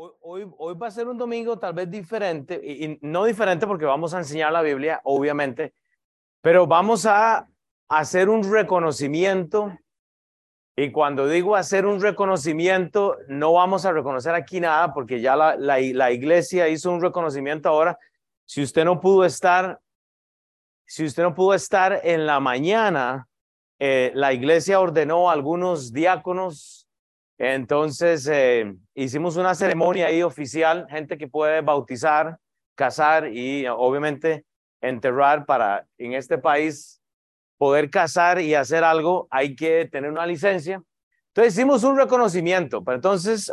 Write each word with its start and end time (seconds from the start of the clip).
Hoy, 0.00 0.48
hoy, 0.58 0.74
va 0.76 0.86
a 0.86 0.92
ser 0.92 1.08
un 1.08 1.18
domingo 1.18 1.58
tal 1.58 1.74
vez 1.74 1.90
diferente, 1.90 2.54
y, 2.54 3.00
no 3.02 3.24
diferente 3.24 3.66
porque 3.66 3.84
vamos 3.84 4.14
a 4.14 4.18
enseñar 4.18 4.52
la 4.52 4.62
Biblia, 4.62 5.00
obviamente, 5.02 5.74
pero 6.40 6.68
vamos 6.68 7.04
a 7.04 7.48
hacer 7.88 8.28
un 8.28 8.48
reconocimiento. 8.48 9.76
Y 10.76 10.92
cuando 10.92 11.26
digo 11.26 11.56
hacer 11.56 11.84
un 11.84 12.00
reconocimiento, 12.00 13.16
no 13.26 13.54
vamos 13.54 13.84
a 13.86 13.92
reconocer 13.92 14.36
aquí 14.36 14.60
nada 14.60 14.94
porque 14.94 15.20
ya 15.20 15.34
la, 15.34 15.56
la, 15.56 16.12
iglesia 16.12 16.68
hizo 16.68 16.92
un 16.92 17.02
reconocimiento 17.02 17.68
ahora. 17.68 17.98
Si 18.44 18.62
usted 18.62 18.84
no 18.84 19.00
pudo 19.00 19.24
estar, 19.24 19.80
si 20.86 21.06
usted 21.06 21.24
no 21.24 21.34
pudo 21.34 21.54
estar 21.54 22.02
en 22.04 22.24
la 22.24 22.38
mañana, 22.38 23.26
eh, 23.80 24.12
la 24.14 24.32
iglesia 24.32 24.78
ordenó 24.78 25.28
a 25.28 25.32
algunos 25.32 25.92
diáconos 25.92 26.88
entonces, 27.38 28.26
eh, 28.26 28.74
hicimos 29.04 29.36
una 29.36 29.54
ceremonia 29.54 30.06
ahí 30.06 30.22
oficial, 30.22 30.86
gente 30.90 31.18
que 31.18 31.28
puede 31.28 31.60
bautizar, 31.60 32.38
casar 32.74 33.28
y 33.28 33.66
obviamente 33.66 34.44
enterrar 34.80 35.46
para 35.46 35.86
en 35.98 36.14
este 36.14 36.38
país 36.38 37.00
poder 37.56 37.90
casar 37.90 38.40
y 38.40 38.54
hacer 38.54 38.84
algo, 38.84 39.26
hay 39.30 39.56
que 39.56 39.86
tener 39.86 40.10
una 40.10 40.26
licencia. 40.26 40.82
Entonces, 41.28 41.54
hicimos 41.54 41.84
un 41.84 41.96
reconocimiento. 41.96 42.82
Pero 42.82 42.96
entonces, 42.96 43.52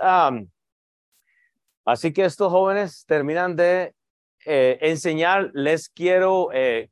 así 1.85 2.13
que 2.13 2.25
estos 2.25 2.51
jóvenes 2.51 3.05
terminan 3.07 3.55
de 3.55 3.93
eh, 4.45 4.77
enseñar, 4.81 5.49
les 5.53 5.89
quiero 5.89 6.49
eh, 6.53 6.89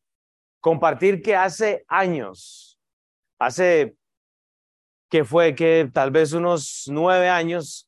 compartir 0.60 1.22
que 1.22 1.36
hace 1.36 1.86
años, 1.88 2.80
hace 3.40 3.96
que 5.10 5.24
fue 5.24 5.54
que 5.54 5.90
tal 5.94 6.10
vez 6.10 6.34
unos 6.34 6.86
nueve 6.88 7.30
años, 7.30 7.88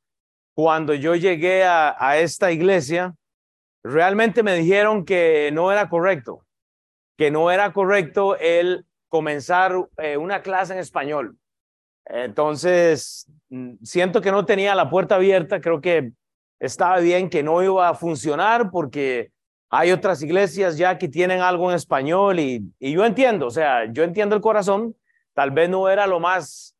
cuando 0.55 0.93
yo 0.93 1.15
llegué 1.15 1.65
a, 1.65 2.17
esta 2.17 2.51
iglesia, 2.51 3.13
realmente 3.83 4.41
me 4.41 4.55
dijeron 4.55 5.03
que 5.03 5.51
no 5.53 5.71
era 5.71 5.89
correcto, 5.89 6.45
que 7.17 7.29
no 7.29 7.51
era 7.51 7.73
correcto 7.73 8.37
el 8.37 8.85
comenzar 9.09 9.75
eh, 9.97 10.15
una 10.17 10.41
clase 10.41 10.73
en 10.73 10.79
español. 10.79 11.37
Entonces, 12.05 13.29
mm, 13.49 13.75
siento 13.83 14.21
que 14.21 14.31
no 14.31 14.45
tenía 14.45 14.75
la 14.75 14.89
puerta 14.89 15.15
abierta, 15.15 15.59
creo 15.59 15.81
que 15.81 16.13
estaba 16.59 16.99
bien 16.99 17.29
que 17.29 17.43
no 17.43 17.61
iba 17.61 17.89
a 17.89 17.93
funcionar 17.95 18.71
porque 18.71 19.31
hay 19.69 19.91
otras 19.91 20.21
iglesias 20.21 20.77
ya 20.77 20.97
que 20.97 21.09
tienen 21.09 21.41
algo 21.41 21.69
en 21.69 21.75
español 21.75 22.39
y, 22.39 22.73
y 22.79 22.93
yo 22.93 23.05
entiendo, 23.05 23.47
o 23.47 23.51
sea, 23.51 23.91
yo 23.91 24.03
entiendo 24.03 24.35
el 24.35 24.41
corazón, 24.41 24.95
tal 25.33 25.51
vez 25.51 25.69
no 25.69 25.89
era 25.89 26.07
lo 26.07 26.21
más 26.21 26.74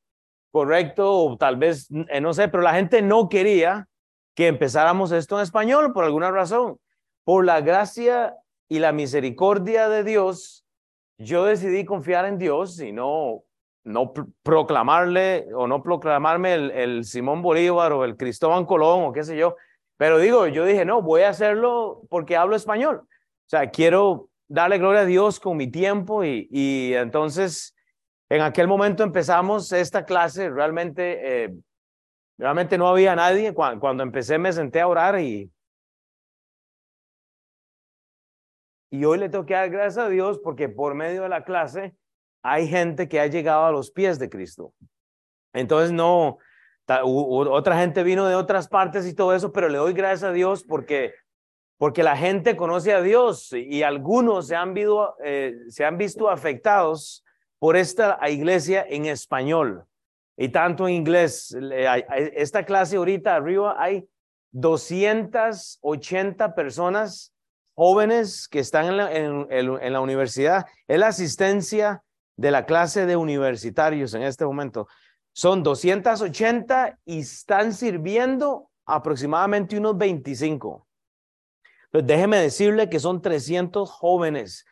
correcto, 0.55 1.11
o 1.11 1.35
tal 1.35 1.57
vez, 1.57 1.89
eh, 2.07 2.21
no 2.21 2.33
sé, 2.33 2.47
pero 2.47 2.63
la 2.63 2.73
gente 2.73 3.01
no 3.01 3.27
quería 3.27 3.89
que 4.33 4.47
empezáramos 4.47 5.11
esto 5.11 5.35
en 5.35 5.43
español 5.43 5.91
por 5.91 6.05
alguna 6.05 6.31
razón. 6.31 6.79
Por 7.25 7.43
la 7.43 7.59
gracia 7.59 8.37
y 8.69 8.79
la 8.79 8.93
misericordia 8.93 9.89
de 9.89 10.05
Dios, 10.05 10.65
yo 11.17 11.43
decidí 11.43 11.83
confiar 11.83 12.23
en 12.23 12.37
Dios 12.37 12.79
y 12.79 12.93
no, 12.93 13.43
no 13.83 14.13
proclamarle 14.43 15.45
o 15.53 15.67
no 15.67 15.83
proclamarme 15.83 16.53
el, 16.53 16.71
el 16.71 17.03
Simón 17.03 17.41
Bolívar 17.41 17.91
o 17.91 18.05
el 18.05 18.15
Cristóbal 18.15 18.65
Colón 18.65 19.03
o 19.03 19.11
qué 19.11 19.23
sé 19.23 19.35
yo. 19.35 19.57
Pero 19.97 20.19
digo, 20.19 20.47
yo 20.47 20.63
dije, 20.63 20.85
no, 20.85 21.01
voy 21.01 21.23
a 21.23 21.29
hacerlo 21.31 22.03
porque 22.09 22.37
hablo 22.37 22.55
español. 22.55 23.01
O 23.03 23.49
sea, 23.49 23.71
quiero 23.71 24.29
darle 24.47 24.77
gloria 24.77 25.01
a 25.01 25.05
Dios 25.05 25.41
con 25.41 25.57
mi 25.57 25.69
tiempo 25.69 26.23
y, 26.23 26.47
y 26.49 26.93
entonces 26.93 27.74
en 28.29 28.41
aquel 28.41 28.67
momento 28.67 29.03
empezamos 29.03 29.71
esta 29.71 30.05
clase, 30.05 30.49
realmente, 30.49 31.43
eh, 31.45 31.55
realmente 32.37 32.77
no 32.77 32.87
había 32.87 33.15
nadie. 33.15 33.53
Cuando, 33.53 34.03
empecé 34.03 34.37
me 34.37 34.51
senté 34.51 34.81
a 34.81 34.87
orar 34.87 35.19
y, 35.19 35.51
y 38.91 39.05
hoy 39.05 39.19
le 39.19 39.29
tengo 39.29 39.45
que 39.45 39.53
dar 39.53 39.69
gracias 39.69 40.05
a 40.05 40.09
Dios 40.09 40.39
porque 40.43 40.69
por 40.69 40.95
medio 40.95 41.23
de 41.23 41.29
la 41.29 41.43
clase 41.43 41.95
hay 42.41 42.67
gente 42.67 43.07
que 43.07 43.19
ha 43.19 43.27
llegado 43.27 43.65
a 43.65 43.71
los 43.71 43.91
pies 43.91 44.17
de 44.17 44.29
Cristo. 44.29 44.73
Entonces 45.53 45.91
no, 45.91 46.37
otra 46.87 47.77
gente 47.77 48.03
vino 48.03 48.27
de 48.27 48.35
otras 48.35 48.67
partes 48.67 49.07
y 49.07 49.13
todo 49.13 49.33
eso, 49.33 49.51
pero 49.51 49.69
le 49.69 49.77
doy 49.77 49.93
gracias 49.93 50.23
a 50.23 50.31
Dios 50.31 50.63
porque 50.63 51.13
porque 51.77 52.03
la 52.03 52.15
gente 52.15 52.55
conoce 52.55 52.93
a 52.93 53.01
Dios 53.01 53.51
y 53.51 53.83
algunos 53.83 54.47
se 54.47 54.55
han, 54.55 54.73
visto, 54.73 55.15
eh, 55.23 55.55
se 55.67 55.83
han 55.83 55.97
visto 55.97 56.29
afectados 56.29 57.24
por 57.59 57.75
esta 57.75 58.17
iglesia 58.29 58.85
en 58.87 59.05
español 59.05 59.85
y 60.37 60.49
tanto 60.49 60.87
en 60.87 60.95
inglés. 60.95 61.55
Esta 62.33 62.65
clase 62.65 62.97
ahorita 62.97 63.35
arriba 63.35 63.75
hay 63.77 64.07
280 64.51 66.55
personas 66.55 67.33
jóvenes 67.75 68.47
que 68.47 68.59
están 68.59 68.85
en 68.85 68.97
la, 68.97 69.13
en, 69.13 69.93
la 69.93 70.01
universidad. 70.01 70.65
Es 70.87 70.99
la 70.99 71.07
asistencia 71.07 72.03
de 72.37 72.51
la 72.51 72.65
clase 72.65 73.05
de 73.05 73.15
universitarios 73.15 74.13
en 74.13 74.23
este 74.23 74.45
momento. 74.45 74.87
Son 75.33 75.63
280 75.63 76.99
y 77.05 77.19
están 77.19 77.73
sirviendo 77.73 78.69
aproximadamente 78.85 79.77
unos 79.77 79.97
25. 79.97 80.87
Pues 81.91 82.05
déjeme 82.05 82.37
decirle 82.37 82.89
que 82.89 82.99
son 82.99 83.21
300 83.21 83.89
jóvenes 83.89 84.65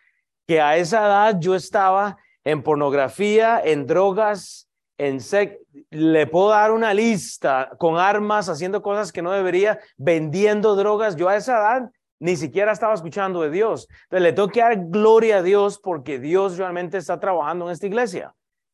que 0.47 0.61
a 0.61 0.77
esa 0.77 1.05
edad 1.05 1.39
yo 1.39 1.55
estaba 1.55 2.17
en 2.43 2.63
pornografía, 2.63 3.61
en 3.63 3.85
drogas, 3.87 4.67
en 4.97 5.21
sex. 5.21 5.57
Le 5.89 6.27
puedo 6.27 6.49
dar 6.49 6.71
una 6.71 6.93
lista 6.93 7.71
con 7.77 7.97
armas, 7.97 8.49
haciendo 8.49 8.81
cosas 8.81 9.11
que 9.11 9.21
no 9.21 9.31
debería, 9.31 9.79
vendiendo 9.97 10.75
drogas. 10.75 11.15
Yo 11.15 11.29
a 11.29 11.35
esa 11.35 11.57
edad 11.57 11.91
ni 12.19 12.37
siquiera 12.37 12.71
estaba 12.71 12.93
escuchando 12.93 13.41
de 13.41 13.49
Dios. 13.49 13.87
Entonces 14.03 14.23
le 14.23 14.33
tengo 14.33 14.47
que 14.47 14.61
dar 14.61 14.77
gloria 14.87 15.37
a 15.37 15.41
Dios 15.41 15.79
porque 15.79 16.19
Dios 16.19 16.57
realmente 16.57 16.97
está 16.97 17.19
trabajando 17.19 17.65
en 17.65 17.71
esta 17.71 17.87
iglesia. 17.87 18.33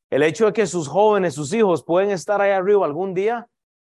El 0.09 0.23
hecho 0.23 0.47
de 0.47 0.53
que 0.53 0.67
sus 0.67 0.87
jóvenes, 0.87 1.35
sus 1.35 1.53
hijos 1.53 1.83
pueden 1.83 2.11
estar 2.11 2.41
ahí 2.41 2.51
arriba 2.51 2.85
algún 2.85 3.13
día, 3.13 3.47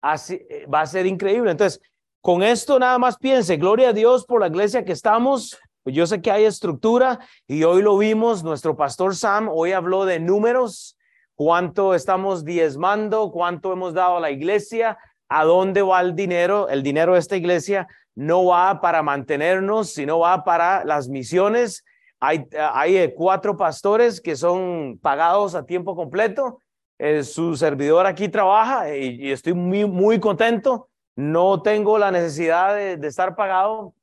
así, 0.02 0.40
eh, 0.50 0.66
va 0.72 0.82
a 0.82 0.86
ser 0.86 1.06
increíble. 1.06 1.52
Entonces, 1.52 1.82
con 2.22 2.44
esto 2.44 2.78
nada 2.80 2.98
más 2.98 3.18
piense, 3.18 3.58
gloria 3.58 3.90
a 3.90 3.94
Dios 3.94 4.26
por 4.26 4.42
la 4.42 4.48
iglesia 4.48 4.84
que 4.84 4.92
estamos, 4.92 5.58
pues 5.90 5.96
yo 5.96 6.06
sé 6.06 6.22
que 6.22 6.30
hay 6.30 6.46
estructura 6.46 7.18
y 7.48 7.64
hoy 7.64 7.82
lo 7.82 7.98
vimos, 7.98 8.44
nuestro 8.44 8.78
pastor 8.78 9.16
Sam 9.16 9.50
hoy 9.52 9.72
habló 9.72 10.06
de 10.06 10.20
números, 10.20 10.96
cuánto 11.34 11.96
estamos 11.96 12.46
diezmando, 12.46 13.32
cuánto 13.32 13.74
hemos 13.74 13.96
dado 13.96 14.18
a 14.18 14.20
la 14.20 14.30
iglesia, 14.30 15.00
a 15.30 15.46
dónde 15.46 15.82
va 15.82 16.02
el 16.02 16.14
dinero. 16.16 16.70
El 16.70 16.84
dinero 16.84 17.14
de 17.14 17.20
esta 17.20 17.38
iglesia 17.38 17.88
no 18.14 18.46
va 18.46 18.82
para 18.82 19.02
mantenernos, 19.02 19.90
sino 19.90 20.20
va 20.20 20.44
para 20.44 20.86
las 20.86 21.10
misiones. 21.10 21.84
Hay, 22.20 22.46
eh, 22.52 23.16
cuatro 23.18 23.58
pastores 23.58 24.22
que 24.22 24.36
son 24.36 25.00
pagados 25.02 25.56
a 25.56 25.66
tiempo 25.66 25.96
completo. 25.96 26.62
Eh, 27.00 27.24
su 27.24 27.56
servidor 27.56 28.06
aquí 28.06 28.30
trabaja 28.30 28.96
y, 28.96 29.32
estoy 29.32 29.54
muy 29.56 30.20
contento. 30.20 30.88
No 31.16 31.64
tengo 31.64 31.98
la 31.98 32.12
necesidad 32.12 32.76
de 32.76 33.08
estar 33.08 33.36
pagado 33.36 33.96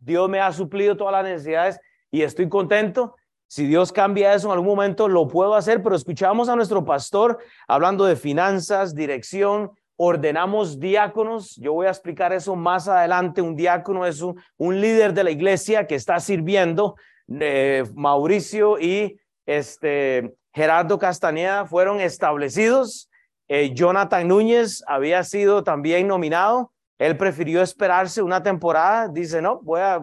Dios 0.00 0.28
me 0.28 0.40
ha 0.40 0.52
suplido 0.52 0.96
todas 0.96 1.12
las 1.12 1.24
necesidades 1.24 1.78
y 2.10 2.22
estoy 2.22 2.48
contento. 2.48 3.14
Si 3.46 3.66
Dios 3.66 3.92
cambia 3.92 4.32
eso 4.34 4.46
en 4.46 4.52
algún 4.52 4.68
momento, 4.68 5.08
lo 5.08 5.28
puedo 5.28 5.54
hacer, 5.54 5.82
pero 5.82 5.96
escuchamos 5.96 6.48
a 6.48 6.56
nuestro 6.56 6.84
pastor 6.84 7.38
hablando 7.66 8.04
de 8.04 8.16
finanzas, 8.16 8.94
dirección, 8.94 9.72
ordenamos 9.96 10.80
diáconos. 10.80 11.56
Yo 11.56 11.72
voy 11.72 11.86
a 11.86 11.90
explicar 11.90 12.32
eso 12.32 12.56
más 12.56 12.88
adelante. 12.88 13.42
Un 13.42 13.56
diácono 13.56 14.06
es 14.06 14.22
un, 14.22 14.80
líder 14.80 15.12
de 15.12 15.24
la 15.24 15.30
iglesia 15.30 15.86
que 15.86 15.94
está 15.94 16.20
sirviendo. 16.20 16.96
Eh, 17.28 17.84
Mauricio 17.94 18.78
y 18.78 19.20
este, 19.46 20.32
Gerardo 20.54 20.98
Castañeda 20.98 21.66
fueron 21.66 22.00
establecidos. 22.00 23.10
Eh, 23.48 23.74
Jonathan 23.74 24.28
Núñez 24.28 24.82
había 24.86 25.24
sido 25.24 25.64
también 25.64 26.06
nominado. 26.06 26.72
Él 27.00 27.16
prefirió 27.16 27.62
esperarse 27.62 28.20
una 28.20 28.42
temporada, 28.42 29.08
dice, 29.08 29.40
no, 29.40 29.58
voy 29.62 29.80
a 29.80 29.98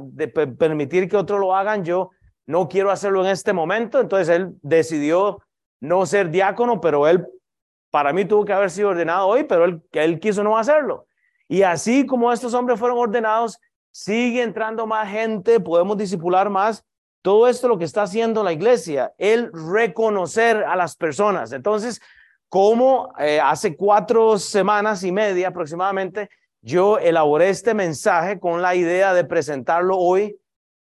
permitir 0.58 1.08
que 1.08 1.16
otros 1.16 1.40
lo 1.40 1.56
hagan, 1.56 1.86
yo 1.86 2.10
no 2.48 2.68
quiero 2.68 2.90
hacerlo 2.90 3.24
en 3.24 3.30
este 3.30 3.54
momento, 3.54 4.00
entonces 4.00 4.30
él 4.30 4.56
decidió 4.64 5.44
no 5.80 6.08
ser 6.08 6.32
diácono, 6.32 6.82
pero 6.82 7.08
él, 7.08 7.24
para 7.92 8.14
mí 8.14 8.26
tuvo 8.26 8.46
que 8.46 8.54
haber 8.54 8.72
sido 8.72 8.90
ordenado 8.90 9.28
hoy, 9.28 9.44
pero 9.44 9.66
él, 9.92 10.20
quiso 10.20 10.44
no 10.44 10.58
hacerlo. 10.58 11.06
Y 11.48 11.62
así 11.62 12.04
como 12.08 12.34
estos 12.34 12.56
hombres 12.56 12.80
fueron 12.80 12.98
ordenados, 12.98 13.60
sigue 13.92 14.42
entrando 14.42 14.88
más 14.88 15.08
gente, 15.08 15.60
podemos 15.60 16.00
disipular 16.00 16.50
más. 16.50 16.84
Todo 17.22 17.48
esto 17.48 17.68
lo 17.68 17.78
que 17.78 17.86
está 17.86 18.02
haciendo 18.02 18.44
la 18.44 18.54
iglesia, 18.54 19.14
el 19.20 19.52
reconocer 19.54 20.64
a 20.64 20.76
las 20.76 20.96
personas. 20.96 21.52
Entonces, 21.52 22.02
como 22.50 23.14
eh, 23.20 23.40
hace 23.40 23.76
cuatro 23.76 24.40
semanas 24.40 25.04
y 25.04 25.12
media 25.12 25.50
aproximadamente, 25.50 26.28
yo 26.68 27.00
elaboré 27.00 27.48
este 27.48 27.74
mensaje 27.74 28.42
con 28.42 28.62
la 28.62 28.76
idea 28.76 29.14
de 29.14 29.24
presentarlo 29.24 29.98
hoy 29.98 30.38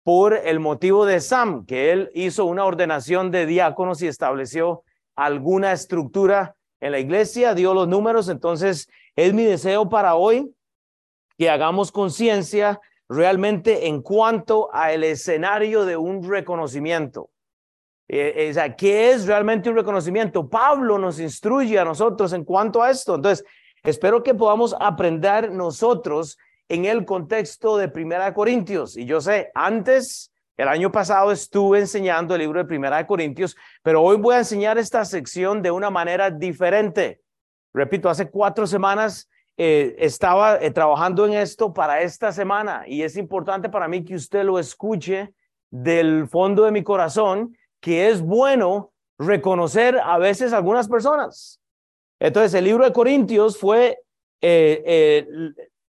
por 0.04 0.32
el 0.32 0.60
motivo 0.60 1.04
de 1.04 1.20
Sam, 1.20 1.66
que 1.66 1.90
él 1.90 2.08
hizo 2.14 2.44
una 2.44 2.64
ordenación 2.64 3.32
de 3.32 3.46
diáconos 3.46 4.00
y 4.00 4.06
estableció 4.06 4.84
alguna 5.16 5.72
estructura 5.72 6.54
en 6.80 6.92
la 6.92 7.00
iglesia, 7.00 7.54
dio 7.54 7.74
los 7.74 7.88
números, 7.88 8.28
entonces 8.28 8.88
es 9.16 9.34
mi 9.34 9.42
deseo 9.42 9.88
para 9.88 10.14
hoy 10.14 10.54
que 11.36 11.50
hagamos 11.50 11.90
conciencia 11.90 12.80
realmente 13.08 13.88
en 13.88 14.02
cuanto 14.02 14.72
al 14.72 15.02
escenario 15.02 15.84
de 15.84 15.96
un 15.96 16.22
reconocimiento. 16.22 17.28
Eh, 18.06 18.52
sea, 18.54 18.76
¿qué 18.76 19.10
es 19.10 19.26
realmente 19.26 19.68
un 19.68 19.74
reconocimiento? 19.74 20.48
Pablo 20.48 20.96
nos 20.96 21.18
instruye 21.18 21.76
a 21.76 21.84
nosotros 21.84 22.32
en 22.34 22.44
cuanto 22.44 22.82
a 22.82 22.90
esto. 22.90 23.16
Entonces, 23.16 23.44
espero 23.82 24.22
que 24.22 24.34
podamos 24.34 24.74
aprender 24.78 25.50
nosotros 25.50 26.38
en 26.68 26.84
el 26.84 27.04
contexto 27.04 27.76
de 27.76 27.88
Primera 27.88 28.32
Corintios. 28.32 28.96
Y 28.96 29.04
yo 29.04 29.20
sé, 29.20 29.50
antes, 29.54 30.32
el 30.56 30.68
año 30.68 30.92
pasado 30.92 31.32
estuve 31.32 31.80
enseñando 31.80 32.34
el 32.34 32.40
libro 32.40 32.60
de 32.60 32.66
Primera 32.66 32.98
de 32.98 33.06
Corintios, 33.06 33.56
pero 33.82 34.02
hoy 34.02 34.16
voy 34.16 34.34
a 34.34 34.38
enseñar 34.38 34.78
esta 34.78 35.04
sección 35.04 35.62
de 35.62 35.70
una 35.70 35.90
manera 35.90 36.30
diferente. 36.30 37.20
Repito, 37.74 38.08
hace 38.08 38.30
cuatro 38.30 38.66
semanas 38.66 39.28
eh, 39.56 39.96
estaba 39.98 40.56
eh, 40.56 40.70
trabajando 40.70 41.26
en 41.26 41.34
esto 41.34 41.72
para 41.72 42.02
esta 42.02 42.32
semana 42.32 42.84
y 42.86 43.02
es 43.02 43.16
importante 43.16 43.68
para 43.68 43.88
mí 43.88 44.04
que 44.04 44.14
usted 44.14 44.44
lo 44.44 44.58
escuche 44.58 45.34
del 45.70 46.28
fondo 46.28 46.64
de 46.64 46.70
mi 46.70 46.82
corazón, 46.82 47.56
que 47.80 48.08
es 48.08 48.20
bueno 48.20 48.92
reconocer 49.18 49.98
a 49.98 50.18
veces 50.18 50.52
algunas 50.52 50.88
personas. 50.88 51.61
Entonces, 52.22 52.54
el 52.54 52.66
libro 52.66 52.84
de 52.84 52.92
Corintios 52.92 53.58
fue 53.58 53.98
eh, 54.40 55.26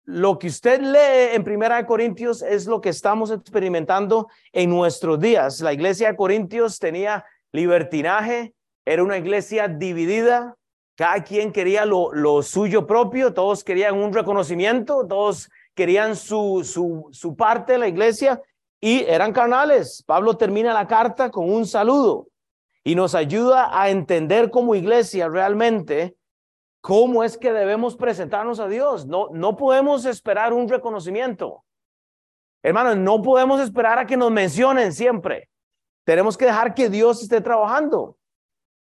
lo 0.04 0.38
que 0.38 0.48
usted 0.48 0.82
lee 0.82 1.34
en 1.34 1.42
Primera 1.42 1.78
de 1.78 1.86
Corintios 1.86 2.42
es 2.42 2.66
lo 2.66 2.82
que 2.82 2.90
estamos 2.90 3.30
experimentando 3.30 4.28
en 4.52 4.68
nuestros 4.68 5.18
días. 5.18 5.62
La 5.62 5.72
iglesia 5.72 6.10
de 6.10 6.16
Corintios 6.16 6.78
tenía 6.78 7.24
libertinaje, 7.50 8.52
era 8.84 9.02
una 9.02 9.16
iglesia 9.16 9.68
dividida, 9.68 10.54
cada 10.98 11.24
quien 11.24 11.50
quería 11.50 11.86
lo, 11.86 12.12
lo 12.12 12.42
suyo 12.42 12.86
propio, 12.86 13.32
todos 13.32 13.64
querían 13.64 13.96
un 13.96 14.12
reconocimiento, 14.12 15.06
todos 15.06 15.48
querían 15.74 16.14
su, 16.14 16.60
su, 16.62 17.08
su 17.10 17.36
parte 17.36 17.72
de 17.72 17.78
la 17.78 17.88
iglesia 17.88 18.42
y 18.82 18.98
eran 19.04 19.32
carnales. 19.32 20.04
Pablo 20.06 20.36
termina 20.36 20.74
la 20.74 20.86
carta 20.86 21.30
con 21.30 21.50
un 21.50 21.64
saludo 21.64 22.28
y 22.84 22.94
nos 22.94 23.14
ayuda 23.14 23.70
a 23.72 23.88
entender 23.88 24.50
como 24.50 24.74
iglesia 24.74 25.30
realmente 25.30 26.17
¿Cómo 26.80 27.24
es 27.24 27.36
que 27.36 27.52
debemos 27.52 27.96
presentarnos 27.96 28.60
a 28.60 28.68
Dios? 28.68 29.06
No, 29.06 29.28
no 29.32 29.56
podemos 29.56 30.04
esperar 30.04 30.52
un 30.52 30.68
reconocimiento. 30.68 31.64
Hermanos, 32.62 32.96
no 32.96 33.22
podemos 33.22 33.60
esperar 33.60 33.98
a 33.98 34.06
que 34.06 34.16
nos 34.16 34.30
mencionen 34.30 34.92
siempre. 34.92 35.48
Tenemos 36.04 36.36
que 36.36 36.46
dejar 36.46 36.74
que 36.74 36.88
Dios 36.88 37.22
esté 37.22 37.40
trabajando. 37.40 38.16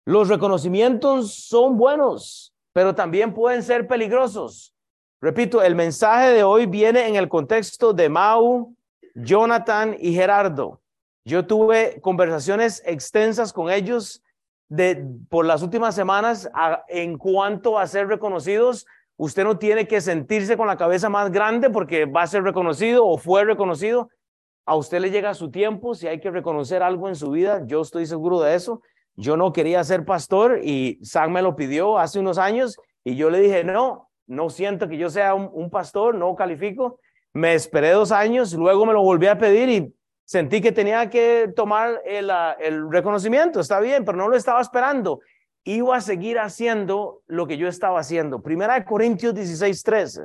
Los 0.06 0.30
reconocimientos 0.30 1.34
son 1.34 1.78
buenos, 1.78 2.54
pero 2.74 2.94
también 2.94 3.34
pueden 3.34 3.64
ser 3.64 3.88
peligrosos. 3.88 4.76
Repito, 5.22 5.64
el 5.64 5.74
mensaje 5.74 6.30
de 6.34 6.44
hoy 6.44 6.68
viene 6.68 7.08
en 7.08 7.16
el 7.16 7.28
contexto 7.28 7.94
de 7.94 8.10
Mau, 8.10 8.76
Jonathan 9.16 9.96
y 10.00 10.14
Gerardo. 10.14 10.82
Yo 11.26 11.48
tuve 11.48 12.00
conversaciones 12.02 12.84
extensas 12.86 13.52
con 13.52 13.72
ellos 13.72 14.22
de, 14.70 15.06
por 15.30 15.46
las 15.46 15.62
últimas 15.62 15.96
semanas 15.96 16.50
en 16.88 17.18
cuanto 17.18 17.78
a 17.78 17.88
ser 17.88 18.08
reconocidos. 18.08 18.86
Usted 19.18 19.44
no 19.44 19.58
tiene 19.58 19.88
que 19.88 20.02
sentirse 20.02 20.58
con 20.58 20.68
la 20.68 20.78
cabeza 20.78 21.10
más 21.10 21.32
grande 21.32 21.70
porque 21.70 22.06
va 22.06 22.24
a 22.24 22.28
ser 22.28 22.44
reconocido 22.44 23.06
o 23.06 23.18
fue 23.18 23.46
reconocido. 23.46 24.10
A 24.66 24.76
usted 24.76 25.00
le 25.00 25.12
llega 25.12 25.34
su 25.34 25.52
tiempo, 25.52 25.94
si 25.94 26.08
hay 26.08 26.20
que 26.20 26.32
reconocer 26.32 26.82
algo 26.82 27.08
en 27.08 27.16
su 27.16 27.32
vida, 27.32 27.62
yo 27.66 27.82
estoy 27.82 28.08
seguro 28.08 28.42
de 28.42 28.56
eso. 28.56 28.82
Yo 29.16 29.38
no 29.38 29.54
quería 29.54 29.84
ser 29.84 30.04
pastor 30.04 30.60
y 30.64 31.00
Sam 31.04 31.32
me 31.32 31.42
lo 31.42 31.56
pidió 31.56 31.98
hace 31.98 32.20
unos 32.20 32.38
años 32.38 32.78
y 33.04 33.16
yo 33.16 33.30
le 33.30 33.40
dije, 33.40 33.64
no, 33.64 34.10
no 34.28 34.50
siento 34.50 34.90
que 34.90 34.98
yo 34.98 35.10
sea 35.10 35.36
un, 35.36 35.50
un 35.54 35.70
pastor, 35.70 36.16
no 36.16 36.36
califico. 36.36 37.00
Me 37.32 37.54
esperé 37.54 37.92
dos 37.92 38.12
años, 38.12 38.54
luego 38.54 38.86
me 38.86 38.94
lo 38.94 39.04
volví 39.04 39.28
a 39.28 39.38
pedir 39.38 39.70
y 39.70 39.96
Sentí 40.26 40.60
que 40.60 40.72
tenía 40.72 41.08
que 41.10 41.54
tomar 41.56 42.02
el, 42.04 42.32
ah, 42.32 42.58
el 42.60 42.92
reconocimiento, 42.92 43.60
está 43.60 43.80
bien, 43.80 44.04
pero 44.04 44.18
no 44.18 44.28
lo 44.28 44.36
estaba 44.36 44.60
esperando. 44.60 45.22
Iba 45.64 45.98
a 45.98 46.02
seguir 46.02 46.40
haciendo 46.40 47.22
lo 47.28 47.46
que 47.46 47.58
yo 47.58 47.68
estaba 47.68 48.00
haciendo. 48.00 48.42
Primera 48.42 48.84
Corintios 48.86 49.36
16, 49.36 49.84
13. 49.84 50.22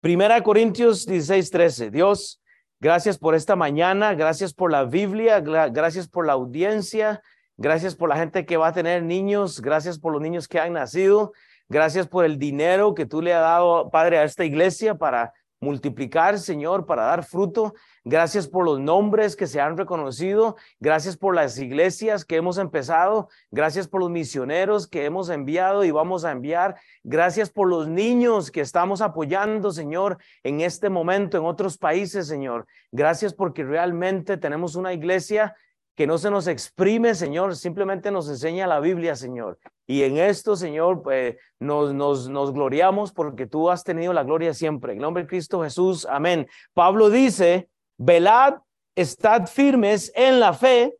Primera 0.00 0.42
Corintios 0.42 1.06
16, 1.06 1.50
13. 1.50 1.90
Dios, 1.90 2.42
gracias 2.80 3.16
por 3.16 3.34
esta 3.34 3.56
mañana, 3.56 4.14
gracias 4.14 4.52
por 4.52 4.70
la 4.70 4.84
Biblia, 4.84 5.40
gracias 5.40 6.08
por 6.08 6.26
la 6.26 6.34
audiencia, 6.34 7.22
gracias 7.56 7.94
por 7.94 8.10
la 8.10 8.16
gente 8.16 8.44
que 8.44 8.58
va 8.58 8.68
a 8.68 8.72
tener 8.74 9.02
niños, 9.02 9.62
gracias 9.62 9.98
por 9.98 10.12
los 10.12 10.20
niños 10.20 10.48
que 10.48 10.60
han 10.60 10.74
nacido, 10.74 11.32
gracias 11.70 12.06
por 12.06 12.26
el 12.26 12.38
dinero 12.38 12.94
que 12.94 13.06
tú 13.06 13.22
le 13.22 13.32
has 13.32 13.40
dado, 13.40 13.90
Padre, 13.90 14.18
a 14.18 14.24
esta 14.24 14.44
iglesia 14.44 14.96
para 14.96 15.32
multiplicar, 15.64 16.38
Señor, 16.38 16.86
para 16.86 17.06
dar 17.06 17.24
fruto. 17.24 17.74
Gracias 18.04 18.46
por 18.46 18.64
los 18.64 18.78
nombres 18.78 19.34
que 19.34 19.46
se 19.46 19.60
han 19.60 19.76
reconocido. 19.76 20.56
Gracias 20.78 21.16
por 21.16 21.34
las 21.34 21.58
iglesias 21.58 22.24
que 22.24 22.36
hemos 22.36 22.58
empezado. 22.58 23.28
Gracias 23.50 23.88
por 23.88 24.00
los 24.00 24.10
misioneros 24.10 24.86
que 24.86 25.06
hemos 25.06 25.30
enviado 25.30 25.84
y 25.84 25.90
vamos 25.90 26.24
a 26.24 26.30
enviar. 26.30 26.76
Gracias 27.02 27.50
por 27.50 27.68
los 27.68 27.88
niños 27.88 28.50
que 28.50 28.60
estamos 28.60 29.00
apoyando, 29.00 29.72
Señor, 29.72 30.18
en 30.42 30.60
este 30.60 30.90
momento 30.90 31.38
en 31.38 31.44
otros 31.44 31.78
países, 31.78 32.28
Señor. 32.28 32.66
Gracias 32.92 33.32
porque 33.32 33.64
realmente 33.64 34.36
tenemos 34.36 34.76
una 34.76 34.92
iglesia 34.92 35.56
que 35.94 36.06
no 36.06 36.18
se 36.18 36.30
nos 36.30 36.46
exprime, 36.48 37.14
Señor, 37.14 37.54
simplemente 37.56 38.10
nos 38.10 38.28
enseña 38.28 38.66
la 38.66 38.80
Biblia, 38.80 39.14
Señor. 39.14 39.58
Y 39.86 40.02
en 40.02 40.16
esto, 40.16 40.56
Señor, 40.56 41.02
pues, 41.02 41.36
nos, 41.60 41.94
nos, 41.94 42.28
nos 42.28 42.52
gloriamos 42.52 43.12
porque 43.12 43.46
tú 43.46 43.70
has 43.70 43.84
tenido 43.84 44.12
la 44.12 44.24
gloria 44.24 44.54
siempre. 44.54 44.92
En 44.92 44.98
nombre 44.98 45.22
de 45.22 45.28
Cristo 45.28 45.62
Jesús, 45.62 46.06
amén. 46.10 46.48
Pablo 46.72 47.10
dice, 47.10 47.68
velad, 47.96 48.54
estad 48.96 49.46
firmes 49.46 50.10
en 50.16 50.40
la 50.40 50.52
fe, 50.52 50.96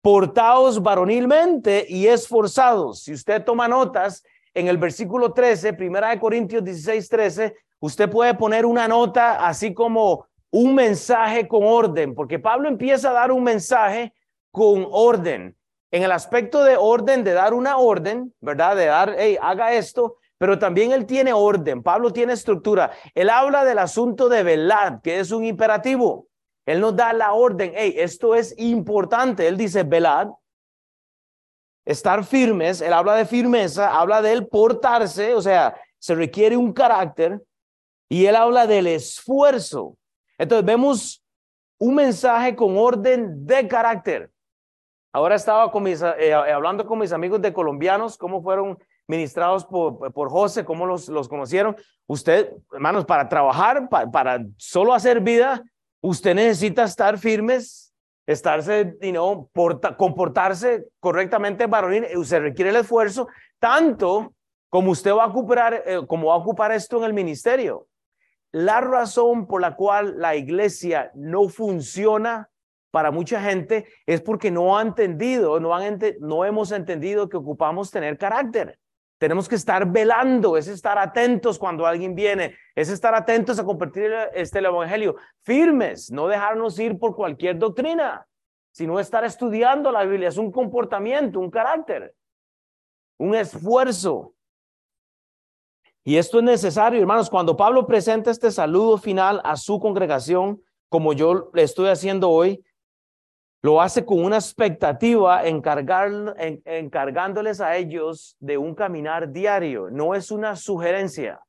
portaos 0.00 0.82
varonilmente 0.82 1.86
y 1.88 2.08
esforzados. 2.08 3.02
Si 3.04 3.12
usted 3.12 3.44
toma 3.44 3.68
notas, 3.68 4.24
en 4.54 4.68
el 4.68 4.76
versículo 4.76 5.32
13, 5.32 5.72
primera 5.74 6.10
de 6.10 6.18
Corintios 6.18 6.64
16, 6.64 7.08
13, 7.08 7.56
usted 7.80 8.10
puede 8.10 8.34
poner 8.34 8.66
una 8.66 8.86
nota 8.86 9.46
así 9.46 9.72
como 9.72 10.26
un 10.50 10.74
mensaje 10.74 11.48
con 11.48 11.62
orden, 11.64 12.14
porque 12.14 12.38
Pablo 12.38 12.68
empieza 12.68 13.10
a 13.10 13.14
dar 13.14 13.32
un 13.32 13.42
mensaje 13.42 14.12
con 14.52 14.86
orden. 14.90 15.56
En 15.90 16.04
el 16.04 16.12
aspecto 16.12 16.62
de 16.62 16.76
orden, 16.76 17.24
de 17.24 17.32
dar 17.32 17.52
una 17.52 17.78
orden, 17.78 18.32
¿verdad? 18.40 18.76
De 18.76 18.86
dar, 18.86 19.16
hey, 19.18 19.36
haga 19.42 19.72
esto, 19.72 20.18
pero 20.38 20.58
también 20.58 20.92
él 20.92 21.06
tiene 21.06 21.32
orden. 21.32 21.82
Pablo 21.82 22.12
tiene 22.12 22.34
estructura. 22.34 22.92
Él 23.14 23.28
habla 23.28 23.64
del 23.64 23.78
asunto 23.78 24.28
de 24.28 24.42
velad, 24.42 25.00
que 25.02 25.18
es 25.18 25.32
un 25.32 25.44
imperativo. 25.44 26.28
Él 26.64 26.80
nos 26.80 26.94
da 26.94 27.12
la 27.12 27.32
orden, 27.32 27.72
hey, 27.74 27.94
esto 27.98 28.34
es 28.34 28.54
importante. 28.58 29.48
Él 29.48 29.56
dice, 29.56 29.82
velad, 29.82 30.28
estar 31.84 32.24
firmes, 32.24 32.80
él 32.80 32.92
habla 32.92 33.14
de 33.14 33.26
firmeza, 33.26 33.98
habla 33.98 34.22
del 34.22 34.46
portarse, 34.46 35.34
o 35.34 35.42
sea, 35.42 35.76
se 35.98 36.14
requiere 36.14 36.56
un 36.56 36.72
carácter, 36.72 37.40
y 38.08 38.26
él 38.26 38.36
habla 38.36 38.66
del 38.66 38.86
esfuerzo. 38.86 39.96
Entonces 40.38 40.64
vemos 40.64 41.24
un 41.78 41.94
mensaje 41.94 42.54
con 42.54 42.76
orden 42.76 43.46
de 43.46 43.66
carácter. 43.66 44.30
Ahora 45.12 45.34
estaba 45.34 45.70
con 45.70 45.82
mis, 45.82 46.00
eh, 46.02 46.32
hablando 46.32 46.86
con 46.86 46.98
mis 46.98 47.12
amigos 47.12 47.42
de 47.42 47.52
colombianos, 47.52 48.16
cómo 48.16 48.42
fueron 48.42 48.78
ministrados 49.06 49.64
por, 49.66 50.12
por 50.12 50.30
José, 50.30 50.64
cómo 50.64 50.86
los, 50.86 51.08
los 51.08 51.28
conocieron. 51.28 51.76
Usted, 52.06 52.52
hermanos, 52.72 53.04
para 53.04 53.28
trabajar, 53.28 53.88
para 53.90 54.44
solo 54.56 54.94
hacer 54.94 55.20
vida, 55.20 55.62
usted 56.00 56.34
necesita 56.34 56.84
estar 56.84 57.18
firmes, 57.18 57.92
estarse, 58.26 58.96
y 59.02 59.12
no 59.12 59.50
comportarse 59.98 60.86
correctamente 60.98 61.66
varonil, 61.66 62.04
eh, 62.04 62.24
se 62.24 62.40
requiere 62.40 62.70
el 62.70 62.76
esfuerzo, 62.76 63.28
tanto 63.58 64.32
como 64.70 64.92
usted 64.92 65.12
va 65.12 65.24
a 65.24 65.26
ocupar, 65.26 65.82
eh, 65.84 66.00
como 66.06 66.28
va 66.28 66.34
a 66.34 66.38
ocupar 66.38 66.72
esto 66.72 66.96
en 66.98 67.04
el 67.04 67.12
ministerio. 67.12 67.86
La 68.50 68.80
razón 68.80 69.46
por 69.46 69.60
la 69.60 69.76
cual 69.76 70.18
la 70.18 70.36
iglesia 70.36 71.10
no 71.14 71.48
funciona 71.50 72.48
para 72.92 73.10
mucha 73.10 73.42
gente 73.42 73.86
es 74.06 74.20
porque 74.20 74.50
no 74.50 74.76
ha 74.76 74.82
entendido, 74.82 75.58
no, 75.58 75.74
han 75.74 75.98
no 76.20 76.44
hemos 76.44 76.70
entendido 76.70 77.28
que 77.28 77.38
ocupamos 77.38 77.90
tener 77.90 78.18
carácter. 78.18 78.78
Tenemos 79.18 79.48
que 79.48 79.54
estar 79.54 79.90
velando, 79.90 80.56
es 80.56 80.68
estar 80.68 80.98
atentos 80.98 81.58
cuando 81.58 81.86
alguien 81.86 82.14
viene, 82.14 82.54
es 82.74 82.90
estar 82.90 83.14
atentos 83.14 83.58
a 83.58 83.64
compartir 83.64 84.12
este, 84.34 84.58
el 84.58 84.66
evangelio, 84.66 85.16
firmes, 85.42 86.10
no 86.10 86.28
dejarnos 86.28 86.78
ir 86.78 86.98
por 86.98 87.16
cualquier 87.16 87.58
doctrina, 87.58 88.26
sino 88.72 89.00
estar 89.00 89.24
estudiando 89.24 89.90
la 89.90 90.04
Biblia. 90.04 90.28
Es 90.28 90.36
un 90.36 90.52
comportamiento, 90.52 91.40
un 91.40 91.50
carácter, 91.50 92.14
un 93.18 93.34
esfuerzo. 93.34 94.34
Y 96.04 96.16
esto 96.16 96.40
es 96.40 96.44
necesario, 96.44 97.00
hermanos, 97.00 97.30
cuando 97.30 97.56
Pablo 97.56 97.86
presenta 97.86 98.30
este 98.30 98.50
saludo 98.50 98.98
final 98.98 99.40
a 99.44 99.56
su 99.56 99.80
congregación, 99.80 100.60
como 100.90 101.14
yo 101.14 101.48
le 101.54 101.62
estoy 101.62 101.88
haciendo 101.88 102.28
hoy, 102.28 102.62
lo 103.62 103.80
hace 103.80 104.04
con 104.04 104.24
una 104.24 104.36
expectativa 104.36 105.46
encargar, 105.46 106.34
encargándoles 106.64 107.60
a 107.60 107.76
ellos 107.76 108.36
de 108.40 108.58
un 108.58 108.74
caminar 108.74 109.30
diario. 109.30 109.88
No 109.90 110.14
es 110.14 110.32
una 110.32 110.56
sugerencia. 110.56 111.40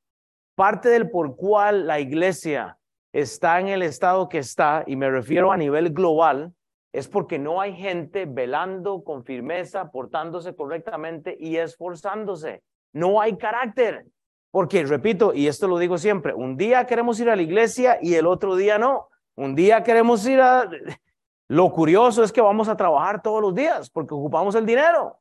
parte 0.55 0.89
del 0.89 1.09
por 1.09 1.35
cual 1.35 1.87
la 1.87 1.99
iglesia 1.99 2.77
está 3.11 3.59
en 3.59 3.67
el 3.67 3.81
estado 3.81 4.29
que 4.29 4.37
está, 4.37 4.83
y 4.85 4.95
me 4.95 5.09
refiero 5.09 5.51
a 5.51 5.57
nivel 5.57 5.91
global, 5.91 6.53
es 6.91 7.07
porque 7.07 7.39
no 7.39 7.59
hay 7.59 7.73
gente 7.73 8.25
velando 8.25 9.03
con 9.03 9.23
firmeza, 9.23 9.89
portándose 9.89 10.55
correctamente 10.55 11.35
y 11.39 11.57
esforzándose. 11.57 12.61
No 12.93 13.19
hay 13.19 13.35
carácter. 13.35 14.05
Porque, 14.51 14.83
repito, 14.83 15.33
y 15.33 15.47
esto 15.47 15.67
lo 15.67 15.79
digo 15.79 15.97
siempre, 15.97 16.35
un 16.35 16.55
día 16.55 16.85
queremos 16.85 17.19
ir 17.19 17.31
a 17.31 17.35
la 17.35 17.41
iglesia 17.41 17.97
y 17.99 18.13
el 18.13 18.27
otro 18.27 18.55
día 18.55 18.77
no. 18.77 19.07
Un 19.35 19.55
día 19.55 19.81
queremos 19.81 20.27
ir 20.27 20.39
a... 20.39 20.69
Lo 21.53 21.71
curioso 21.71 22.23
es 22.23 22.31
que 22.31 22.41
vamos 22.41 22.67
a 22.67 22.75
trabajar 22.75 23.21
todos 23.21 23.39
los 23.39 23.53
días 23.53 23.87
porque 23.91 24.15
ocupamos 24.15 24.55
el 24.55 24.65
dinero. 24.65 25.19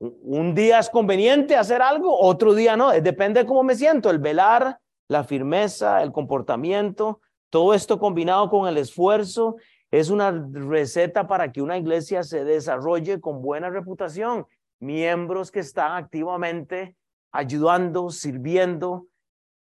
Un 0.00 0.52
día 0.52 0.80
es 0.80 0.90
conveniente 0.90 1.54
hacer 1.54 1.80
algo, 1.80 2.12
otro 2.18 2.54
día 2.54 2.76
no. 2.76 2.90
Depende 2.90 3.40
de 3.40 3.46
cómo 3.46 3.62
me 3.62 3.76
siento. 3.76 4.10
El 4.10 4.18
velar, 4.18 4.80
la 5.06 5.22
firmeza, 5.22 6.02
el 6.02 6.10
comportamiento, 6.10 7.20
todo 7.50 7.72
esto 7.72 8.00
combinado 8.00 8.50
con 8.50 8.66
el 8.66 8.78
esfuerzo 8.78 9.54
es 9.92 10.10
una 10.10 10.32
receta 10.32 11.28
para 11.28 11.52
que 11.52 11.62
una 11.62 11.78
iglesia 11.78 12.24
se 12.24 12.42
desarrolle 12.42 13.20
con 13.20 13.40
buena 13.40 13.70
reputación. 13.70 14.44
Miembros 14.80 15.52
que 15.52 15.60
están 15.60 15.92
activamente 15.92 16.96
ayudando, 17.30 18.10
sirviendo, 18.10 19.06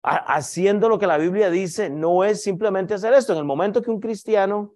haciendo 0.01 0.89
lo 0.89 0.97
que 0.97 1.05
la 1.05 1.19
Biblia 1.19 1.51
dice, 1.51 1.91
no 1.91 2.23
es 2.23 2.41
simplemente 2.41 2.95
hacer 2.95 3.13
esto. 3.13 3.33
En 3.33 3.37
el 3.37 3.45
momento 3.45 3.83
que 3.83 3.91
un 3.91 3.99
cristiano 3.99 4.73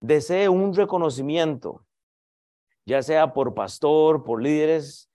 desee 0.00 0.48
un 0.48 0.74
reconocimiento, 0.74 1.84
ya 2.86 3.02
sea 3.02 3.32
por 3.32 3.54
pastor, 3.54 4.24
por 4.24 4.42
líderes, 4.42 5.10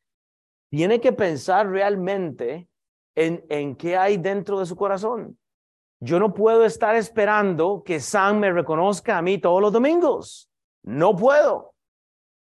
tiene 0.69 0.99
que 1.01 1.11
pensar 1.11 1.67
realmente 1.69 2.67
en, 3.15 3.45
en 3.49 3.75
qué 3.75 3.97
hay 3.97 4.17
dentro 4.17 4.59
de 4.59 4.65
su 4.65 4.75
corazón. 4.75 5.37
Yo 5.99 6.19
no 6.19 6.33
puedo 6.33 6.65
estar 6.65 6.95
esperando 6.95 7.83
que 7.83 7.99
Sam 7.99 8.39
me 8.39 8.51
reconozca 8.51 9.17
a 9.17 9.21
mí 9.21 9.37
todos 9.37 9.61
los 9.61 9.71
domingos. 9.71 10.49
No 10.83 11.15
puedo. 11.15 11.73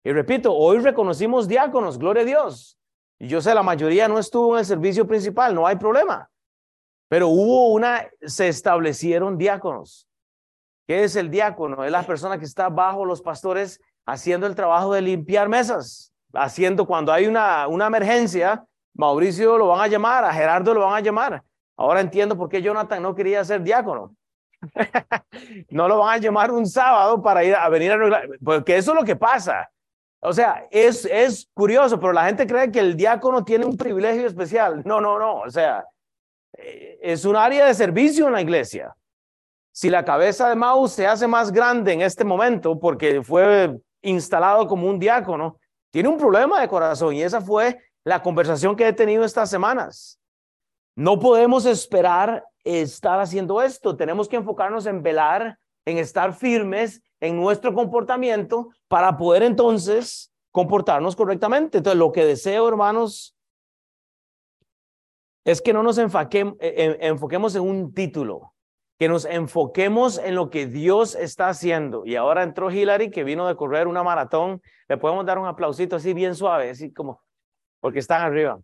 Y 0.03 0.11
repito, 0.11 0.53
hoy 0.53 0.79
reconocimos 0.79 1.47
diáconos, 1.47 1.97
gloria 1.97 2.23
a 2.23 2.25
Dios. 2.25 2.77
Y 3.19 3.27
yo 3.27 3.41
sé, 3.41 3.53
la 3.53 3.63
mayoría 3.63 4.07
no 4.07 4.19
estuvo 4.19 4.53
en 4.53 4.59
el 4.59 4.65
servicio 4.65 5.07
principal, 5.07 5.55
no 5.55 5.65
hay 5.65 5.75
problema. 5.77 6.29
Pero 7.09 7.29
hubo 7.29 7.69
una, 7.69 8.07
se 8.21 8.47
establecieron 8.47 9.37
diáconos. 9.37 10.07
¿Qué 10.87 11.03
es 11.03 11.15
el 11.17 11.29
diácono? 11.29 11.83
Es 11.83 11.91
la 11.91 12.03
persona 12.03 12.39
que 12.39 12.45
está 12.45 12.69
bajo 12.69 13.05
los 13.05 13.21
pastores 13.21 13.81
haciendo 14.05 14.47
el 14.47 14.55
trabajo 14.55 14.93
de 14.93 15.01
limpiar 15.01 15.49
mesas, 15.49 16.13
haciendo 16.33 16.85
cuando 16.85 17.11
hay 17.11 17.27
una, 17.27 17.67
una 17.67 17.87
emergencia, 17.87 18.63
Mauricio 18.93 19.57
lo 19.57 19.67
van 19.67 19.81
a 19.81 19.87
llamar, 19.87 20.23
a 20.23 20.33
Gerardo 20.33 20.73
lo 20.73 20.81
van 20.81 20.95
a 20.95 21.01
llamar. 21.01 21.43
Ahora 21.75 21.99
entiendo 21.99 22.37
por 22.37 22.47
qué 22.47 22.61
Jonathan 22.61 23.03
no 23.03 23.13
quería 23.13 23.43
ser 23.43 23.61
diácono. 23.61 24.15
no 25.69 25.87
lo 25.87 25.99
van 25.99 26.15
a 26.15 26.17
llamar 26.17 26.51
un 26.51 26.65
sábado 26.65 27.21
para 27.21 27.43
ir 27.43 27.53
a 27.53 27.67
venir 27.69 27.91
a 27.91 27.95
arreglar, 27.95 28.29
porque 28.43 28.77
eso 28.77 28.93
es 28.93 28.97
lo 28.97 29.05
que 29.05 29.15
pasa. 29.15 29.69
O 30.19 30.33
sea, 30.33 30.65
es, 30.71 31.05
es 31.05 31.49
curioso, 31.53 31.99
pero 31.99 32.13
la 32.13 32.25
gente 32.25 32.47
cree 32.47 32.71
que 32.71 32.79
el 32.79 32.95
diácono 32.95 33.43
tiene 33.43 33.65
un 33.65 33.77
privilegio 33.77 34.25
especial. 34.25 34.81
No, 34.85 34.99
no, 34.99 35.19
no. 35.19 35.41
O 35.41 35.49
sea, 35.49 35.85
eh, 36.53 36.97
es 37.01 37.23
un 37.25 37.35
área 37.35 37.67
de 37.67 37.73
servicio 37.73 38.27
en 38.27 38.33
la 38.33 38.41
iglesia. 38.41 38.95
Si 39.79 39.91
la 39.91 40.03
cabeza 40.03 40.49
de 40.49 40.55
Maus 40.55 40.93
se 40.93 41.05
hace 41.05 41.27
más 41.27 41.51
grande 41.51 41.93
en 41.93 42.01
este 42.01 42.23
momento 42.23 42.79
porque 42.79 43.21
fue 43.21 43.79
instalado 44.01 44.67
como 44.67 44.89
un 44.89 44.97
diácono, 44.97 45.59
tiene 45.91 46.09
un 46.09 46.17
problema 46.17 46.59
de 46.59 46.67
corazón 46.67 47.13
y 47.13 47.21
esa 47.21 47.41
fue 47.41 47.77
la 48.03 48.23
conversación 48.23 48.75
que 48.75 48.87
he 48.87 48.93
tenido 48.93 49.23
estas 49.23 49.51
semanas. 49.51 50.19
No 50.95 51.19
podemos 51.19 51.67
esperar 51.67 52.43
estar 52.63 53.19
haciendo 53.19 53.61
esto, 53.61 53.95
tenemos 53.95 54.27
que 54.27 54.37
enfocarnos 54.37 54.87
en 54.87 55.03
velar, 55.03 55.59
en 55.85 55.99
estar 55.99 56.33
firmes 56.33 57.03
en 57.19 57.35
nuestro 57.35 57.71
comportamiento 57.75 58.69
para 58.87 59.15
poder 59.15 59.43
entonces 59.43 60.33
comportarnos 60.51 61.15
correctamente. 61.15 61.77
Entonces, 61.77 61.99
lo 61.99 62.11
que 62.11 62.25
deseo, 62.25 62.67
hermanos, 62.67 63.37
es 65.45 65.61
que 65.61 65.71
no 65.71 65.83
nos 65.83 65.99
enfoquemos 65.99 67.55
en 67.55 67.61
un 67.61 67.93
título, 67.93 68.55
que 68.97 69.07
nos 69.07 69.25
enfoquemos 69.25 70.17
en 70.17 70.35
lo 70.35 70.49
que 70.49 70.65
Dios 70.65 71.15
está 71.15 71.49
haciendo. 71.49 72.05
Y 72.05 72.15
ahora 72.15 72.43
entró 72.43 72.71
Hillary, 72.71 73.11
que 73.11 73.23
vino 73.23 73.47
de 73.47 73.55
correr 73.55 73.87
una 73.87 74.03
maratón. 74.03 74.61
Le 74.87 74.97
podemos 74.97 75.25
dar 75.25 75.37
un 75.37 75.45
aplausito 75.45 75.95
así 75.95 76.13
bien 76.13 76.35
suave, 76.35 76.71
así 76.71 76.91
como, 76.91 77.21
porque 77.79 77.99
están 77.99 78.21
arriba. 78.21 78.59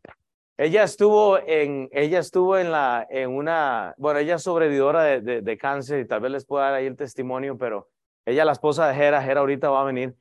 Ella 0.57 0.83
estuvo 0.83 1.37
en, 1.39 1.89
ella 1.91 2.19
estuvo 2.19 2.57
en 2.57 2.71
la, 2.71 3.05
en 3.09 3.29
una, 3.29 3.93
bueno, 3.97 4.19
ella 4.19 4.35
es 4.35 4.43
sobrevividora 4.43 5.03
de, 5.03 5.41
de, 5.41 5.57
cáncer 5.57 5.99
y 5.99 6.07
tal 6.07 6.21
vez 6.21 6.31
les 6.31 6.45
pueda 6.45 6.65
dar 6.65 6.75
ahí 6.75 6.85
el 6.85 6.95
testimonio, 6.95 7.57
pero 7.57 7.89
ella, 8.25 8.45
la 8.45 8.51
esposa 8.51 8.87
de 8.87 8.95
Jera, 8.95 9.21
Jera 9.21 9.41
ahorita 9.41 9.69
va 9.69 9.81
a 9.81 9.85
venir. 9.85 10.15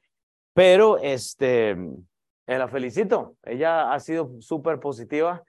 Pero, 0.55 0.99
este, 0.99 1.71
eh, 1.71 2.59
la 2.59 2.69
felicito. 2.69 3.37
Ella 3.45 3.93
ha 3.93 4.01
sido 4.01 4.41
súper 4.41 4.81
positiva 4.81 5.43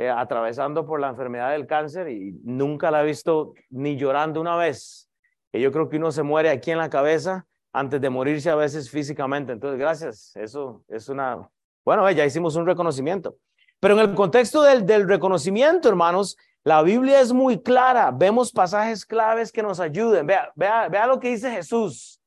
eh, 0.00 0.08
atravesando 0.08 0.86
por 0.86 0.98
la 0.98 1.10
enfermedad 1.10 1.50
del 1.50 1.66
cáncer 1.66 2.08
y 2.08 2.40
nunca 2.42 2.90
la 2.90 3.02
he 3.02 3.06
visto 3.06 3.52
ni 3.68 3.98
llorando 3.98 4.40
una 4.40 4.56
vez. 4.56 5.10
Y 5.52 5.60
yo 5.60 5.70
creo 5.72 5.90
que 5.90 5.98
uno 5.98 6.10
se 6.10 6.22
muere 6.22 6.48
aquí 6.48 6.70
en 6.70 6.78
la 6.78 6.88
cabeza 6.88 7.46
antes 7.70 8.00
de 8.00 8.08
morirse 8.08 8.48
a 8.48 8.54
veces 8.54 8.88
físicamente. 8.88 9.52
Entonces, 9.52 9.78
gracias. 9.78 10.34
Eso 10.36 10.82
es 10.88 11.10
una... 11.10 11.46
Bueno, 11.84 12.10
ya 12.12 12.24
hicimos 12.24 12.56
un 12.56 12.64
reconocimiento. 12.64 13.36
Pero 13.78 13.92
en 13.92 14.00
el 14.00 14.14
contexto 14.14 14.62
del, 14.62 14.86
del 14.86 15.06
reconocimiento, 15.06 15.90
hermanos, 15.90 16.38
la 16.64 16.80
Biblia 16.80 17.20
es 17.20 17.34
muy 17.34 17.60
clara. 17.60 18.10
Vemos 18.10 18.52
pasajes 18.52 19.04
claves 19.04 19.52
que 19.52 19.62
nos 19.62 19.80
ayuden. 19.80 20.26
Vea, 20.26 20.50
vea, 20.54 20.88
vea 20.88 21.06
lo 21.06 21.20
que 21.20 21.28
dice 21.28 21.50
Jesús. 21.50 22.22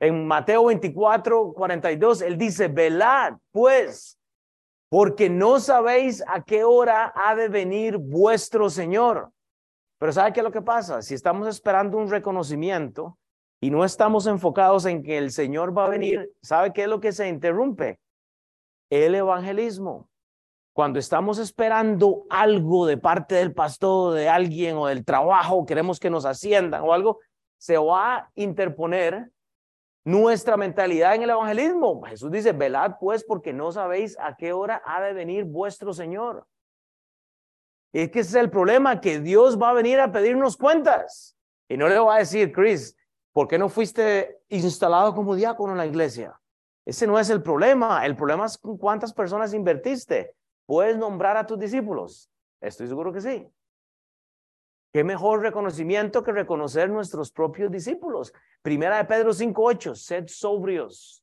En 0.00 0.26
Mateo 0.26 0.64
24, 0.64 1.52
42, 1.52 2.22
él 2.22 2.36
dice, 2.36 2.66
velad, 2.66 3.34
pues, 3.52 4.17
porque 4.88 5.28
no 5.28 5.60
sabéis 5.60 6.24
a 6.26 6.42
qué 6.42 6.64
hora 6.64 7.12
ha 7.14 7.34
de 7.34 7.48
venir 7.48 7.98
vuestro 7.98 8.70
Señor. 8.70 9.30
Pero 9.98 10.12
¿sabe 10.12 10.32
qué 10.32 10.40
es 10.40 10.44
lo 10.44 10.52
que 10.52 10.62
pasa? 10.62 11.02
Si 11.02 11.14
estamos 11.14 11.48
esperando 11.48 11.98
un 11.98 12.08
reconocimiento 12.08 13.18
y 13.60 13.70
no 13.70 13.84
estamos 13.84 14.26
enfocados 14.26 14.86
en 14.86 15.02
que 15.02 15.18
el 15.18 15.32
Señor 15.32 15.76
va 15.76 15.86
a 15.86 15.90
venir, 15.90 16.30
¿sabe 16.40 16.72
qué 16.72 16.82
es 16.82 16.88
lo 16.88 17.00
que 17.00 17.12
se 17.12 17.28
interrumpe? 17.28 17.98
El 18.90 19.14
evangelismo. 19.14 20.08
Cuando 20.72 21.00
estamos 21.00 21.38
esperando 21.38 22.24
algo 22.30 22.86
de 22.86 22.96
parte 22.96 23.34
del 23.34 23.52
pastor, 23.52 24.14
de 24.14 24.28
alguien 24.28 24.76
o 24.76 24.86
del 24.86 25.04
trabajo, 25.04 25.66
queremos 25.66 25.98
que 25.98 26.08
nos 26.08 26.24
asciendan 26.24 26.82
o 26.82 26.92
algo, 26.92 27.18
se 27.58 27.76
va 27.76 28.14
a 28.14 28.30
interponer 28.36 29.32
nuestra 30.08 30.56
mentalidad 30.56 31.14
en 31.14 31.22
el 31.22 31.30
evangelismo. 31.30 32.02
Jesús 32.02 32.30
dice, 32.30 32.52
velad 32.52 32.94
pues 32.98 33.22
porque 33.24 33.52
no 33.52 33.70
sabéis 33.72 34.16
a 34.18 34.36
qué 34.36 34.54
hora 34.54 34.82
ha 34.86 35.02
de 35.02 35.12
venir 35.12 35.44
vuestro 35.44 35.92
Señor. 35.92 36.46
Y 37.92 38.00
es 38.00 38.10
que 38.10 38.20
ese 38.20 38.30
es 38.30 38.44
el 38.44 38.50
problema, 38.50 39.02
que 39.02 39.20
Dios 39.20 39.60
va 39.60 39.70
a 39.70 39.74
venir 39.74 40.00
a 40.00 40.10
pedirnos 40.10 40.56
cuentas. 40.56 41.36
Y 41.68 41.76
no 41.76 41.88
le 41.88 41.98
va 41.98 42.16
a 42.16 42.18
decir, 42.20 42.52
Chris, 42.52 42.96
¿por 43.32 43.48
qué 43.48 43.58
no 43.58 43.68
fuiste 43.68 44.40
instalado 44.48 45.14
como 45.14 45.34
diácono 45.34 45.72
en 45.72 45.78
la 45.78 45.86
iglesia? 45.86 46.40
Ese 46.86 47.06
no 47.06 47.18
es 47.18 47.28
el 47.28 47.42
problema. 47.42 48.04
El 48.06 48.16
problema 48.16 48.46
es 48.46 48.58
cuántas 48.58 49.12
personas 49.12 49.52
invertiste. 49.52 50.34
¿Puedes 50.64 50.96
nombrar 50.96 51.36
a 51.36 51.46
tus 51.46 51.58
discípulos? 51.58 52.30
Estoy 52.62 52.88
seguro 52.88 53.12
que 53.12 53.20
sí. 53.20 53.46
¿Qué 54.98 55.04
mejor 55.04 55.42
reconocimiento 55.42 56.24
que 56.24 56.32
reconocer 56.32 56.90
nuestros 56.90 57.30
propios 57.30 57.70
discípulos? 57.70 58.34
Primera 58.62 58.96
de 58.96 59.04
Pedro 59.04 59.30
5.8, 59.30 59.94
sed 59.94 60.24
sobrios. 60.26 61.22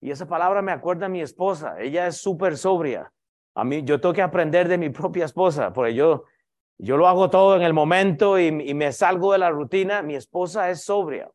Y 0.00 0.12
esa 0.12 0.28
palabra 0.28 0.62
me 0.62 0.70
acuerda 0.70 1.06
a 1.06 1.08
mi 1.08 1.20
esposa. 1.20 1.80
Ella 1.80 2.06
es 2.06 2.18
súper 2.18 2.56
sobria. 2.56 3.12
A 3.56 3.64
mí, 3.64 3.82
yo 3.82 4.00
tengo 4.00 4.14
que 4.14 4.22
aprender 4.22 4.68
de 4.68 4.78
mi 4.78 4.90
propia 4.90 5.24
esposa, 5.24 5.72
porque 5.72 5.94
yo, 5.94 6.26
yo 6.78 6.96
lo 6.96 7.08
hago 7.08 7.28
todo 7.28 7.56
en 7.56 7.62
el 7.62 7.74
momento 7.74 8.38
y, 8.38 8.46
y 8.46 8.74
me 8.74 8.92
salgo 8.92 9.32
de 9.32 9.38
la 9.38 9.50
rutina. 9.50 10.02
Mi 10.02 10.14
esposa 10.14 10.70
es 10.70 10.84
sobria. 10.84 11.28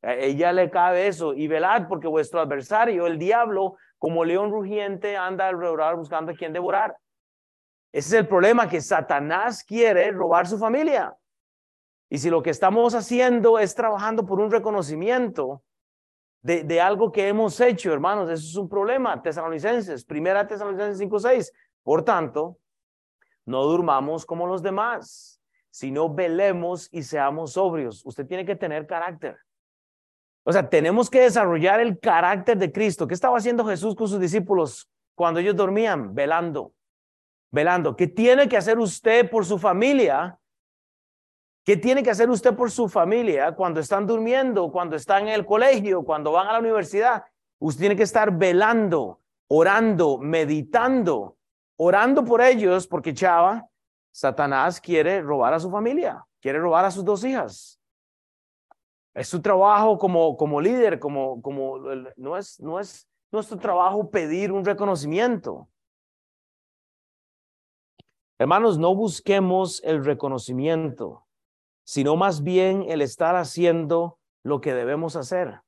A 0.00 0.14
ella 0.14 0.54
le 0.54 0.70
cabe 0.70 1.06
eso. 1.06 1.34
Y 1.34 1.48
velad, 1.48 1.86
porque 1.86 2.08
vuestro 2.08 2.40
adversario, 2.40 3.06
el 3.06 3.18
diablo, 3.18 3.76
como 3.98 4.24
león 4.24 4.50
rugiente, 4.50 5.18
anda 5.18 5.48
alrededor 5.48 5.96
buscando 5.96 6.32
a 6.32 6.34
quien 6.34 6.54
devorar. 6.54 6.96
Ese 7.92 8.08
es 8.08 8.12
el 8.14 8.28
problema, 8.28 8.68
que 8.68 8.80
Satanás 8.80 9.62
quiere 9.62 10.10
robar 10.10 10.46
su 10.46 10.58
familia. 10.58 11.14
Y 12.08 12.18
si 12.18 12.30
lo 12.30 12.42
que 12.42 12.50
estamos 12.50 12.94
haciendo 12.94 13.58
es 13.58 13.74
trabajando 13.74 14.24
por 14.26 14.40
un 14.40 14.50
reconocimiento 14.50 15.62
de, 16.42 16.64
de 16.64 16.80
algo 16.80 17.12
que 17.12 17.28
hemos 17.28 17.60
hecho, 17.60 17.92
hermanos, 17.92 18.30
eso 18.30 18.46
es 18.46 18.56
un 18.56 18.68
problema. 18.68 19.22
Tesalonicenses, 19.22 20.04
primera 20.04 20.46
Tesalonicenses 20.46 21.00
5.6. 21.06 21.52
Por 21.82 22.02
tanto, 22.02 22.58
no 23.44 23.64
durmamos 23.64 24.24
como 24.24 24.46
los 24.46 24.62
demás, 24.62 25.40
sino 25.70 26.12
velemos 26.12 26.88
y 26.92 27.02
seamos 27.02 27.52
sobrios. 27.52 28.04
Usted 28.04 28.26
tiene 28.26 28.44
que 28.44 28.56
tener 28.56 28.86
carácter. 28.86 29.36
O 30.44 30.52
sea, 30.52 30.68
tenemos 30.68 31.08
que 31.08 31.20
desarrollar 31.20 31.80
el 31.80 31.98
carácter 31.98 32.58
de 32.58 32.72
Cristo. 32.72 33.06
¿Qué 33.06 33.14
estaba 33.14 33.38
haciendo 33.38 33.64
Jesús 33.64 33.94
con 33.94 34.08
sus 34.08 34.20
discípulos 34.20 34.88
cuando 35.14 35.40
ellos 35.40 35.56
dormían? 35.56 36.14
Velando. 36.14 36.72
Velando. 37.52 37.94
¿Qué 37.94 38.08
tiene 38.08 38.48
que 38.48 38.56
hacer 38.56 38.78
usted 38.78 39.30
por 39.30 39.46
su 39.46 39.58
familia? 39.58 40.38
¿Qué 41.64 41.76
tiene 41.76 42.02
que 42.02 42.10
hacer 42.10 42.28
usted 42.28 42.56
por 42.56 42.72
su 42.72 42.88
familia 42.88 43.52
cuando 43.52 43.78
están 43.78 44.06
durmiendo, 44.06 44.72
cuando 44.72 44.96
están 44.96 45.28
en 45.28 45.34
el 45.34 45.46
colegio, 45.46 46.02
cuando 46.02 46.32
van 46.32 46.48
a 46.48 46.52
la 46.52 46.58
universidad? 46.58 47.24
Usted 47.60 47.80
tiene 47.80 47.96
que 47.96 48.02
estar 48.02 48.36
velando, 48.36 49.20
orando, 49.46 50.18
meditando, 50.18 51.36
orando 51.76 52.24
por 52.24 52.40
ellos, 52.40 52.88
porque 52.88 53.14
chava, 53.14 53.64
Satanás 54.10 54.80
quiere 54.80 55.22
robar 55.22 55.54
a 55.54 55.60
su 55.60 55.70
familia, 55.70 56.24
quiere 56.40 56.58
robar 56.58 56.84
a 56.86 56.90
sus 56.90 57.04
dos 57.04 57.22
hijas. 57.22 57.78
Es 59.14 59.28
su 59.28 59.40
trabajo 59.40 59.98
como, 59.98 60.36
como 60.36 60.60
líder, 60.60 60.98
como, 60.98 61.40
como, 61.42 61.78
no 62.16 62.36
es, 62.36 62.58
no 62.60 62.80
es 62.80 63.06
nuestro 63.30 63.58
trabajo 63.58 64.10
pedir 64.10 64.50
un 64.50 64.64
reconocimiento. 64.64 65.68
Hermanos, 68.42 68.76
no 68.76 68.92
busquemos 68.92 69.80
el 69.84 70.04
reconocimiento, 70.04 71.24
sino 71.84 72.16
más 72.16 72.42
bien 72.42 72.82
el 72.88 73.00
estar 73.00 73.36
haciendo 73.36 74.18
lo 74.42 74.60
que 74.60 74.74
debemos 74.74 75.14
hacer. 75.14 75.60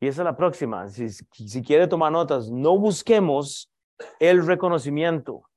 Y 0.00 0.08
esa 0.08 0.22
es 0.22 0.24
la 0.24 0.36
próxima. 0.36 0.88
Si, 0.88 1.08
si 1.10 1.62
quiere 1.62 1.86
tomar 1.86 2.10
notas, 2.10 2.50
no 2.50 2.76
busquemos 2.76 3.70
el 4.18 4.44
reconocimiento. 4.44 5.48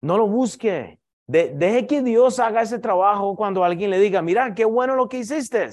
No 0.00 0.18
lo 0.18 0.28
busque. 0.28 1.00
deje 1.26 1.88
que 1.88 2.00
Dios 2.00 2.38
haga 2.38 2.62
ese 2.62 2.78
trabajo 2.78 3.34
cuando 3.34 3.64
alguien 3.64 3.90
le 3.90 3.98
diga, 3.98 4.22
mira, 4.22 4.54
qué 4.54 4.64
bueno 4.64 4.94
lo 4.94 5.08
que 5.08 5.18
hiciste. 5.18 5.68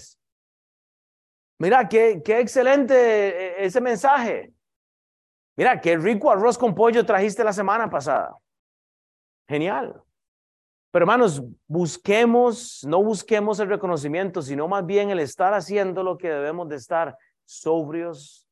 Mira, 1.59 1.87
qué, 1.87 2.23
qué 2.25 2.39
excelente 2.39 2.95
eh, 2.95 3.65
ese 3.65 3.79
mensaje. 3.79 4.55
Mira, 5.55 5.79
qué 5.79 5.97
rico 5.97 6.31
arroz 6.31 6.57
con 6.57 6.73
pollo 6.73 7.05
trajiste 7.05 7.43
la 7.43 7.53
semana 7.53 7.91
pasada. 7.91 8.41
Genial. 9.51 10.01
Pero 10.91 11.03
hermanos, 11.03 11.43
busquemos, 11.67 12.85
no 12.87 13.03
busquemos 13.03 13.59
el 13.59 13.67
reconocimiento, 13.67 14.41
sino 14.41 14.65
más 14.69 14.85
bien 14.85 15.09
el 15.09 15.19
estar 15.19 15.53
haciendo 15.53 16.03
lo 16.03 16.17
que 16.17 16.29
debemos 16.29 16.69
de 16.69 16.77
estar 16.77 17.17
sobrios, 17.43 18.47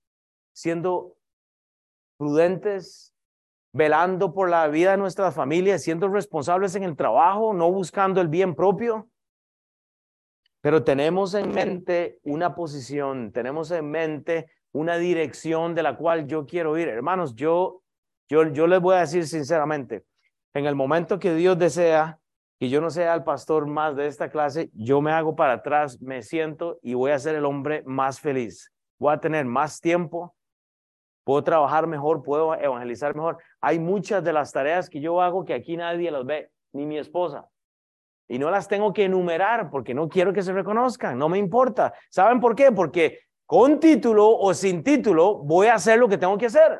siendo 0.51 1.15
prudentes, 2.17 3.13
velando 3.71 4.33
por 4.33 4.49
la 4.49 4.67
vida 4.67 4.91
de 4.91 4.97
nuestra 4.97 5.31
familia, 5.31 5.79
siendo 5.79 6.09
responsables 6.09 6.75
en 6.75 6.83
el 6.83 6.97
trabajo, 6.97 7.53
no 7.53 7.71
buscando 7.71 8.19
el 8.19 8.27
bien 8.27 8.53
propio. 8.53 9.07
Pero 10.59 10.83
tenemos 10.83 11.33
en 11.33 11.53
mente 11.53 12.19
una 12.23 12.55
posición, 12.55 13.31
tenemos 13.31 13.71
en 13.71 13.89
mente 13.89 14.51
una 14.73 14.97
dirección 14.97 15.75
de 15.75 15.83
la 15.83 15.95
cual 15.95 16.27
yo 16.27 16.45
quiero 16.45 16.77
ir. 16.77 16.89
Hermanos, 16.89 17.35
yo, 17.35 17.83
yo, 18.27 18.49
yo 18.49 18.67
les 18.67 18.81
voy 18.81 18.97
a 18.97 18.99
decir 18.99 19.25
sinceramente, 19.25 20.03
en 20.53 20.65
el 20.65 20.75
momento 20.75 21.19
que 21.19 21.33
Dios 21.33 21.57
desea 21.57 22.19
que 22.59 22.69
yo 22.69 22.81
no 22.81 22.89
sea 22.89 23.13
el 23.15 23.23
pastor 23.23 23.67
más 23.67 23.95
de 23.95 24.07
esta 24.07 24.29
clase, 24.29 24.69
yo 24.73 25.01
me 25.01 25.11
hago 25.11 25.35
para 25.35 25.53
atrás, 25.53 26.01
me 26.01 26.21
siento 26.21 26.77
y 26.81 26.93
voy 26.93 27.11
a 27.11 27.19
ser 27.19 27.35
el 27.35 27.45
hombre 27.45 27.83
más 27.85 28.19
feliz. 28.19 28.73
Voy 28.99 29.13
a 29.13 29.19
tener 29.19 29.45
más 29.45 29.79
tiempo, 29.79 30.35
puedo 31.23 31.41
trabajar 31.41 31.87
mejor, 31.87 32.21
puedo 32.21 32.53
evangelizar 32.55 33.15
mejor. 33.15 33.37
Hay 33.61 33.79
muchas 33.79 34.23
de 34.25 34.33
las 34.33 34.51
tareas 34.51 34.89
que 34.89 34.99
yo 34.99 35.21
hago 35.21 35.45
que 35.45 35.53
aquí 35.53 35.77
nadie 35.77 36.11
las 36.11 36.25
ve, 36.25 36.51
ni 36.73 36.85
mi 36.85 36.97
esposa. 36.97 37.47
Y 38.27 38.37
no 38.37 38.51
las 38.51 38.67
tengo 38.67 38.91
que 38.91 39.05
enumerar 39.05 39.69
porque 39.69 39.93
no 39.93 40.09
quiero 40.09 40.33
que 40.33 40.43
se 40.43 40.51
reconozcan, 40.51 41.17
no 41.17 41.29
me 41.29 41.37
importa. 41.37 41.93
¿Saben 42.09 42.41
por 42.41 42.55
qué? 42.55 42.73
Porque 42.73 43.21
con 43.45 43.79
título 43.79 44.37
o 44.37 44.53
sin 44.53 44.83
título 44.83 45.35
voy 45.37 45.67
a 45.67 45.75
hacer 45.75 45.97
lo 45.97 46.09
que 46.09 46.17
tengo 46.17 46.37
que 46.37 46.47
hacer. 46.47 46.79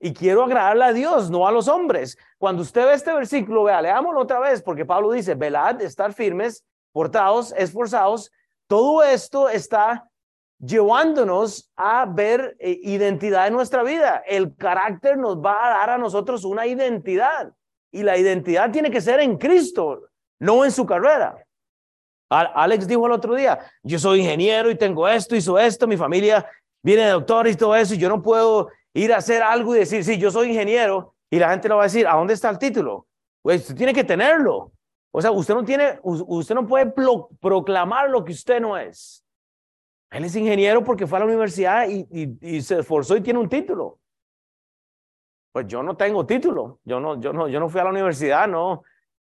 Y 0.00 0.12
quiero 0.12 0.44
agradarle 0.44 0.84
a 0.84 0.92
Dios, 0.92 1.30
no 1.30 1.46
a 1.46 1.52
los 1.52 1.68
hombres. 1.68 2.18
Cuando 2.38 2.62
usted 2.62 2.84
ve 2.86 2.94
este 2.94 3.12
versículo, 3.12 3.64
vea, 3.64 3.80
leámoslo 3.80 4.20
otra 4.20 4.38
vez, 4.40 4.62
porque 4.62 4.84
Pablo 4.84 5.12
dice, 5.12 5.34
velad, 5.34 5.80
estar 5.80 6.12
firmes, 6.12 6.64
portados, 6.92 7.54
esforzados. 7.56 8.30
Todo 8.66 9.02
esto 9.02 9.48
está 9.48 10.08
llevándonos 10.58 11.70
a 11.76 12.06
ver 12.06 12.56
eh, 12.58 12.78
identidad 12.82 13.46
en 13.46 13.54
nuestra 13.54 13.82
vida. 13.82 14.22
El 14.26 14.54
carácter 14.56 15.16
nos 15.16 15.38
va 15.38 15.66
a 15.66 15.78
dar 15.78 15.90
a 15.90 15.98
nosotros 15.98 16.44
una 16.44 16.66
identidad. 16.66 17.52
Y 17.90 18.02
la 18.02 18.18
identidad 18.18 18.70
tiene 18.70 18.90
que 18.90 19.00
ser 19.00 19.20
en 19.20 19.38
Cristo, 19.38 20.08
no 20.40 20.64
en 20.64 20.72
su 20.72 20.84
carrera. 20.84 21.44
Alex 22.28 22.88
dijo 22.88 23.06
el 23.06 23.12
otro 23.12 23.34
día, 23.34 23.60
yo 23.82 23.98
soy 23.98 24.20
ingeniero 24.20 24.70
y 24.70 24.74
tengo 24.74 25.06
esto, 25.06 25.36
hizo 25.36 25.58
esto, 25.58 25.86
mi 25.86 25.96
familia 25.96 26.44
viene 26.82 27.02
de 27.02 27.10
doctor 27.10 27.46
y 27.46 27.54
todo 27.54 27.76
eso, 27.76 27.94
y 27.94 27.98
yo 27.98 28.08
no 28.08 28.22
puedo 28.22 28.68
ir 28.94 29.12
a 29.12 29.18
hacer 29.18 29.42
algo 29.42 29.74
y 29.74 29.80
decir, 29.80 30.04
sí, 30.04 30.18
yo 30.18 30.30
soy 30.30 30.48
ingeniero, 30.48 31.14
y 31.30 31.38
la 31.38 31.50
gente 31.50 31.68
lo 31.68 31.76
va 31.76 31.82
a 31.82 31.86
decir, 31.86 32.06
¿a 32.06 32.14
dónde 32.14 32.34
está 32.34 32.48
el 32.48 32.58
título? 32.58 33.06
Pues 33.42 33.62
usted 33.62 33.76
tiene 33.76 33.92
que 33.92 34.04
tenerlo. 34.04 34.72
O 35.10 35.20
sea, 35.20 35.30
usted 35.32 35.54
no 35.54 35.64
tiene, 35.64 35.98
usted 36.02 36.54
no 36.54 36.66
puede 36.66 36.92
proclamar 37.40 38.08
lo 38.08 38.24
que 38.24 38.32
usted 38.32 38.60
no 38.60 38.76
es. 38.76 39.24
Él 40.10 40.24
es 40.24 40.36
ingeniero 40.36 40.82
porque 40.84 41.06
fue 41.06 41.18
a 41.18 41.20
la 41.20 41.26
universidad 41.26 41.88
y, 41.88 42.62
se 42.62 42.78
esforzó 42.78 43.16
y 43.16 43.20
tiene 43.20 43.40
un 43.40 43.48
título. 43.48 43.98
Pues 45.52 45.66
yo 45.66 45.82
no 45.82 45.96
tengo 45.96 46.24
título. 46.24 46.78
Yo 46.84 47.00
no, 47.00 47.20
yo 47.20 47.32
no, 47.32 47.48
yo 47.48 47.58
no 47.58 47.68
fui 47.68 47.80
a 47.80 47.84
la 47.84 47.90
universidad, 47.90 48.46
no, 48.46 48.82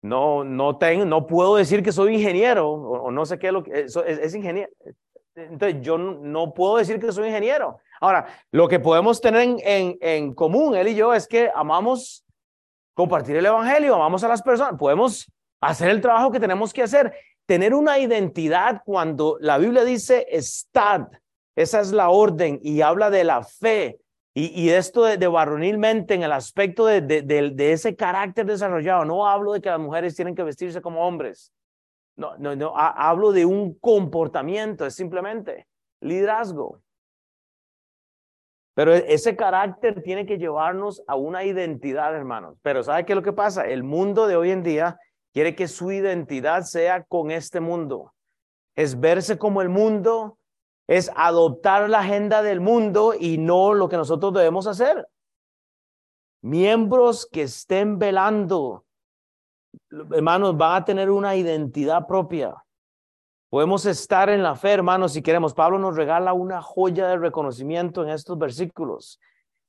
no, 0.02 0.44
no 0.44 0.78
tengo, 0.78 1.06
no 1.06 1.28
puedo 1.28 1.58
decir 1.58 1.84
que 1.84 1.92
soy 1.92 2.16
ingeniero 2.16 2.70
o, 2.70 3.12
no 3.12 3.26
sé 3.26 3.38
qué 3.38 3.48
es 3.48 3.54
lo 3.54 3.64
que 3.64 3.82
es, 3.82 3.96
es 3.96 4.36
ingeniero. 4.36 4.72
Entonces 5.40 5.82
yo 5.82 5.98
no 5.98 6.54
puedo 6.54 6.78
decir 6.78 7.00
que 7.00 7.12
soy 7.12 7.28
ingeniero. 7.28 7.80
Ahora, 8.02 8.28
lo 8.52 8.68
que 8.68 8.80
podemos 8.80 9.20
tener 9.22 9.42
en, 9.42 9.98
en, 10.02 10.34
común, 10.34 10.76
él 10.76 10.88
y 10.90 10.96
yo, 10.96 11.14
es 11.14 11.28
que 11.28 11.52
amamos 11.54 12.26
compartir 12.94 13.36
el 13.36 13.46
Evangelio, 13.46 13.96
amamos 13.96 14.24
a 14.24 14.28
las 14.28 14.42
personas, 14.42 14.78
podemos 14.78 15.32
hacer 15.62 15.90
el 15.90 16.02
trabajo 16.02 16.32
que 16.32 16.40
tenemos 16.40 16.74
que 16.74 16.84
hacer, 16.84 17.14
tener 17.46 17.74
una 17.74 17.98
identidad 18.00 18.82
cuando 18.86 19.38
la 19.40 19.58
Biblia 19.58 19.84
dice 19.84 20.28
estad, 20.30 21.08
esa 21.56 21.82
es 21.82 21.92
la 21.92 22.10
orden 22.10 22.60
y 22.62 22.82
habla 22.82 23.10
de 23.10 23.24
la 23.24 23.44
fe 23.44 24.00
y, 24.34 24.48
y 24.62 24.70
esto 24.70 25.04
de, 25.04 25.18
de, 25.18 25.28
varonilmente 25.28 26.14
en 26.14 26.24
el 26.24 26.32
aspecto 26.32 26.86
de, 26.86 27.02
de, 27.02 27.22
de, 27.22 27.72
ese 27.72 27.96
carácter 27.96 28.46
desarrollado. 28.46 29.04
No 29.04 29.28
hablo 29.28 29.54
de 29.54 29.62
que 29.62 29.70
las 29.70 29.80
mujeres 29.80 30.16
tienen 30.16 30.36
que 30.36 30.44
vestirse 30.44 30.82
como 30.82 31.06
hombres. 31.06 31.52
No, 32.20 32.38
no, 32.38 32.54
no, 32.54 32.74
hablo 32.76 33.32
de 33.32 33.46
un 33.46 33.76
comportamiento, 33.76 34.86
es 34.86 34.94
simplemente 34.94 35.68
liderazgo. 36.02 36.82
Pero 38.74 38.94
e-, 38.94 39.06
ese 39.14 39.38
carácter 39.38 40.04
tiene 40.04 40.26
que 40.26 40.38
llevarnos 40.38 41.02
a 41.08 41.16
una 41.16 41.46
identidad, 41.46 42.14
hermanos. 42.14 42.58
Pero 42.62 42.84
¿sabe 42.84 43.06
qué 43.06 43.14
es 43.14 43.16
lo 43.16 43.24
que 43.24 43.32
pasa? 43.32 43.66
El 43.66 43.84
mundo 43.84 44.28
de 44.28 44.36
hoy 44.36 44.52
en 44.52 44.64
día 44.64 45.00
quiere 45.32 45.56
que 45.56 45.70
su 45.70 45.94
identidad 45.94 46.64
sea 46.64 47.06
con 47.06 47.32
este 47.32 47.62
mundo. 47.62 48.14
Es 48.76 49.00
verse 49.00 49.38
como 49.38 49.62
el 49.62 49.70
mundo, 49.70 50.38
es 50.88 51.10
adoptar 51.16 51.90
la 51.90 52.00
agenda 52.00 52.42
del 52.42 52.60
mundo 52.60 53.14
y 53.18 53.38
no 53.38 53.74
lo 53.74 53.88
que 53.88 53.96
nosotros 53.96 54.34
debemos 54.34 54.68
hacer. 54.68 55.08
Miembros 56.42 57.26
que 57.32 57.44
estén 57.44 57.98
velando, 57.98 58.84
hermanos, 60.12 60.58
van 60.58 60.82
a 60.82 60.86
tener 60.86 61.10
una 61.10 61.36
identidad 61.36 62.08
propia. 62.08 62.56
Podemos 63.50 63.86
estar 63.86 64.30
en 64.30 64.44
la 64.44 64.56
fe, 64.56 64.74
hermanos, 64.74 65.14
si 65.14 65.24
queremos. 65.24 65.54
Pablo 65.54 65.80
nos 65.80 65.96
regala 65.96 66.34
una 66.34 66.62
joya 66.62 67.08
de 67.08 67.18
reconocimiento 67.18 68.04
en 68.04 68.10
estos 68.10 68.38
versículos. 68.38 69.20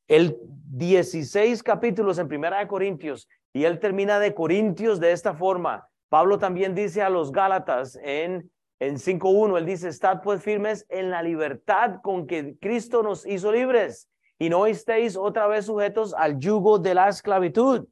El 0.07 0.37
16 0.43 1.63
capítulos 1.63 2.19
en 2.19 2.29
Primera 2.29 2.59
de 2.59 2.69
Corintios 2.69 3.29
y 3.53 3.65
él 3.65 3.79
termina 3.79 4.19
de 4.19 4.35
Corintios 4.35 5.01
de 5.01 5.13
esta 5.13 5.35
forma. 5.35 5.89
Pablo 6.11 6.39
también 6.39 6.75
dice 6.75 7.03
a 7.03 7.09
los 7.09 7.33
Gálatas 7.33 7.99
en, 8.03 8.51
en 8.81 8.97
5.1, 8.97 9.57
él 9.57 9.65
dice, 9.65 9.89
estad 9.89 10.21
pues 10.23 10.43
firmes 10.43 10.85
en 10.89 11.11
la 11.11 11.23
libertad 11.23 12.01
con 12.03 12.27
que 12.27 12.57
Cristo 12.61 13.03
nos 13.03 13.25
hizo 13.25 13.53
libres 13.53 14.11
y 14.39 14.51
no 14.51 14.67
estéis 14.67 15.17
otra 15.17 15.47
vez 15.47 15.67
sujetos 15.67 16.13
al 16.13 16.39
yugo 16.39 16.79
de 16.79 16.95
la 16.95 17.09
esclavitud. 17.09 17.81
O 17.81 17.87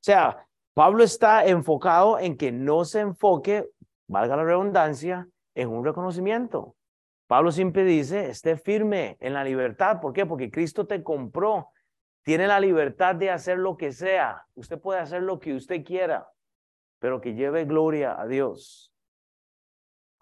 sea, 0.00 0.46
Pablo 0.74 1.04
está 1.04 1.46
enfocado 1.46 2.18
en 2.18 2.36
que 2.36 2.50
no 2.50 2.84
se 2.84 3.00
enfoque, 3.00 3.70
valga 4.08 4.36
la 4.36 4.44
redundancia, 4.44 5.28
en 5.54 5.68
un 5.68 5.84
reconocimiento. 5.84 6.74
Pablo 7.28 7.52
siempre 7.52 7.84
dice, 7.84 8.28
esté 8.28 8.56
firme 8.56 9.16
en 9.20 9.32
la 9.32 9.44
libertad. 9.44 10.00
¿Por 10.00 10.12
qué? 10.12 10.26
Porque 10.26 10.50
Cristo 10.50 10.86
te 10.86 11.02
compró. 11.02 11.68
Tiene 12.22 12.46
la 12.46 12.58
libertad 12.58 13.14
de 13.14 13.30
hacer 13.30 13.58
lo 13.58 13.76
que 13.76 13.92
sea. 13.92 14.44
Usted 14.54 14.80
puede 14.80 15.00
hacer 15.00 15.22
lo 15.22 15.38
que 15.38 15.54
usted 15.54 15.84
quiera, 15.84 16.28
pero 16.98 17.20
que 17.20 17.34
lleve 17.34 17.64
gloria 17.64 18.20
a 18.20 18.26
Dios. 18.26 18.92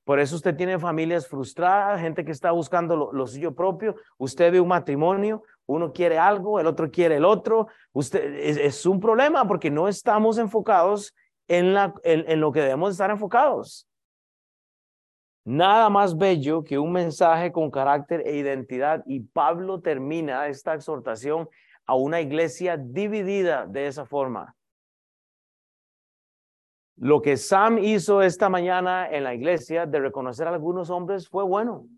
Por 0.05 0.19
eso 0.19 0.35
usted 0.35 0.57
tiene 0.57 0.79
familias 0.79 1.29
frustradas, 1.29 2.01
gente 2.01 2.25
que 2.25 2.33
está 2.33 2.51
buscando 2.51 3.12
lo, 3.12 3.27
suyo 3.27 3.55
propio. 3.55 3.95
Usted 4.19 4.53
ve 4.53 4.61
un 4.61 4.69
matrimonio, 4.69 5.45
uno 5.66 5.92
quiere 5.92 6.18
algo, 6.18 6.61
el 6.61 6.66
otro 6.66 6.90
quiere 6.90 7.16
el 7.16 7.25
otro. 7.25 7.68
Usted 7.92 8.35
es, 8.35 8.87
un 8.87 9.01
problema 9.01 9.46
porque 9.46 9.70
no 9.70 9.88
estamos 9.88 10.38
enfocados 10.38 11.14
en, 11.48 11.77
en 12.05 12.40
lo 12.40 12.53
que 12.53 12.61
debemos 12.61 12.92
estar 12.92 13.11
enfocados. 13.11 13.87
Nada 15.44 15.90
más 15.90 16.16
bello 16.16 16.62
que 16.62 16.79
un 16.79 16.92
mensaje 16.92 17.51
con 17.51 17.70
carácter 17.70 18.22
e 18.25 18.37
identidad. 18.37 19.03
Y 19.07 19.20
Pablo 19.20 19.81
termina 19.81 20.46
esta 20.46 20.75
exhortación 20.75 21.48
a 21.87 21.94
una 21.94 22.20
iglesia 22.20 22.77
dividida 22.77 23.66
de 23.66 23.88
esa 23.88 24.07
forma. 24.07 24.55
Lo 26.96 27.20
que 27.20 27.37
Sam 27.37 27.79
hizo 27.79 28.22
esta 28.22 28.48
mañana 28.48 29.09
en 29.11 29.25
la 29.25 29.35
iglesia 29.35 29.87
de 29.87 29.98
reconocer 29.98 30.46
a 30.46 30.51
algunos 30.51 30.90
hombres 30.90 31.29
fue 31.29 31.42
bueno. 31.42 31.88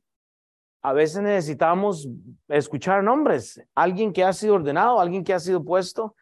A 0.85 0.93
veces 0.93 1.23
necesitamos 1.23 2.07
escuchar 2.47 3.03
nombres, 3.03 3.59
alguien 3.75 4.13
que 4.13 4.23
ha 4.23 4.35
sido 4.35 4.57
ordenado, 4.57 5.01
alguien 5.01 5.25
que 5.25 5.33
ha 5.33 5.41
sido 5.41 5.65
puesto. 5.65 6.15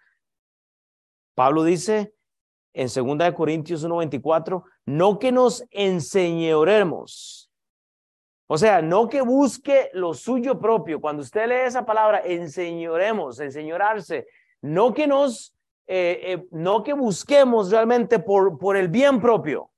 Pablo 1.34 1.64
dice 1.64 2.14
en 2.72 2.86
2 2.86 3.32
Corintios 3.34 3.84
1:24, 3.84 4.62
no 4.86 5.18
que 5.18 5.32
nos 5.32 5.64
enseñoremos. 5.72 7.50
O 8.46 8.56
sea, 8.56 8.80
no 8.82 9.08
que 9.08 9.20
busque 9.20 9.90
lo 9.94 10.14
suyo 10.14 10.60
propio. 10.60 11.00
Cuando 11.00 11.22
usted 11.22 11.48
lee 11.48 11.66
esa 11.66 11.84
palabra, 11.84 12.22
enseñoremos, 12.24 13.40
enseñorarse, 13.40 14.28
no 14.60 14.94
que 14.94 15.08
nos 15.08 15.56
eh, 15.88 16.20
eh, 16.22 16.46
no 16.52 16.84
que 16.84 16.92
busquemos 16.92 17.72
realmente 17.72 18.20
por, 18.20 18.56
por 18.58 18.76
el 18.76 18.86
bien 18.86 19.20
propio. 19.20 19.71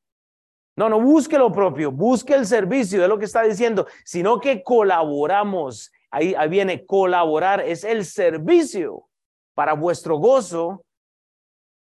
No, 0.76 0.88
no 0.88 1.00
busque 1.00 1.38
lo 1.38 1.52
propio, 1.52 1.92
busque 1.92 2.34
el 2.34 2.46
servicio, 2.46 3.00
de 3.00 3.08
lo 3.08 3.18
que 3.18 3.26
está 3.26 3.42
diciendo, 3.42 3.87
sino 4.04 4.40
que 4.40 4.62
colaboramos. 4.62 5.92
Ahí, 6.10 6.34
ahí 6.37 6.48
viene 6.48 6.84
colaborar, 6.84 7.60
es 7.60 7.84
el 7.84 8.04
servicio 8.04 9.08
para 9.54 9.74
vuestro 9.74 10.16
gozo, 10.18 10.84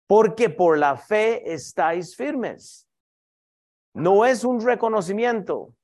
porque 0.06 0.48
por 0.48 0.78
la 0.78 0.96
fe 0.96 1.52
estáis 1.52 2.16
firmes. 2.16 2.88
No 3.94 4.24
es 4.24 4.44
un 4.44 4.60
reconocimiento, 4.60 5.74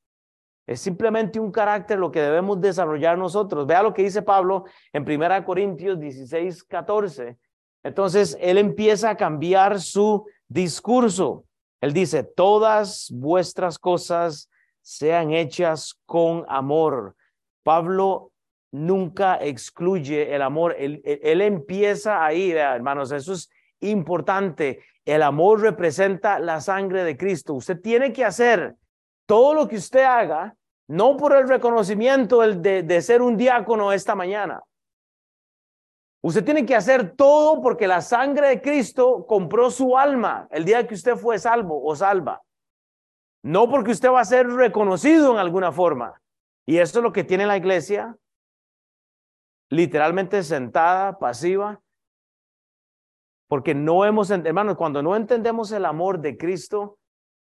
es 0.66 0.80
simplemente 0.80 1.38
un 1.38 1.52
carácter 1.52 1.98
lo 1.98 2.11
que 2.11 2.22
debemos 2.22 2.61
desarrollar 2.61 3.18
nosotros. 3.18 3.66
Vea 3.66 3.83
lo 3.83 3.92
que 3.92 4.02
dice 4.02 4.22
Pablo 4.22 4.64
en 4.92 5.02
1 5.02 5.44
Corintios 5.44 6.00
16, 6.00 6.64
14. 6.64 7.37
Entonces, 7.83 8.37
él 8.40 8.57
empieza 8.57 9.11
a 9.11 9.16
cambiar 9.16 9.78
su 9.80 10.26
discurso. 10.48 11.44
Él 11.85 11.92
dice, 11.92 12.25
todas 12.25 13.11
vuestras 13.12 13.79
cosas 13.79 14.49
sean 14.81 15.33
hechas 15.33 16.01
con 16.07 16.47
amor. 16.49 17.14
Pablo 17.62 18.33
nunca 18.73 19.37
excluye 19.37 20.35
el 20.35 20.40
amor. 20.40 20.75
Él, 20.79 21.03
empieza 21.42 22.25
ahí, 22.25 22.53
hermanos, 22.53 23.12
eso 23.12 23.35
es 23.35 23.51
importante. 23.81 24.81
El 25.05 25.23
amor 25.23 25.61
representa 25.61 26.38
la 26.38 26.62
sangre 26.62 27.05
de 27.05 27.18
Cristo. 27.18 27.53
Usted 27.53 27.79
tiene 27.79 28.14
que 28.14 28.25
hacer 28.25 28.77
todo 29.27 29.53
lo 29.53 29.68
que 29.68 29.77
usted 29.77 30.05
haga, 30.05 30.57
no 30.88 31.18
por 31.18 31.37
el 31.37 31.47
reconocimiento 31.47 32.40
de, 32.40 32.83
de 32.83 33.03
ser 33.03 33.20
un 33.20 33.37
diácono 33.37 33.92
esta 33.92 34.14
mañana. 34.14 34.62
Usted 36.25 36.43
tiene 36.43 36.65
que 36.65 36.75
hacer 36.75 37.15
todo 37.17 37.61
porque 37.61 37.87
la 37.87 38.01
sangre 38.01 38.49
de 38.49 38.63
Cristo 38.63 39.27
compró 39.27 39.71
su 39.71 39.99
alma 39.99 40.49
el 40.51 40.65
día 40.65 40.87
que 40.87 40.95
usted 40.95 41.17
fue 41.17 41.39
salvo 41.39 41.85
o 41.85 41.95
salva. 41.95 42.41
No 43.43 43.69
porque 43.69 43.91
usted 43.91 44.09
va 44.09 44.23
a 44.23 44.25
ser 44.25 44.49
reconocido 44.49 45.33
en 45.33 45.39
alguna 45.39 45.71
forma. 45.71 46.19
Y 46.65 46.79
eso 46.79 47.01
es 47.01 47.03
lo 47.03 47.13
que 47.13 47.25
tiene 47.25 47.45
la 47.45 47.59
iglesia, 47.59 48.17
literalmente 49.69 50.43
sentada, 50.43 51.19
pasiva, 51.19 51.83
porque 53.47 53.75
no 53.75 54.07
hemos, 54.07 54.31
hermanos, 54.31 54.79
cuando 54.79 55.03
no 55.03 55.17
entendemos 55.17 55.73
el 55.73 55.85
amor 55.85 56.21
de 56.21 56.39
Cristo, 56.39 56.97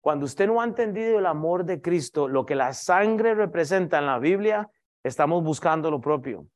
cuando 0.00 0.26
usted 0.26 0.46
no 0.46 0.60
ha 0.60 0.64
entendido 0.64 1.18
el 1.18 1.26
amor 1.26 1.64
de 1.64 1.80
Cristo, 1.82 2.28
lo 2.28 2.46
que 2.46 2.54
la 2.54 2.72
sangre 2.72 3.34
representa 3.34 3.98
en 3.98 4.06
la 4.06 4.20
Biblia, 4.20 4.70
estamos 5.02 5.42
buscando 5.42 5.90
lo 5.90 6.00
propio. 6.00 6.46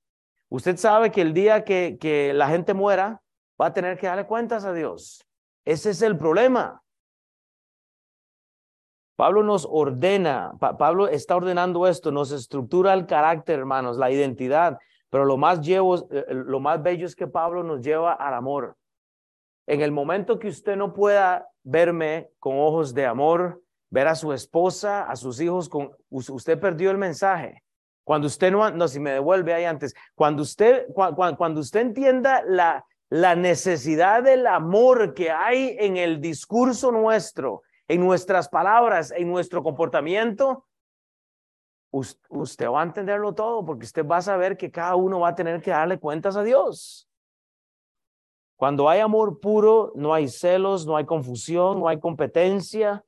Usted 0.55 0.77
sabe 0.77 1.11
que 1.11 1.21
el 1.21 1.35
día 1.35 1.65
que, 1.65 2.31
la 2.33 2.47
gente 2.47 2.75
muera, 2.75 3.21
va 3.61 3.67
a 3.67 3.73
tener 3.73 3.99
que 3.99 4.07
darle 4.07 4.25
cuentas 4.25 4.65
a 4.65 4.73
Dios. 4.73 5.27
Ese 5.65 5.91
es 5.91 6.01
el 6.01 6.17
problema. 6.17 6.81
Pablo 9.17 9.43
nos 9.43 9.67
ordena, 9.69 10.53
Pablo 10.61 11.09
está 11.09 11.35
ordenando 11.35 11.89
esto, 11.89 12.13
nos 12.13 12.31
estructura 12.31 12.95
el 12.95 13.07
carácter, 13.07 13.59
hermanos, 13.59 13.97
la 13.97 14.13
identidad, 14.13 14.79
pero 15.11 15.25
lo 15.25 15.37
más, 15.37 15.61
llevo, 15.61 16.09
eh, 16.13 16.25
lo 16.29 16.61
más 16.61 16.81
bello 16.81 17.07
es 17.07 17.17
que 17.17 17.27
Pablo 17.27 17.65
nos 17.65 17.81
lleva 17.81 18.13
al 18.13 18.35
amor. 18.35 18.77
En 19.67 19.81
el 19.81 19.91
momento 19.91 20.39
que 20.39 20.47
usted 20.47 20.77
no 20.77 20.95
pueda 20.95 21.49
verme 21.65 22.31
con 22.39 22.61
ojos 22.61 22.95
de 22.95 23.07
amor, 23.07 23.61
ver 23.91 24.07
a 24.07 24.15
su 24.15 24.33
esposa, 24.33 25.03
a 25.03 25.17
sus 25.17 25.41
hijos, 25.41 25.69
con, 25.69 25.91
usted 26.11 26.61
perdió 26.61 26.93
el 26.93 26.99
mensaje. 26.99 27.64
Cuando 28.05 28.27
usted 28.27 28.53
no, 28.53 28.71
no, 28.71 28.87
si 28.87 29.01
me 29.01 29.13
devuelve 29.13 29.55
ahí 29.55 29.65
antes, 29.65 29.95
cuando 30.15 30.43
usted, 30.43 30.87
cuando, 30.95 31.61
usted 31.61 31.81
entienda 31.81 32.43
la, 32.47 32.85
la 33.09 33.35
necesidad 33.35 34.23
del 34.23 34.47
amor 34.47 35.15
que 35.15 35.31
hay 35.31 35.77
en 35.81 35.97
el 35.97 36.21
discurso 36.21 36.93
nuestro, 36.93 37.63
en 37.89 38.01
nuestras 38.01 38.49
palabras, 38.49 39.11
en 39.11 39.29
nuestro 39.29 39.63
comportamiento, 39.63 40.67
usted 41.91 42.69
va 42.69 42.81
a 42.81 42.85
entenderlo 42.85 43.35
todo 43.35 43.65
porque 43.65 43.87
usted 43.87 44.07
va 44.07 44.19
a 44.19 44.23
saber 44.23 44.57
que 44.57 44.71
cada 44.71 44.97
uno 44.97 45.21
va 45.21 45.29
a 45.29 45.35
tener 45.35 45.63
que 45.63 45.71
darle 45.71 45.99
cuentas 45.99 46.37
a 46.37 46.43
Dios. 46.43 47.09
Cuando 48.57 48.89
hay 48.89 49.01
amor 49.01 49.41
puro, 49.41 49.93
no 49.95 50.13
hay 50.13 50.29
celos, 50.29 50.87
no 50.87 50.97
hay 50.97 51.05
confusión, 51.05 51.81
no 51.81 51.89
hay 51.89 51.99
competencia, 51.99 53.05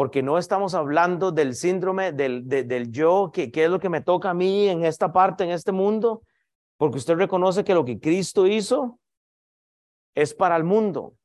porque 0.00 0.22
no 0.22 0.38
estamos 0.38 0.72
hablando 0.72 1.30
del 1.30 1.54
síndrome 1.54 2.12
del, 2.12 2.48
del 2.48 2.90
yo, 2.90 3.30
que, 3.30 3.52
es 3.54 3.68
lo 3.68 3.78
que 3.78 3.90
me 3.90 4.00
toca 4.00 4.30
a 4.30 4.34
mí 4.34 4.66
en 4.66 4.82
esta 4.82 5.12
parte, 5.12 5.44
en 5.44 5.50
este 5.50 5.72
mundo, 5.72 6.22
porque 6.78 6.96
usted 6.96 7.16
reconoce 7.16 7.64
que 7.64 7.74
lo 7.74 7.84
que 7.84 8.00
Cristo 8.00 8.46
hizo 8.46 8.98
es 10.14 10.32
para 10.32 10.56
el 10.56 10.64
mundo. 10.64 11.16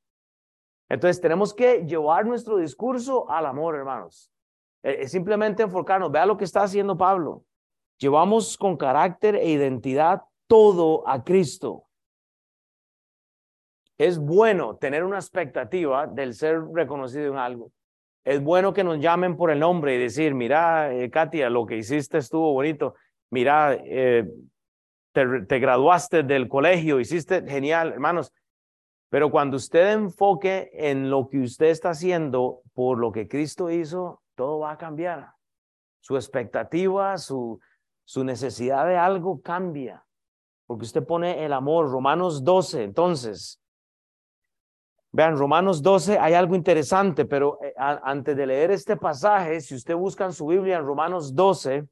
Entonces 0.90 1.22
tenemos 1.22 1.54
que 1.54 1.86
llevar 1.86 2.26
nuestro 2.26 2.58
discurso 2.58 3.32
al 3.32 3.46
amor, 3.46 3.76
hermanos. 3.76 4.30
Es 4.84 5.10
simplemente 5.10 5.64
enfocarnos. 5.64 6.12
Vea 6.12 6.26
lo 6.26 6.36
que 6.36 6.44
está 6.44 6.64
haciendo 6.64 6.98
Pablo. 6.98 7.46
Llevamos 7.98 8.58
con 8.58 8.76
carácter 8.76 9.36
e 9.38 9.52
identidad 9.52 10.24
todo 10.48 11.08
a 11.08 11.24
Cristo. 11.24 11.86
Es 13.98 14.20
bueno 14.20 14.76
tener 14.76 15.06
una 15.06 15.16
expectativa 15.16 16.08
del 16.08 16.34
ser 16.34 16.62
reconocido 16.74 17.32
en 17.32 17.38
algo. 17.38 17.72
Es 18.26 18.42
bueno 18.42 18.74
que 18.74 18.84
nos 18.84 19.00
llamen 19.00 19.38
por 19.38 19.52
el 19.52 19.60
nombre 19.60 19.96
y 19.96 20.00
decir, 20.00 20.34
mira, 20.34 20.92
eh, 20.92 21.12
Katia, 21.12 21.48
lo 21.52 21.68
que 21.68 21.78
hiciste 21.78 22.18
estuvo 22.18 22.54
bonito. 22.54 22.96
Mira, 23.30 23.76
eh, 23.76 24.28
te, 25.14 25.60
graduaste 25.60 26.24
del 26.24 26.50
colegio, 26.50 27.00
hiciste 27.00 27.48
genial, 27.48 27.94
hermanos. 27.94 28.34
Pero 29.10 29.30
cuando 29.30 29.58
usted 29.58 29.94
enfoque 29.94 30.72
en 30.74 31.12
lo 31.12 31.30
que 31.30 31.40
usted 31.40 31.68
está 31.68 31.92
haciendo 31.92 32.62
por 32.74 32.98
lo 32.98 33.12
que 33.12 33.28
Cristo 33.28 33.70
hizo, 33.70 34.24
todo 34.34 34.60
va 34.60 34.72
a 34.72 34.78
cambiar. 34.80 35.34
Su 36.02 36.16
expectativa, 36.16 37.20
su, 37.20 37.60
su 38.06 38.24
necesidad 38.24 38.88
de 38.88 38.98
algo 38.98 39.40
cambia. 39.44 40.04
Porque 40.66 40.86
usted 40.86 41.06
pone 41.06 41.46
el 41.46 41.54
amor. 41.54 41.92
Romanos 41.92 42.44
12, 42.44 42.84
entonces, 42.84 43.62
Vean, 45.16 45.38
Romanos 45.38 45.82
12 45.82 46.20
hay 46.20 46.34
algo 46.34 46.56
interesante, 46.56 47.24
pero 47.24 47.58
eh, 47.64 47.74
antes 47.78 48.36
de 48.36 48.46
leer 48.46 48.72
este 48.72 48.98
pasaje, 48.98 49.62
si 49.62 49.74
usted 49.74 49.96
busca 49.96 50.26
en 50.26 50.34
su 50.34 50.46
Biblia 50.48 50.76
en 50.76 50.84
Romanos 50.84 51.34
12, 51.34 51.88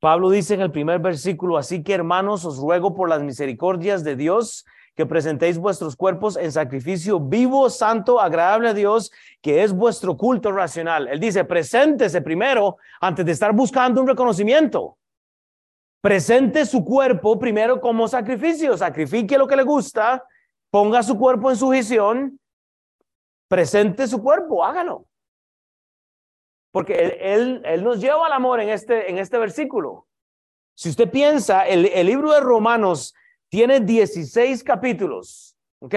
Pablo 0.00 0.30
dice 0.30 0.54
en 0.54 0.62
el 0.62 0.72
primer 0.72 0.98
versículo, 0.98 1.56
así 1.56 1.84
que 1.84 1.94
hermanos, 1.94 2.44
os 2.44 2.58
ruego 2.58 2.96
por 2.96 3.08
las 3.08 3.22
misericordias 3.22 4.02
de 4.02 4.16
Dios 4.16 4.66
que 4.96 5.06
presentéis 5.06 5.56
vuestros 5.56 5.94
cuerpos 5.94 6.36
en 6.36 6.50
sacrificio 6.50 7.20
vivo, 7.20 7.70
santo, 7.70 8.20
agradable 8.20 8.70
a 8.70 8.74
Dios, 8.74 9.12
que 9.40 9.62
es 9.62 9.72
vuestro 9.72 10.16
culto 10.16 10.50
racional. 10.50 11.06
Él 11.06 11.20
dice, 11.20 11.44
preséntese 11.44 12.22
primero 12.22 12.76
antes 13.00 13.24
de 13.24 13.30
estar 13.30 13.52
buscando 13.52 14.00
un 14.00 14.08
reconocimiento. 14.08 14.98
Presente 16.00 16.66
su 16.66 16.84
cuerpo 16.84 17.38
primero 17.38 17.80
como 17.80 18.08
sacrificio, 18.08 18.76
sacrifique 18.76 19.38
lo 19.38 19.46
que 19.46 19.54
le 19.54 19.62
gusta 19.62 20.24
ponga 20.74 21.04
su 21.04 21.16
cuerpo 21.16 21.52
en 21.52 21.56
sujeción, 21.56 22.40
presente 23.46 24.08
su 24.08 24.20
cuerpo, 24.20 24.64
hágalo. 24.64 25.06
Porque 26.72 27.16
él, 27.20 27.62
él, 27.64 27.84
nos 27.84 28.00
lleva 28.00 28.26
al 28.26 28.32
amor 28.32 28.58
en 28.58 28.70
este, 28.70 29.08
en 29.08 29.18
este 29.18 29.38
versículo. 29.38 30.08
Si 30.76 30.88
usted 30.88 31.08
piensa, 31.08 31.64
el, 31.64 31.86
el 31.86 32.08
libro 32.08 32.32
de 32.32 32.40
Romanos 32.40 33.14
tiene 33.48 33.78
16 33.78 34.64
capítulos, 34.64 35.56
¿ok? 35.78 35.94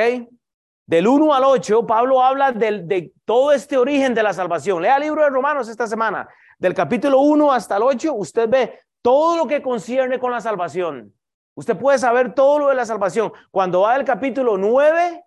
Del 0.86 1.08
1 1.08 1.34
al 1.34 1.46
8, 1.46 1.88
Pablo 1.88 2.22
habla 2.22 2.52
del, 2.52 2.88
de 2.88 3.12
todo 3.26 3.54
este 3.54 3.78
origen 3.78 4.14
de 4.14 4.22
la 4.22 4.32
salvación. 4.32 4.84
Lea 4.84 4.98
el 4.98 5.06
libro 5.06 5.24
de 5.24 5.32
Romanos 5.32 5.70
esta 5.70 5.88
semana. 5.88 6.30
Del 6.60 6.76
capítulo 6.76 7.22
1 7.22 7.52
hasta 7.52 7.78
el 7.78 7.82
8, 7.82 8.14
usted 8.14 8.48
ve 8.48 8.80
todo 9.02 9.38
lo 9.38 9.48
que 9.48 9.64
concierne 9.64 10.20
con 10.20 10.32
la 10.32 10.40
salvación. 10.40 11.17
Usted 11.58 11.76
puede 11.76 11.98
saber 11.98 12.36
todo 12.36 12.60
lo 12.60 12.68
de 12.68 12.76
la 12.76 12.86
salvación. 12.86 13.34
Cuando 13.50 13.82
va 13.82 13.98
del 13.98 14.06
capítulo 14.06 14.60
9 14.60 15.24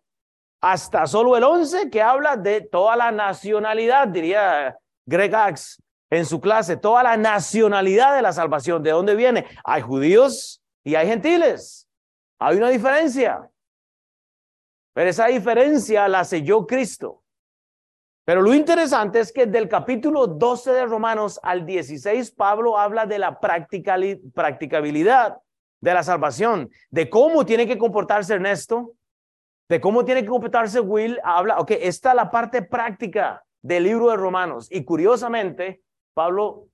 hasta 0.61 1.09
solo 1.09 1.37
el 1.37 1.43
11, 1.43 1.91
que 1.91 2.01
habla 2.01 2.37
de 2.37 2.61
toda 2.61 2.95
la 2.95 3.11
nacionalidad, 3.11 4.07
diría 4.07 4.79
Greg 5.07 5.35
Axe 5.35 5.83
en 6.09 6.25
su 6.25 6.41
clase, 6.41 6.77
toda 6.77 7.03
la 7.03 7.17
nacionalidad 7.17 8.15
de 8.15 8.23
la 8.23 8.33
salvación. 8.33 8.81
¿De 8.81 8.93
dónde 8.93 9.17
viene? 9.17 9.45
Hay 9.65 9.83
judíos 9.83 10.63
y 10.85 10.95
hay 10.95 11.09
gentiles. 11.09 11.89
Hay 12.39 12.59
una 12.59 12.69
diferencia. 12.69 13.51
Pero 14.95 15.11
esa 15.11 15.27
diferencia 15.27 16.07
la 16.07 16.23
selló 16.23 16.65
Cristo. 16.65 17.25
Pero 18.25 18.41
lo 18.41 18.55
interesante 18.55 19.19
es 19.19 19.33
que 19.33 19.47
del 19.47 19.69
capítulo 19.69 20.29
12 20.29 20.71
de 20.71 20.87
Romanos 20.87 21.41
al 21.43 21.67
16, 21.67 22.31
Pablo 22.31 22.79
habla 22.79 23.05
de 23.05 23.19
la 23.19 23.41
practicabilidad 23.41 25.41
de 25.81 25.95
la 25.95 26.03
salvación, 26.03 26.71
de 26.91 27.09
cómo 27.09 27.47
tiene 27.47 27.67
que 27.67 27.79
comportarse 27.79 28.35
Ernesto, 28.35 28.95
de 29.69 29.81
cómo 29.81 30.05
tiene 30.05 30.23
que 30.23 30.29
comportarse 30.29 30.81
Will. 30.81 31.19
Habla, 31.25 31.59
ok, 31.59 31.71
esta 31.73 32.11
es 32.11 32.17
la 32.17 32.31
parte 32.31 32.63
práctica 32.63 33.45
del 33.63 33.85
libro 33.85 34.11
de 34.11 34.17
Romanos. 34.17 34.69
Y 34.71 34.85
curiosamente, 34.85 35.83
Pablo 36.15 36.69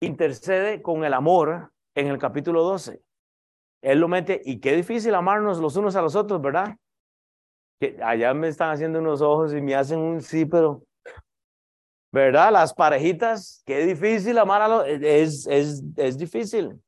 intercede 0.00 0.82
con 0.82 1.04
el 1.04 1.14
amor 1.14 1.72
en 1.94 2.08
el 2.08 2.18
capítulo 2.18 2.62
12. 2.62 3.00
Él 3.82 4.00
lo 4.00 4.08
mete, 4.08 4.42
y 4.44 4.60
qué 4.60 4.74
difícil 4.74 5.14
amarnos 5.14 5.58
los 5.58 5.76
unos 5.76 5.96
a 5.96 6.02
los 6.02 6.14
otros, 6.14 6.40
¿verdad? 6.40 6.76
Que 7.80 7.96
allá 8.02 8.34
me 8.34 8.48
están 8.48 8.70
haciendo 8.70 8.98
unos 8.98 9.20
ojos 9.22 9.54
y 9.54 9.60
me 9.60 9.74
hacen 9.74 10.00
un 10.00 10.20
sí, 10.20 10.44
pero, 10.44 10.82
¿verdad? 12.12 12.52
Las 12.52 12.74
parejitas, 12.74 13.62
qué 13.64 13.86
difícil 13.86 14.36
amar 14.38 14.62
a 14.62 14.68
los, 14.68 14.86
es, 14.86 15.46
es, 15.46 15.82
es 15.96 16.18
difícil. 16.18 16.80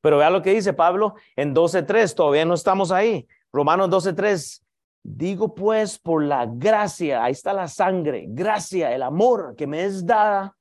Pero 0.00 0.18
vea 0.18 0.30
lo 0.30 0.42
que 0.42 0.54
dice 0.54 0.72
Pablo 0.72 1.14
en 1.36 1.54
12.3, 1.54 2.14
todavía 2.14 2.44
no 2.44 2.54
estamos 2.54 2.90
ahí. 2.90 3.26
Romanos 3.52 3.90
12.3, 3.90 4.62
digo 5.02 5.54
pues 5.54 5.98
por 5.98 6.22
la 6.22 6.46
gracia, 6.46 7.24
ahí 7.24 7.32
está 7.32 7.52
la 7.52 7.68
sangre, 7.68 8.26
gracia, 8.28 8.94
el 8.94 9.02
amor 9.02 9.54
que 9.56 9.66
me 9.66 9.84
es 9.84 10.06
dada 10.06 10.56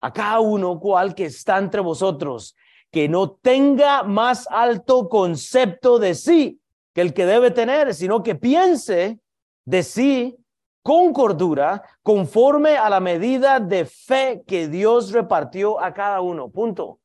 a 0.00 0.12
cada 0.12 0.40
uno 0.40 0.78
cual 0.80 1.14
que 1.14 1.26
está 1.26 1.58
entre 1.58 1.80
vosotros, 1.80 2.56
que 2.90 3.08
no 3.08 3.30
tenga 3.30 4.02
más 4.02 4.46
alto 4.50 5.08
concepto 5.08 5.98
de 5.98 6.14
sí 6.14 6.58
que 6.92 7.00
el 7.00 7.14
que 7.14 7.26
debe 7.26 7.50
tener, 7.50 7.94
sino 7.94 8.22
que 8.22 8.34
piense 8.34 9.18
de 9.64 9.82
sí 9.82 10.36
con 10.82 11.12
cordura, 11.12 11.82
conforme 12.02 12.76
a 12.76 12.90
la 12.90 12.98
medida 12.98 13.60
de 13.60 13.84
fe 13.84 14.42
que 14.46 14.66
Dios 14.66 15.12
repartió 15.12 15.80
a 15.80 15.94
cada 15.94 16.20
uno. 16.20 16.50
Punto. 16.50 16.98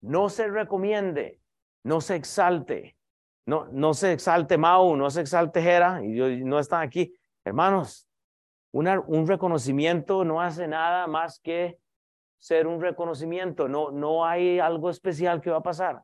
No 0.00 0.28
se 0.28 0.48
recomiende, 0.48 1.40
no 1.84 2.00
se 2.00 2.16
exalte, 2.16 2.96
no, 3.46 3.68
no 3.72 3.94
se 3.94 4.12
exalte 4.12 4.58
Mau, 4.58 4.96
no 4.96 5.10
se 5.10 5.20
exalte 5.20 5.62
Jera, 5.62 6.04
y 6.04 6.16
yo, 6.16 6.28
no 6.28 6.58
están 6.58 6.82
aquí. 6.82 7.14
Hermanos, 7.44 8.08
un 8.72 9.26
reconocimiento 9.26 10.24
no 10.24 10.40
hace 10.40 10.68
nada 10.68 11.06
más 11.06 11.40
que 11.40 11.78
ser 12.38 12.66
un 12.66 12.80
reconocimiento, 12.80 13.68
no, 13.68 13.90
no 13.90 14.26
hay 14.26 14.58
algo 14.58 14.90
especial 14.90 15.40
que 15.40 15.50
va 15.50 15.58
a 15.58 15.62
pasar. 15.62 16.02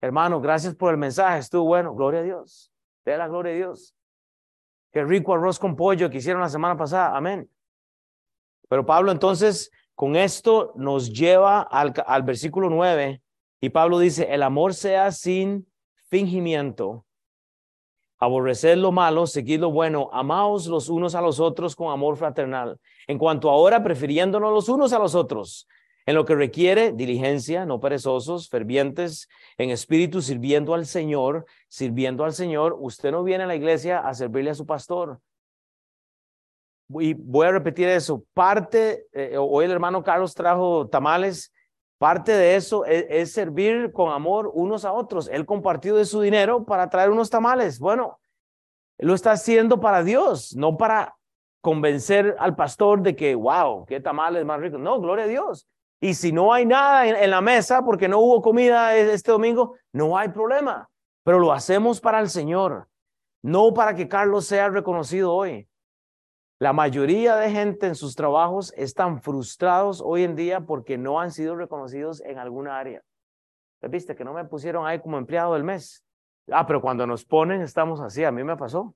Hermano, 0.00 0.40
gracias 0.40 0.74
por 0.74 0.92
el 0.92 0.98
mensaje, 0.98 1.38
estuvo 1.38 1.64
bueno, 1.64 1.94
gloria 1.94 2.20
a 2.20 2.22
Dios, 2.22 2.72
de 3.04 3.16
la 3.18 3.28
gloria 3.28 3.52
a 3.52 3.56
Dios. 3.56 3.94
Qué 4.92 5.04
rico 5.04 5.34
arroz 5.34 5.58
con 5.58 5.76
pollo 5.76 6.08
que 6.08 6.18
hicieron 6.18 6.40
la 6.40 6.48
semana 6.48 6.76
pasada, 6.76 7.16
amén. 7.16 7.50
Pero 8.68 8.86
Pablo 8.86 9.12
entonces 9.12 9.70
con 9.94 10.16
esto 10.16 10.72
nos 10.76 11.12
lleva 11.12 11.62
al, 11.62 11.92
al 12.06 12.22
versículo 12.22 12.70
9 12.70 13.22
y 13.66 13.70
Pablo 13.70 13.98
dice, 13.98 14.32
el 14.32 14.44
amor 14.44 14.74
sea 14.74 15.10
sin 15.10 15.66
fingimiento, 16.08 17.04
Aborreced 18.18 18.76
lo 18.76 18.92
malo, 18.92 19.26
seguid 19.26 19.58
lo 19.58 19.72
bueno, 19.72 20.08
amaos 20.12 20.68
los 20.68 20.88
unos 20.88 21.16
a 21.16 21.20
los 21.20 21.40
otros 21.40 21.74
con 21.74 21.92
amor 21.92 22.16
fraternal. 22.16 22.78
En 23.08 23.18
cuanto 23.18 23.50
ahora, 23.50 23.82
prefiriéndonos 23.82 24.52
los 24.52 24.68
unos 24.68 24.92
a 24.92 25.00
los 25.00 25.16
otros, 25.16 25.66
en 26.06 26.14
lo 26.14 26.24
que 26.24 26.36
requiere 26.36 26.92
diligencia, 26.92 27.66
no 27.66 27.80
perezosos, 27.80 28.48
fervientes, 28.48 29.28
en 29.58 29.70
espíritu, 29.70 30.22
sirviendo 30.22 30.72
al 30.72 30.86
Señor, 30.86 31.44
sirviendo 31.66 32.24
al 32.24 32.34
Señor. 32.34 32.76
Usted 32.78 33.10
no 33.10 33.24
viene 33.24 33.42
a 33.42 33.48
la 33.48 33.56
iglesia 33.56 33.98
a 33.98 34.14
servirle 34.14 34.50
a 34.50 34.54
su 34.54 34.64
pastor. 34.64 35.20
Y 36.88 37.14
voy 37.14 37.48
a 37.48 37.50
repetir 37.50 37.88
eso. 37.88 38.24
Parte, 38.32 39.08
eh, 39.12 39.36
hoy 39.36 39.64
el 39.64 39.72
hermano 39.72 40.04
Carlos 40.04 40.34
trajo 40.34 40.86
tamales 40.86 41.52
Parte 41.98 42.32
de 42.32 42.56
eso 42.56 42.84
es, 42.84 43.32
servir 43.32 43.90
con 43.92 44.12
amor 44.12 44.50
unos 44.52 44.84
a 44.84 44.92
otros. 44.92 45.28
Él 45.28 45.46
compartió 45.46 45.96
de 45.96 46.04
su 46.04 46.20
dinero 46.20 46.64
para 46.64 46.90
traer 46.90 47.10
unos 47.10 47.30
tamales. 47.30 47.78
Bueno, 47.78 48.20
lo 48.98 49.14
está 49.14 49.32
haciendo 49.32 49.80
para 49.80 50.02
Dios, 50.02 50.54
no 50.56 50.76
para 50.76 51.16
convencer 51.62 52.36
al 52.38 52.54
pastor 52.54 53.00
de 53.00 53.16
que, 53.16 53.34
wow, 53.34 53.86
qué 53.86 54.00
tamales 54.00 54.44
más 54.44 54.60
ricos. 54.60 54.78
No, 54.78 55.00
gloria 55.00 55.24
a 55.24 55.28
Dios. 55.28 55.66
Y 55.98 56.12
si 56.14 56.32
no 56.32 56.52
hay 56.52 56.66
nada 56.66 57.06
en 57.06 57.30
la 57.30 57.40
mesa 57.40 57.82
porque 57.82 58.08
no 58.08 58.18
hubo 58.20 58.42
comida 58.42 58.94
e, 58.94 59.12
este 59.14 59.32
domingo, 59.32 59.74
no 59.92 60.18
hay 60.18 60.28
problema. 60.28 60.90
Pero 61.24 61.38
lo 61.38 61.52
hacemos 61.52 62.00
para 62.00 62.20
el 62.20 62.28
Señor, 62.28 62.88
no 63.42 63.72
para 63.72 63.94
que 63.94 64.06
Carlos 64.06 64.44
sea 64.44 64.68
reconocido 64.68 65.32
hoy. 65.32 65.66
La 66.58 66.72
mayoría 66.72 67.36
de 67.36 67.50
gente 67.50 67.86
en 67.86 67.94
sus 67.94 68.16
trabajos 68.16 68.72
están 68.76 69.20
frustrados 69.20 70.00
hoy 70.02 70.24
en 70.24 70.36
día 70.36 70.62
porque 70.62 70.96
no 70.96 71.20
han 71.20 71.30
sido 71.30 71.54
reconocidos 71.54 72.22
en 72.22 72.38
alguna 72.38 72.78
área. 72.78 73.02
¿Viste 73.82 74.16
que 74.16 74.24
no 74.24 74.32
me 74.32 74.44
pusieron 74.46 74.86
ahí 74.86 74.98
como 74.98 75.18
empleado 75.18 75.52
del 75.52 75.64
mes? 75.64 76.02
Ah, 76.50 76.66
pero 76.66 76.80
cuando 76.80 77.06
nos 77.06 77.26
ponen 77.26 77.60
estamos 77.60 78.00
así, 78.00 78.24
a 78.24 78.32
mí 78.32 78.42
me 78.42 78.56
pasó. 78.56 78.94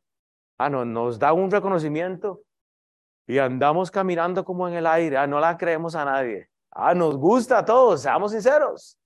Ah, 0.57 0.71
no, 0.71 0.87
nos 0.87 1.19
da 1.19 1.35
un 1.35 1.51
reconocimiento 1.51 2.41
y 3.27 3.39
andamos 3.39 3.91
caminando 3.91 4.43
como 4.43 4.67
en 4.67 4.75
el 4.75 4.87
aire. 4.87 5.19
Ah, 5.19 5.27
no 5.27 5.39
la 5.39 5.59
creemos 5.59 5.95
a 5.95 6.07
nadie. 6.07 6.49
Ah, 6.71 6.95
nos 6.95 7.17
gusta 7.19 7.59
a 7.59 7.65
todos, 7.65 8.01
seamos 8.01 8.33
sinceros. 8.33 8.97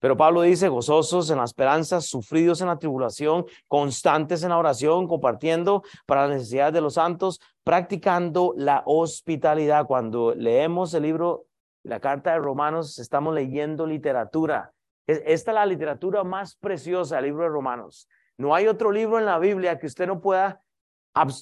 Pero 0.00 0.16
Pablo 0.16 0.42
dice, 0.42 0.68
gozosos 0.68 1.28
en 1.30 1.38
la 1.38 1.44
esperanza, 1.44 2.00
sufridos 2.00 2.60
en 2.60 2.68
la 2.68 2.78
tribulación, 2.78 3.46
constantes 3.66 4.42
en 4.42 4.50
la 4.50 4.58
oración, 4.58 5.08
compartiendo 5.08 5.82
para 6.06 6.22
las 6.22 6.36
necesidades 6.36 6.74
de 6.74 6.80
los 6.80 6.94
santos, 6.94 7.40
practicando 7.64 8.54
la 8.56 8.82
hospitalidad. 8.86 9.86
Cuando 9.86 10.34
leemos 10.34 10.94
el 10.94 11.02
libro, 11.02 11.46
la 11.82 11.98
carta 11.98 12.32
de 12.32 12.38
Romanos, 12.38 12.98
estamos 12.98 13.34
leyendo 13.34 13.86
literatura. 13.86 14.72
Esta 15.06 15.50
es 15.50 15.54
la 15.54 15.66
literatura 15.66 16.22
más 16.22 16.54
preciosa, 16.54 17.18
el 17.18 17.24
libro 17.24 17.42
de 17.42 17.48
Romanos. 17.48 18.08
No 18.36 18.54
hay 18.54 18.68
otro 18.68 18.92
libro 18.92 19.18
en 19.18 19.24
la 19.24 19.38
Biblia 19.38 19.78
que 19.78 19.86
usted 19.86 20.06
no 20.06 20.20
pueda, 20.20 20.62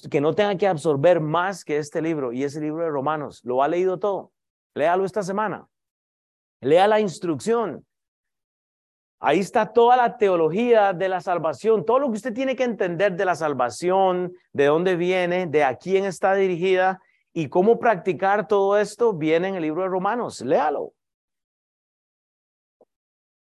que 0.09 0.19
no 0.19 0.33
tenga 0.33 0.57
que 0.57 0.67
absorber 0.67 1.19
más 1.19 1.63
que 1.63 1.77
este 1.77 2.01
libro, 2.01 2.33
y 2.33 2.43
ese 2.43 2.59
libro 2.59 2.83
de 2.83 2.89
Romanos. 2.89 3.41
Lo 3.43 3.61
ha 3.61 3.67
leído 3.67 3.99
todo. 3.99 4.31
Léalo 4.73 5.05
esta 5.05 5.21
semana. 5.21 5.67
Lea 6.61 6.87
la 6.87 6.99
instrucción 6.99 7.85
Ahí 9.19 9.39
está 9.39 9.73
toda 9.73 9.97
la 9.97 10.17
teología 10.17 10.93
de 10.93 11.09
la 11.09 11.21
salvación, 11.21 11.85
todo 11.85 11.99
lo 11.99 12.07
que 12.09 12.17
usted 12.17 12.33
tiene 12.33 12.55
que 12.55 12.63
entender 12.63 13.15
de 13.15 13.25
la 13.25 13.35
salvación, 13.35 14.33
de 14.53 14.65
dónde 14.65 14.95
viene, 14.95 15.47
de 15.47 15.63
a 15.63 15.75
quién 15.75 16.05
está 16.05 16.35
dirigida 16.35 17.01
y 17.33 17.49
cómo 17.49 17.79
practicar 17.79 18.47
todo 18.47 18.77
esto, 18.77 19.13
viene 19.13 19.47
en 19.47 19.55
el 19.55 19.63
libro 19.63 19.81
de 19.81 19.89
Romanos. 19.89 20.41
Léalo. 20.41 20.93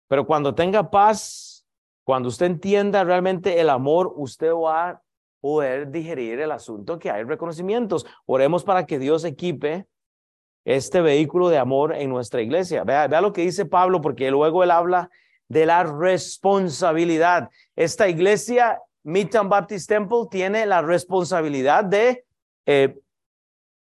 Pero 0.07 0.25
cuando 0.25 0.55
tenga 0.55 0.89
paz, 0.89 1.67
cuando 2.03 2.29
usted 2.29 2.47
entienda 2.47 3.03
realmente 3.03 3.59
el 3.61 3.69
amor, 3.69 4.11
usted 4.15 4.51
va 4.51 4.89
a 4.89 5.01
poder 5.39 5.91
digerir 5.91 6.39
el 6.39 6.51
asunto 6.51 6.97
que 6.97 7.11
hay 7.11 7.23
reconocimientos. 7.23 8.07
Oremos 8.25 8.63
para 8.63 8.87
que 8.87 8.97
Dios 8.97 9.23
equipe 9.23 9.85
este 10.65 11.01
vehículo 11.01 11.49
de 11.49 11.59
amor 11.59 11.93
en 11.93 12.09
nuestra 12.09 12.41
iglesia. 12.41 12.83
Vea, 12.83 13.07
vea 13.07 13.21
lo 13.21 13.33
que 13.33 13.41
dice 13.41 13.67
Pablo, 13.67 14.01
porque 14.01 14.31
luego 14.31 14.63
él 14.63 14.71
habla 14.71 15.11
de 15.49 15.65
la 15.65 15.83
responsabilidad. 15.83 17.49
Esta 17.75 18.07
iglesia, 18.07 18.79
Midtown 19.03 19.49
Baptist 19.49 19.89
Temple, 19.89 20.27
tiene 20.29 20.65
la 20.65 20.81
responsabilidad 20.81 21.83
de 21.83 22.23
eh, 22.65 22.95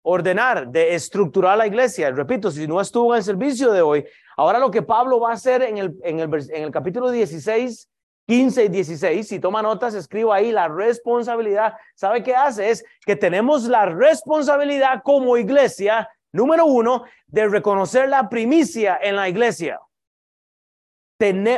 ordenar, 0.03 0.68
de 0.68 0.94
estructurar 0.94 1.57
la 1.57 1.66
iglesia. 1.66 2.11
Repito, 2.11 2.51
si 2.51 2.66
no 2.66 2.81
estuvo 2.81 3.14
en 3.14 3.18
el 3.18 3.25
servicio 3.25 3.72
de 3.72 3.81
hoy, 3.81 4.05
ahora 4.37 4.59
lo 4.59 4.70
que 4.70 4.83
Pablo 4.83 5.20
va 5.20 5.31
a 5.31 5.35
hacer 5.35 5.62
en 5.62 5.79
el, 5.79 5.94
en 6.03 6.18
el, 6.18 6.51
en 6.51 6.64
el 6.64 6.70
capítulo 6.72 7.11
16, 7.11 7.88
15 8.27 8.64
y 8.64 8.68
16, 8.68 9.29
si 9.29 9.38
toma 9.38 9.62
notas, 9.62 9.94
escribo 9.94 10.33
ahí 10.33 10.51
la 10.51 10.66
responsabilidad. 10.66 11.75
¿Sabe 11.94 12.25
qué 12.25 12.35
hace? 12.35 12.70
Es 12.70 12.85
que 13.07 13.14
tenemos 13.14 13.64
la 13.64 13.87
responsabilidad 13.87 15.03
como 15.05 15.37
iglesia, 15.37 16.09
número 16.33 16.66
uno, 16.66 17.05
de 17.27 17.48
reconocer 17.48 18.09
la 18.09 18.29
primicia 18.29 18.98
en 19.01 19.16
la 19.16 19.29
iglesia 19.29 19.81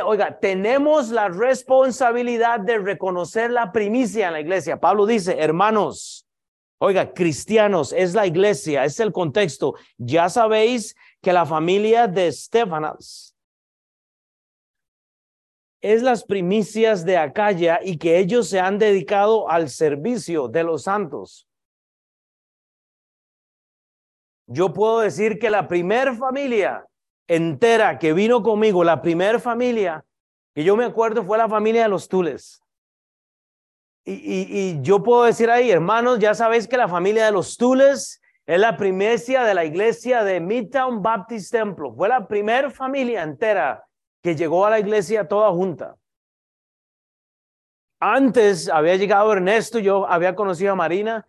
oiga, 0.03 0.39
tenemos 0.39 1.09
la 1.09 1.29
responsabilidad 1.29 2.59
de 2.59 2.77
reconocer 2.77 3.51
la 3.51 3.71
primicia 3.71 4.27
en 4.27 4.33
la 4.33 4.39
iglesia. 4.39 4.79
Pablo 4.79 5.05
dice, 5.05 5.37
hermanos, 5.39 6.27
oiga, 6.77 7.13
cristianos, 7.13 7.91
es 7.93 8.13
la 8.13 8.27
iglesia, 8.27 8.85
es 8.85 8.99
el 8.99 9.11
contexto. 9.11 9.75
Ya 9.97 10.29
sabéis 10.29 10.95
que 11.21 11.33
la 11.33 11.45
familia 11.45 12.07
de 12.07 12.27
Estefanas 12.27 13.35
es 15.81 16.01
las 16.01 16.23
primicias 16.23 17.05
de 17.05 17.17
Acaya 17.17 17.79
y 17.83 17.97
que 17.97 18.19
ellos 18.19 18.49
se 18.49 18.59
han 18.59 18.77
dedicado 18.77 19.49
al 19.49 19.69
servicio 19.69 20.47
de 20.47 20.63
los 20.63 20.83
santos. 20.83 21.47
Yo 24.47 24.73
puedo 24.73 24.99
decir 24.99 25.39
que 25.39 25.49
la 25.49 25.67
primer 25.67 26.15
familia 26.15 26.85
entera 27.27 27.99
que 27.99 28.13
vino 28.13 28.43
conmigo, 28.43 28.83
la 28.83 29.01
primera 29.01 29.39
familia, 29.39 30.05
que 30.53 30.63
yo 30.63 30.75
me 30.75 30.85
acuerdo 30.85 31.23
fue 31.23 31.37
la 31.37 31.49
familia 31.49 31.83
de 31.83 31.89
los 31.89 32.07
Tules. 32.07 32.61
Y, 34.07 34.13
y, 34.13 34.81
yo 34.81 35.01
puedo 35.01 35.23
decir 35.23 35.49
ahí, 35.49 35.71
hermanos, 35.71 36.19
ya 36.19 36.35
sabéis 36.35 36.67
que 36.67 36.77
la 36.77 36.87
familia 36.87 37.25
de 37.25 37.31
los 37.31 37.57
Tules 37.57 38.21
es 38.45 38.59
la 38.59 38.77
primicia 38.77 39.43
de 39.43 39.55
la 39.55 39.65
iglesia 39.65 40.23
de 40.23 40.39
Midtown 40.39 41.01
Baptist 41.01 41.51
Temple. 41.51 41.89
Fue 41.95 42.07
la 42.07 42.27
primera 42.27 42.69
familia 42.69 43.23
entera 43.23 43.83
que 44.21 44.35
llegó 44.35 44.65
a 44.65 44.69
la 44.69 44.79
iglesia 44.79 45.27
toda 45.27 45.49
junta. 45.51 45.95
Antes 47.99 48.69
había 48.69 48.95
llegado 48.95 49.33
Ernesto, 49.33 49.79
yo 49.79 50.07
había 50.07 50.35
conocido 50.35 50.73
a 50.73 50.75
Marina 50.75 51.25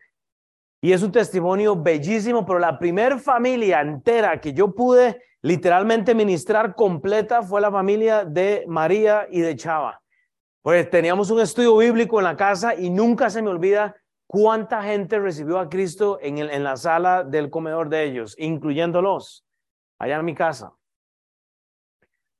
y 0.82 0.92
es 0.92 1.02
un 1.02 1.12
testimonio 1.12 1.74
bellísimo, 1.74 2.44
pero 2.44 2.58
la 2.58 2.78
primer 2.78 3.18
familia 3.18 3.80
entera 3.80 4.40
que 4.40 4.52
yo 4.52 4.74
pude 4.74 5.22
literalmente 5.46 6.12
ministrar 6.12 6.74
completa 6.74 7.40
fue 7.40 7.60
la 7.60 7.70
familia 7.70 8.24
de 8.24 8.64
María 8.66 9.28
y 9.30 9.40
de 9.40 9.54
Chava. 9.54 10.02
Pues 10.60 10.90
teníamos 10.90 11.30
un 11.30 11.38
estudio 11.38 11.76
bíblico 11.76 12.18
en 12.18 12.24
la 12.24 12.36
casa 12.36 12.74
y 12.74 12.90
nunca 12.90 13.30
se 13.30 13.42
me 13.42 13.50
olvida 13.50 13.94
cuánta 14.26 14.82
gente 14.82 15.20
recibió 15.20 15.60
a 15.60 15.68
Cristo 15.68 16.18
en, 16.20 16.38
el, 16.38 16.50
en 16.50 16.64
la 16.64 16.76
sala 16.76 17.22
del 17.22 17.48
comedor 17.48 17.88
de 17.88 18.02
ellos, 18.02 18.34
incluyéndolos 18.38 19.46
allá 20.00 20.16
en 20.16 20.24
mi 20.24 20.34
casa. 20.34 20.72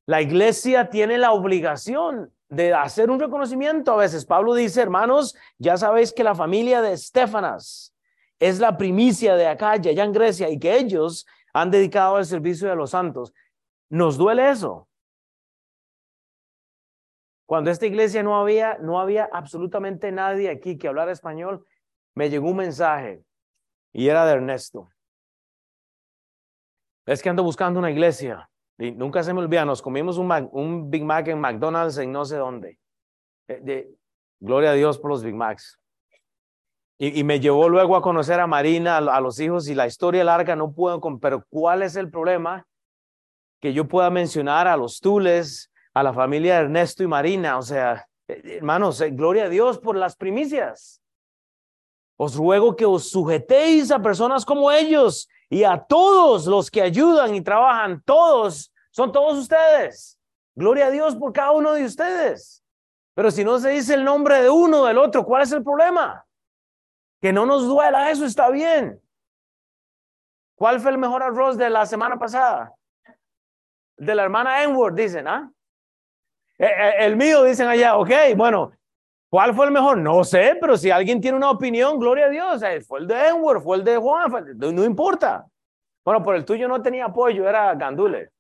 La 0.07 0.21
iglesia 0.21 0.91
tiene 0.91 1.17
la 1.17 1.31
obligación 1.31 2.33
de 2.49 2.75
hacer 2.75 3.09
un 3.09 3.21
reconocimiento 3.21 3.93
a 3.93 3.99
veces. 3.99 4.27
Pablo 4.27 4.53
dice, 4.53 4.83
hermanos, 4.83 5.37
ya 5.59 5.77
sabéis 5.77 6.13
que 6.13 6.25
la 6.25 6.35
familia 6.35 6.83
de 6.83 6.95
Estefanas 6.95 7.95
es 8.41 8.59
la 8.59 8.77
primicia 8.77 9.37
de 9.37 9.47
acá, 9.47 9.71
allá 9.71 10.03
en 10.03 10.13
Grecia, 10.13 10.51
y 10.51 10.59
que 10.59 10.77
ellos 10.77 11.25
han 11.57 11.71
dedicado 11.71 12.17
al 12.17 12.27
servicio 12.27 12.69
de 12.69 12.77
los 12.77 12.91
santos. 12.91 13.33
Nos 13.89 14.19
duele 14.19 14.51
eso. 14.51 14.89
Cuando 17.47 17.71
esta 17.71 17.87
iglesia 17.87 18.23
no 18.23 18.37
había, 18.37 18.77
no 18.79 19.01
había 19.01 19.31
absolutamente 19.33 20.13
nadie 20.13 20.51
aquí 20.51 20.77
que 20.77 20.87
hablara 20.87 21.13
español, 21.13 21.65
me 22.15 22.29
llegó 22.29 22.51
un 22.51 22.59
mensaje 22.59 23.25
y 23.95 24.07
era 24.07 24.27
de 24.27 24.35
Ernesto. 24.35 24.91
Es 27.07 27.23
que 27.23 27.31
ando 27.31 27.43
buscando 27.43 27.79
una 27.79 27.91
iglesia 27.91 28.51
y 28.77 28.93
nunca 28.93 29.23
se 29.23 29.33
me 29.33 29.41
olvida, 29.41 29.65
nos 29.65 29.81
comimos 29.81 30.19
un, 30.19 30.91
Big 30.91 31.05
Mac 31.05 31.29
en 31.29 31.41
McDonald's 31.41 31.97
en 31.97 32.13
no 32.13 32.27
sé 32.27 32.37
dónde. 32.37 32.79
Eh, 33.49 33.61
de, 33.63 33.95
gloria 34.41 34.73
a 34.73 34.75
Dios 34.75 34.99
por 34.99 35.11
los 35.11 35.25
Big 35.25 35.35
Macs. 35.35 35.81
Y, 36.99 37.25
me 37.25 37.41
llevó 37.41 37.69
luego 37.69 37.95
a 37.95 38.01
conocer 38.01 38.41
a 38.41 38.47
Marina, 38.47 38.97
a, 38.97 39.21
los 39.21 39.39
hijos, 39.39 39.69
y 39.69 39.75
la 39.75 39.87
historia 39.87 40.25
larga 40.25 40.57
no 40.57 40.73
puedo, 40.73 40.99
pero 41.21 41.45
¿cuál 41.51 41.83
es 41.83 41.95
el 41.95 42.11
problema? 42.11 42.67
Que 43.61 43.75
yo 43.75 43.87
pueda 43.87 44.09
mencionar 44.09 44.67
a 44.67 44.79
los 44.79 45.01
Tules, 45.01 45.71
a 45.93 46.03
la 46.03 46.15
familia 46.15 46.59
Ernesto 46.59 47.03
y 47.03 47.07
Marina, 47.07 47.59
o 47.59 47.63
sea, 47.63 48.07
eh, 48.29 48.57
hermanos, 48.57 49.01
eh, 49.03 49.11
gloria 49.11 49.45
a 49.45 49.49
Dios 49.51 49.79
por 49.79 49.97
las 49.97 50.17
primicias. 50.17 51.03
Os 52.19 52.35
ruego 52.35 52.75
que 52.75 52.87
os 52.87 53.11
sujetéis 53.11 53.91
a 53.91 54.01
personas 54.01 54.47
como 54.47 54.73
ellos 54.73 55.29
y 55.51 55.65
a 55.65 55.79
todos 55.79 56.47
los 56.47 56.71
que 56.71 56.81
ayudan 56.81 57.35
y 57.35 57.43
trabajan, 57.43 58.03
todos, 58.07 58.73
son 58.91 59.13
todos 59.13 59.39
ustedes. 59.39 60.19
Gloria 60.55 60.87
a 60.87 60.91
Dios 60.91 61.15
por 61.15 61.35
cada 61.35 61.53
uno 61.53 61.75
de 61.75 61.85
ustedes. 61.85 62.63
Pero 63.15 63.31
si 63.31 63.45
no 63.45 63.59
se 63.59 63.69
dice 63.71 63.95
el 63.95 64.05
nombre 64.05 64.43
de 64.43 64.49
uno 64.49 64.81
o 64.81 64.87
del 64.87 64.97
otro, 64.97 65.25
¿cuál 65.25 65.43
es 65.43 65.53
el 65.53 65.63
problema? 65.63 66.26
Que 67.27 67.33
no 67.33 67.45
nos 67.45 67.67
duela, 67.67 68.09
eso 68.13 68.25
está 68.25 68.51
bien. 68.51 69.03
¿Cuál 70.55 70.79
fue 70.79 70.93
el 70.93 70.99
mejor 70.99 71.25
arroz 71.25 71.59
de 71.59 71.69
la 71.69 71.85
semana 71.85 72.21
pasada? 72.21 72.73
De 73.97 74.15
la 74.15 74.23
hermana 74.23 74.63
Enward, 74.63 74.95
dicen, 74.95 75.27
¿ah? 75.27 75.51
Eh, 76.57 76.67
eh, 76.67 76.95
el 77.01 77.17
mío, 77.17 77.43
dicen 77.43 77.67
allá, 77.67 77.97
ok, 77.97 78.13
bueno, 78.37 78.71
¿cuál 79.29 79.57
fue 79.57 79.67
el 79.67 79.73
mejor? 79.73 79.99
No 79.99 80.23
sé, 80.23 80.57
pero 80.61 80.77
si 80.77 80.93
alguien 80.93 81.21
tiene 81.21 81.37
una 81.37 81.51
opinión, 81.51 81.99
gloria 81.99 82.27
a 82.27 82.29
Dios, 82.29 82.63
eh, 82.63 82.81
fue 82.81 83.01
el 83.01 83.09
de 83.09 83.31
Enward, 83.31 83.61
fue 83.61 83.79
el 83.79 83.83
de 83.83 83.97
Juan, 83.97 84.31
no 84.57 84.85
importa. 84.85 85.45
Bueno, 86.05 86.23
por 86.23 86.37
el 86.37 86.45
tuyo 86.45 86.69
no 86.69 86.81
tenía 86.81 87.07
apoyo, 87.07 87.49
era 87.49 87.75
Gandule. 87.75 88.31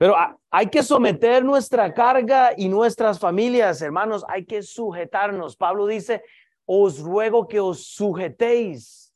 Pero 0.00 0.16
hay 0.50 0.68
que 0.68 0.82
someter 0.82 1.44
nuestra 1.44 1.92
carga 1.92 2.54
y 2.56 2.70
nuestras 2.70 3.18
familias, 3.18 3.82
hermanos, 3.82 4.24
hay 4.28 4.46
que 4.46 4.62
sujetarnos. 4.62 5.56
Pablo 5.56 5.86
dice, 5.86 6.24
os 6.64 7.00
ruego 7.00 7.46
que 7.46 7.60
os 7.60 7.84
sujetéis. 7.84 9.14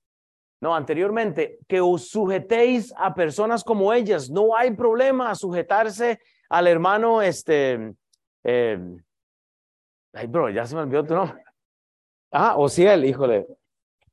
No, 0.61 0.75
anteriormente, 0.75 1.59
que 1.67 1.81
os 1.81 2.11
sujetéis 2.11 2.93
a 2.99 3.15
personas 3.15 3.65
como 3.65 3.95
ellas. 3.95 4.29
No 4.29 4.55
hay 4.55 4.73
problema 4.73 5.35
sujetarse 5.35 6.21
al 6.51 6.67
hermano, 6.67 7.23
este, 7.23 7.95
eh, 8.45 8.79
ay, 10.13 10.27
bro, 10.27 10.51
ya 10.51 10.67
se 10.67 10.75
me 10.75 10.83
olvidó 10.83 11.03
tu 11.03 11.15
nombre. 11.15 11.43
Ah, 12.31 12.57
o 12.59 12.69
si 12.69 12.85
él, 12.85 13.07
híjole. 13.07 13.47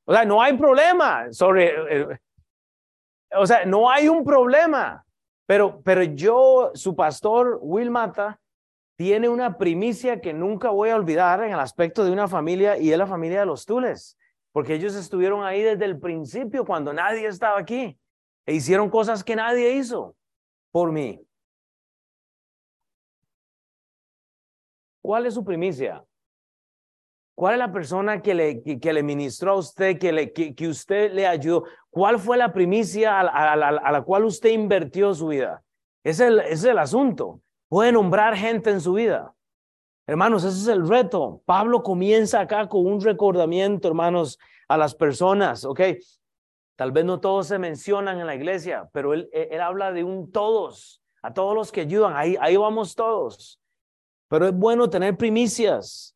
O 0.05 0.13
sea, 0.13 0.23
no 0.23 0.41
hay 0.41 0.57
problema 0.57 1.33
sobre, 1.33 1.73
eh, 1.89 2.19
o 3.35 3.45
sea, 3.45 3.65
no 3.65 3.89
hay 3.89 4.07
un 4.07 4.23
problema. 4.23 5.05
Pero, 5.51 5.81
pero 5.83 6.01
yo, 6.01 6.71
su 6.75 6.95
pastor, 6.95 7.59
Will 7.61 7.91
Mata, 7.91 8.39
tiene 8.95 9.27
una 9.27 9.57
primicia 9.57 10.21
que 10.21 10.31
nunca 10.31 10.69
voy 10.69 10.91
a 10.91 10.95
olvidar 10.95 11.43
en 11.43 11.51
el 11.51 11.59
aspecto 11.59 12.05
de 12.05 12.11
una 12.11 12.29
familia 12.29 12.77
y 12.77 12.89
es 12.89 12.97
la 12.97 13.05
familia 13.05 13.41
de 13.41 13.47
los 13.47 13.65
Tules, 13.65 14.17
porque 14.53 14.75
ellos 14.75 14.95
estuvieron 14.95 15.43
ahí 15.43 15.61
desde 15.61 15.83
el 15.83 15.99
principio 15.99 16.63
cuando 16.63 16.93
nadie 16.93 17.27
estaba 17.27 17.59
aquí 17.59 17.99
e 18.45 18.53
hicieron 18.53 18.89
cosas 18.89 19.25
que 19.25 19.35
nadie 19.35 19.73
hizo 19.73 20.15
por 20.71 20.93
mí. 20.93 21.21
¿Cuál 25.01 25.25
es 25.25 25.33
su 25.33 25.43
primicia? 25.43 26.01
¿Cuál 27.35 27.53
es 27.53 27.59
la 27.59 27.71
persona 27.71 28.21
que 28.21 28.33
le, 28.33 28.61
que, 28.61 28.93
le 28.93 29.03
ministró 29.03 29.51
a 29.51 29.55
usted, 29.55 29.97
que, 29.97 30.11
le, 30.11 30.31
que, 30.33 30.67
usted 30.67 31.11
le 31.11 31.25
ayudó? 31.25 31.63
¿Cuál 31.89 32.19
fue 32.19 32.37
la 32.37 32.53
primicia 32.53 33.19
a, 33.19 33.55
la 33.55 34.01
cual 34.03 34.25
usted 34.25 34.49
invirtió 34.49 35.13
su 35.13 35.27
vida? 35.27 35.63
Ese 36.03 36.25
es, 36.25 36.29
el, 36.29 36.39
es 36.39 36.63
el 36.63 36.77
asunto. 36.77 37.41
Puede 37.67 37.91
nombrar 37.91 38.35
gente 38.35 38.69
en 38.69 38.81
su 38.81 38.93
vida. 38.93 39.33
Hermanos, 40.05 40.43
ese 40.43 40.57
es 40.57 40.67
el 40.67 40.87
reto. 40.87 41.41
Pablo 41.45 41.83
comienza 41.83 42.41
acá 42.41 42.67
con 42.67 42.85
un 42.85 42.99
recordamiento, 43.01 43.87
hermanos, 43.87 44.37
a 44.67 44.77
las 44.77 44.93
personas, 44.93 45.63
¿ok? 45.63 45.81
Tal 46.75 46.91
vez 46.91 47.05
no 47.05 47.19
todos 47.19 47.47
se 47.47 47.59
mencionan 47.59 48.19
en 48.19 48.27
la 48.27 48.35
iglesia, 48.35 48.89
pero 48.91 49.13
él, 49.13 49.29
él 49.31 49.61
habla 49.61 49.91
de 49.91 50.03
un 50.03 50.31
todos, 50.31 51.01
a 51.21 51.33
todos 51.33 51.55
los 51.55 51.71
que 51.71 51.81
ayudan, 51.81 52.15
ahí, 52.15 52.35
ahí 52.41 52.57
vamos 52.57 52.95
todos. 52.95 53.59
Pero 54.27 54.47
es 54.47 54.53
bueno 54.53 54.89
tener 54.89 55.15
primicias. 55.17 56.10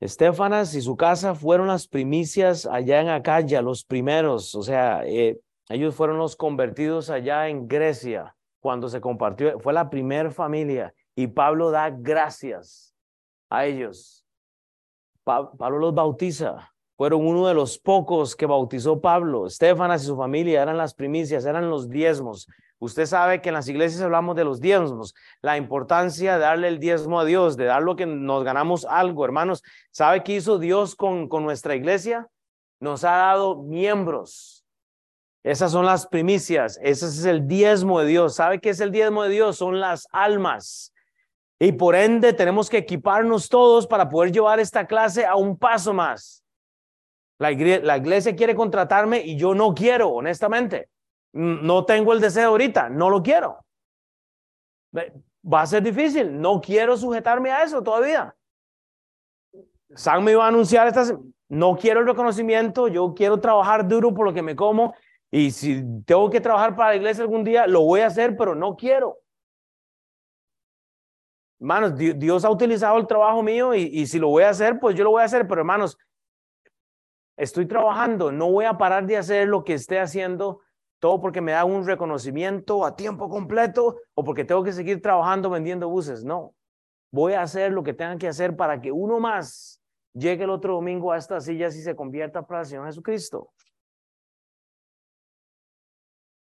Estefanas 0.00 0.74
y 0.74 0.82
su 0.82 0.96
casa 0.96 1.34
fueron 1.34 1.68
las 1.68 1.88
primicias 1.88 2.66
allá 2.66 3.00
en 3.00 3.08
Acaya, 3.08 3.62
los 3.62 3.84
primeros, 3.84 4.54
o 4.54 4.62
sea, 4.62 5.02
eh, 5.06 5.40
ellos 5.68 5.94
fueron 5.94 6.18
los 6.18 6.36
convertidos 6.36 7.10
allá 7.10 7.48
en 7.48 7.66
Grecia 7.66 8.36
cuando 8.60 8.88
se 8.88 9.00
compartió, 9.00 9.58
fue 9.58 9.72
la 9.72 9.88
primera 9.88 10.30
familia 10.30 10.92
y 11.14 11.28
Pablo 11.28 11.70
da 11.70 11.90
gracias 11.90 12.94
a 13.48 13.64
ellos. 13.64 14.24
Pablo 15.24 15.78
los 15.78 15.94
bautiza, 15.94 16.72
fueron 16.96 17.26
uno 17.26 17.46
de 17.46 17.54
los 17.54 17.78
pocos 17.78 18.34
que 18.34 18.46
bautizó 18.46 19.00
Pablo. 19.00 19.46
Estefanas 19.46 20.02
y 20.02 20.06
su 20.06 20.16
familia 20.16 20.62
eran 20.62 20.78
las 20.78 20.94
primicias, 20.94 21.44
eran 21.44 21.68
los 21.70 21.90
diezmos. 21.90 22.48
Usted 22.78 23.06
sabe 23.06 23.40
que 23.40 23.50
en 23.50 23.54
las 23.54 23.68
iglesias 23.68 24.02
hablamos 24.02 24.36
de 24.36 24.44
los 24.44 24.60
diezmos, 24.60 25.14
la 25.40 25.56
importancia 25.56 26.34
de 26.34 26.40
darle 26.40 26.68
el 26.68 26.78
diezmo 26.78 27.20
a 27.20 27.24
Dios, 27.24 27.56
de 27.56 27.64
dar 27.64 27.82
lo 27.82 27.96
que 27.96 28.06
nos 28.06 28.44
ganamos 28.44 28.84
algo, 28.84 29.24
hermanos. 29.24 29.62
¿Sabe 29.90 30.22
qué 30.22 30.34
hizo 30.36 30.58
Dios 30.58 30.94
con, 30.94 31.28
con 31.28 31.44
nuestra 31.44 31.74
iglesia? 31.74 32.28
Nos 32.80 33.04
ha 33.04 33.16
dado 33.16 33.62
miembros. 33.62 34.64
Esas 35.42 35.70
son 35.72 35.86
las 35.86 36.06
primicias, 36.06 36.78
ese 36.82 37.06
es 37.06 37.24
el 37.24 37.46
diezmo 37.46 38.00
de 38.00 38.06
Dios. 38.06 38.34
¿Sabe 38.34 38.58
qué 38.60 38.70
es 38.70 38.80
el 38.80 38.90
diezmo 38.90 39.22
de 39.22 39.30
Dios? 39.30 39.56
Son 39.56 39.80
las 39.80 40.08
almas. 40.10 40.92
Y 41.58 41.72
por 41.72 41.94
ende 41.94 42.32
tenemos 42.32 42.68
que 42.68 42.78
equiparnos 42.78 43.48
todos 43.48 43.86
para 43.86 44.08
poder 44.08 44.32
llevar 44.32 44.60
esta 44.60 44.86
clase 44.86 45.24
a 45.24 45.36
un 45.36 45.56
paso 45.56 45.94
más. 45.94 46.42
La 47.38 47.50
iglesia 47.52 48.34
quiere 48.34 48.54
contratarme 48.54 49.20
y 49.20 49.36
yo 49.36 49.54
no 49.54 49.74
quiero, 49.74 50.10
honestamente 50.10 50.88
no 51.36 51.84
tengo 51.84 52.12
el 52.12 52.20
deseo 52.20 52.48
ahorita, 52.48 52.88
no 52.88 53.10
lo 53.10 53.22
quiero. 53.22 53.64
Va 54.94 55.60
a 55.60 55.66
ser 55.66 55.82
difícil, 55.82 56.40
no 56.40 56.60
quiero 56.60 56.96
sujetarme 56.96 57.50
a 57.50 57.62
eso 57.62 57.82
todavía. 57.82 58.34
Sam 59.94 60.24
me 60.24 60.32
iba 60.32 60.44
a 60.44 60.48
anunciar 60.48 60.88
estas, 60.88 61.14
no 61.48 61.76
quiero 61.76 62.00
el 62.00 62.06
reconocimiento, 62.06 62.88
yo 62.88 63.14
quiero 63.14 63.38
trabajar 63.38 63.86
duro 63.86 64.14
por 64.14 64.26
lo 64.26 64.32
que 64.32 64.42
me 64.42 64.56
como 64.56 64.94
y 65.30 65.50
si 65.50 65.84
tengo 66.04 66.30
que 66.30 66.40
trabajar 66.40 66.74
para 66.74 66.90
la 66.90 66.96
iglesia 66.96 67.22
algún 67.22 67.44
día, 67.44 67.66
lo 67.66 67.82
voy 67.82 68.00
a 68.00 68.06
hacer, 68.06 68.36
pero 68.36 68.54
no 68.54 68.74
quiero. 68.74 69.18
Hermanos, 71.60 71.96
Dios 71.96 72.44
ha 72.44 72.50
utilizado 72.50 72.98
el 72.98 73.06
trabajo 73.06 73.42
mío 73.42 73.74
y 73.74 74.06
si 74.06 74.18
lo 74.18 74.28
voy 74.28 74.44
a 74.44 74.50
hacer, 74.50 74.78
pues 74.78 74.96
yo 74.96 75.04
lo 75.04 75.10
voy 75.10 75.22
a 75.22 75.26
hacer, 75.26 75.46
pero 75.46 75.60
hermanos, 75.60 75.98
estoy 77.36 77.66
trabajando, 77.66 78.32
no 78.32 78.50
voy 78.50 78.64
a 78.64 78.78
parar 78.78 79.06
de 79.06 79.16
hacer 79.16 79.48
lo 79.48 79.64
que 79.64 79.74
esté 79.74 80.00
haciendo 80.00 80.60
todo 80.98 81.20
porque 81.20 81.40
me 81.40 81.52
da 81.52 81.64
un 81.64 81.86
reconocimiento 81.86 82.84
a 82.84 82.96
tiempo 82.96 83.28
completo 83.28 83.96
o 84.14 84.24
porque 84.24 84.44
tengo 84.44 84.64
que 84.64 84.72
seguir 84.72 85.02
trabajando 85.02 85.50
vendiendo 85.50 85.88
buses. 85.88 86.24
No, 86.24 86.54
voy 87.12 87.34
a 87.34 87.42
hacer 87.42 87.72
lo 87.72 87.82
que 87.82 87.92
tengan 87.92 88.18
que 88.18 88.28
hacer 88.28 88.56
para 88.56 88.80
que 88.80 88.90
uno 88.92 89.20
más 89.20 89.82
llegue 90.14 90.44
el 90.44 90.50
otro 90.50 90.74
domingo 90.74 91.12
a 91.12 91.18
estas 91.18 91.44
sillas 91.44 91.76
y 91.76 91.82
se 91.82 91.94
convierta 91.94 92.46
para 92.46 92.60
el 92.60 92.66
Señor 92.66 92.86
Jesucristo. 92.86 93.52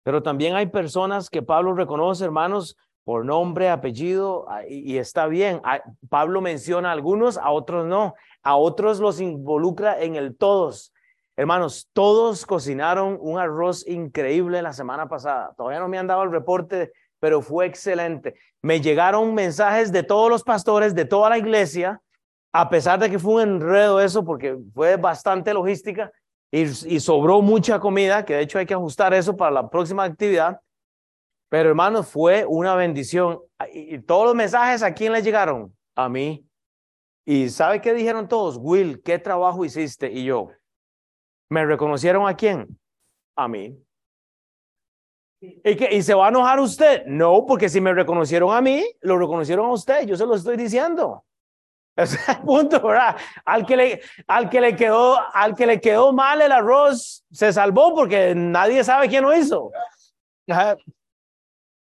Pero 0.03 0.21
también 0.21 0.55
hay 0.55 0.65
personas 0.65 1.29
que 1.29 1.41
Pablo 1.41 1.73
reconoce, 1.73 2.25
hermanos, 2.25 2.75
por 3.03 3.25
nombre, 3.25 3.69
apellido, 3.69 4.45
ah, 4.49 4.63
y, 4.67 4.97
está 4.97 5.27
bien. 5.27 5.61
Ah, 5.63 5.81
Pablo 6.09 6.41
menciona 6.41 6.89
a 6.89 6.93
algunos, 6.93 7.37
a 7.37 7.51
otros 7.51 7.85
no. 7.85 8.13
A 8.43 8.55
otros 8.55 8.99
los 8.99 9.19
involucra 9.19 10.01
en 10.01 10.15
el 10.15 10.35
todos. 10.35 10.93
Hermanos, 11.35 11.89
todos 11.93 12.45
cocinaron 12.45 13.17
un 13.19 13.39
arroz 13.39 13.87
increíble 13.87 14.61
la 14.61 14.73
semana 14.73 15.07
pasada. 15.07 15.53
Todavía 15.57 15.79
no 15.79 15.87
me 15.87 15.97
han 15.97 16.07
dado 16.07 16.23
el 16.23 16.31
reporte, 16.31 16.91
pero 17.19 17.41
fue 17.41 17.65
excelente. 17.65 18.35
Me 18.61 18.81
llegaron 18.81 19.33
mensajes 19.33 19.91
de 19.91 20.03
todos 20.03 20.29
los 20.29 20.43
pastores, 20.43 20.93
de 20.93 21.05
toda 21.05 21.29
la 21.29 21.37
iglesia, 21.37 22.01
a 22.53 22.69
pesar 22.69 22.99
de 22.99 23.09
que 23.09 23.17
fue 23.17 23.35
un 23.35 23.41
enredo 23.41 24.01
eso, 24.01 24.23
porque 24.23 24.57
fue 24.73 24.97
bastante 24.97 25.53
logística 25.53 26.11
y, 26.51 26.61
y 26.61 26.99
sobró 26.99 27.41
mucha 27.41 27.79
comida, 27.79 28.25
que 28.25 28.35
de 28.35 28.41
hecho 28.41 28.59
hay 28.59 28.65
que 28.65 28.73
ajustar 28.73 29.13
eso 29.13 29.35
para 29.35 29.51
la 29.51 29.69
próxima 29.69 30.03
actividad. 30.03 30.59
Pero 31.51 31.67
hermanos, 31.67 32.07
fue 32.07 32.45
una 32.45 32.75
bendición. 32.75 33.41
Y, 33.73 33.99
todos 33.99 34.25
los 34.25 34.35
mensajes, 34.35 34.81
¿a 34.83 34.93
quién 34.93 35.11
le 35.11 35.21
llegaron? 35.21 35.75
A 35.95 36.07
mí. 36.07 36.47
¿Y 37.25 37.49
sabe 37.49 37.81
qué 37.81 37.93
dijeron 37.93 38.29
todos? 38.29 38.57
Will, 38.57 39.01
¿qué 39.03 39.19
trabajo 39.19 39.65
hiciste? 39.65 40.09
Y 40.09 40.23
yo, 40.23 40.49
¿Me 41.49 41.65
reconocieron 41.65 42.25
a 42.25 42.37
quién? 42.37 42.79
A 43.35 43.49
mí. 43.49 43.77
¿Y, 45.41 45.75
que, 45.75 45.93
¿Y 45.93 46.01
se 46.01 46.13
va 46.13 46.27
a 46.27 46.29
enojar 46.29 46.61
usted? 46.61 47.03
No, 47.05 47.45
porque 47.45 47.67
si 47.67 47.81
me 47.81 47.93
reconocieron 47.93 48.55
a 48.55 48.61
mí, 48.61 48.85
lo 49.01 49.17
reconocieron 49.17 49.65
a 49.65 49.73
usted. 49.73 50.05
Yo 50.05 50.15
se 50.15 50.25
lo 50.25 50.35
estoy 50.35 50.55
diciendo. 50.55 51.25
Es 51.97 52.17
el 52.29 52.37
punto, 52.37 52.81
¿verdad? 52.81 53.17
Al 53.43 53.65
que, 53.65 53.75
le, 53.75 54.01
al, 54.25 54.49
que 54.49 54.61
le 54.61 54.77
quedó, 54.77 55.19
al 55.33 55.53
que 55.53 55.65
le 55.65 55.81
quedó 55.81 56.13
mal 56.13 56.41
el 56.41 56.53
arroz, 56.53 57.25
se 57.29 57.51
salvó 57.51 57.93
porque 57.93 58.33
nadie 58.33 58.81
sabe 58.85 59.09
quién 59.09 59.23
lo 59.23 59.35
hizo. 59.35 59.73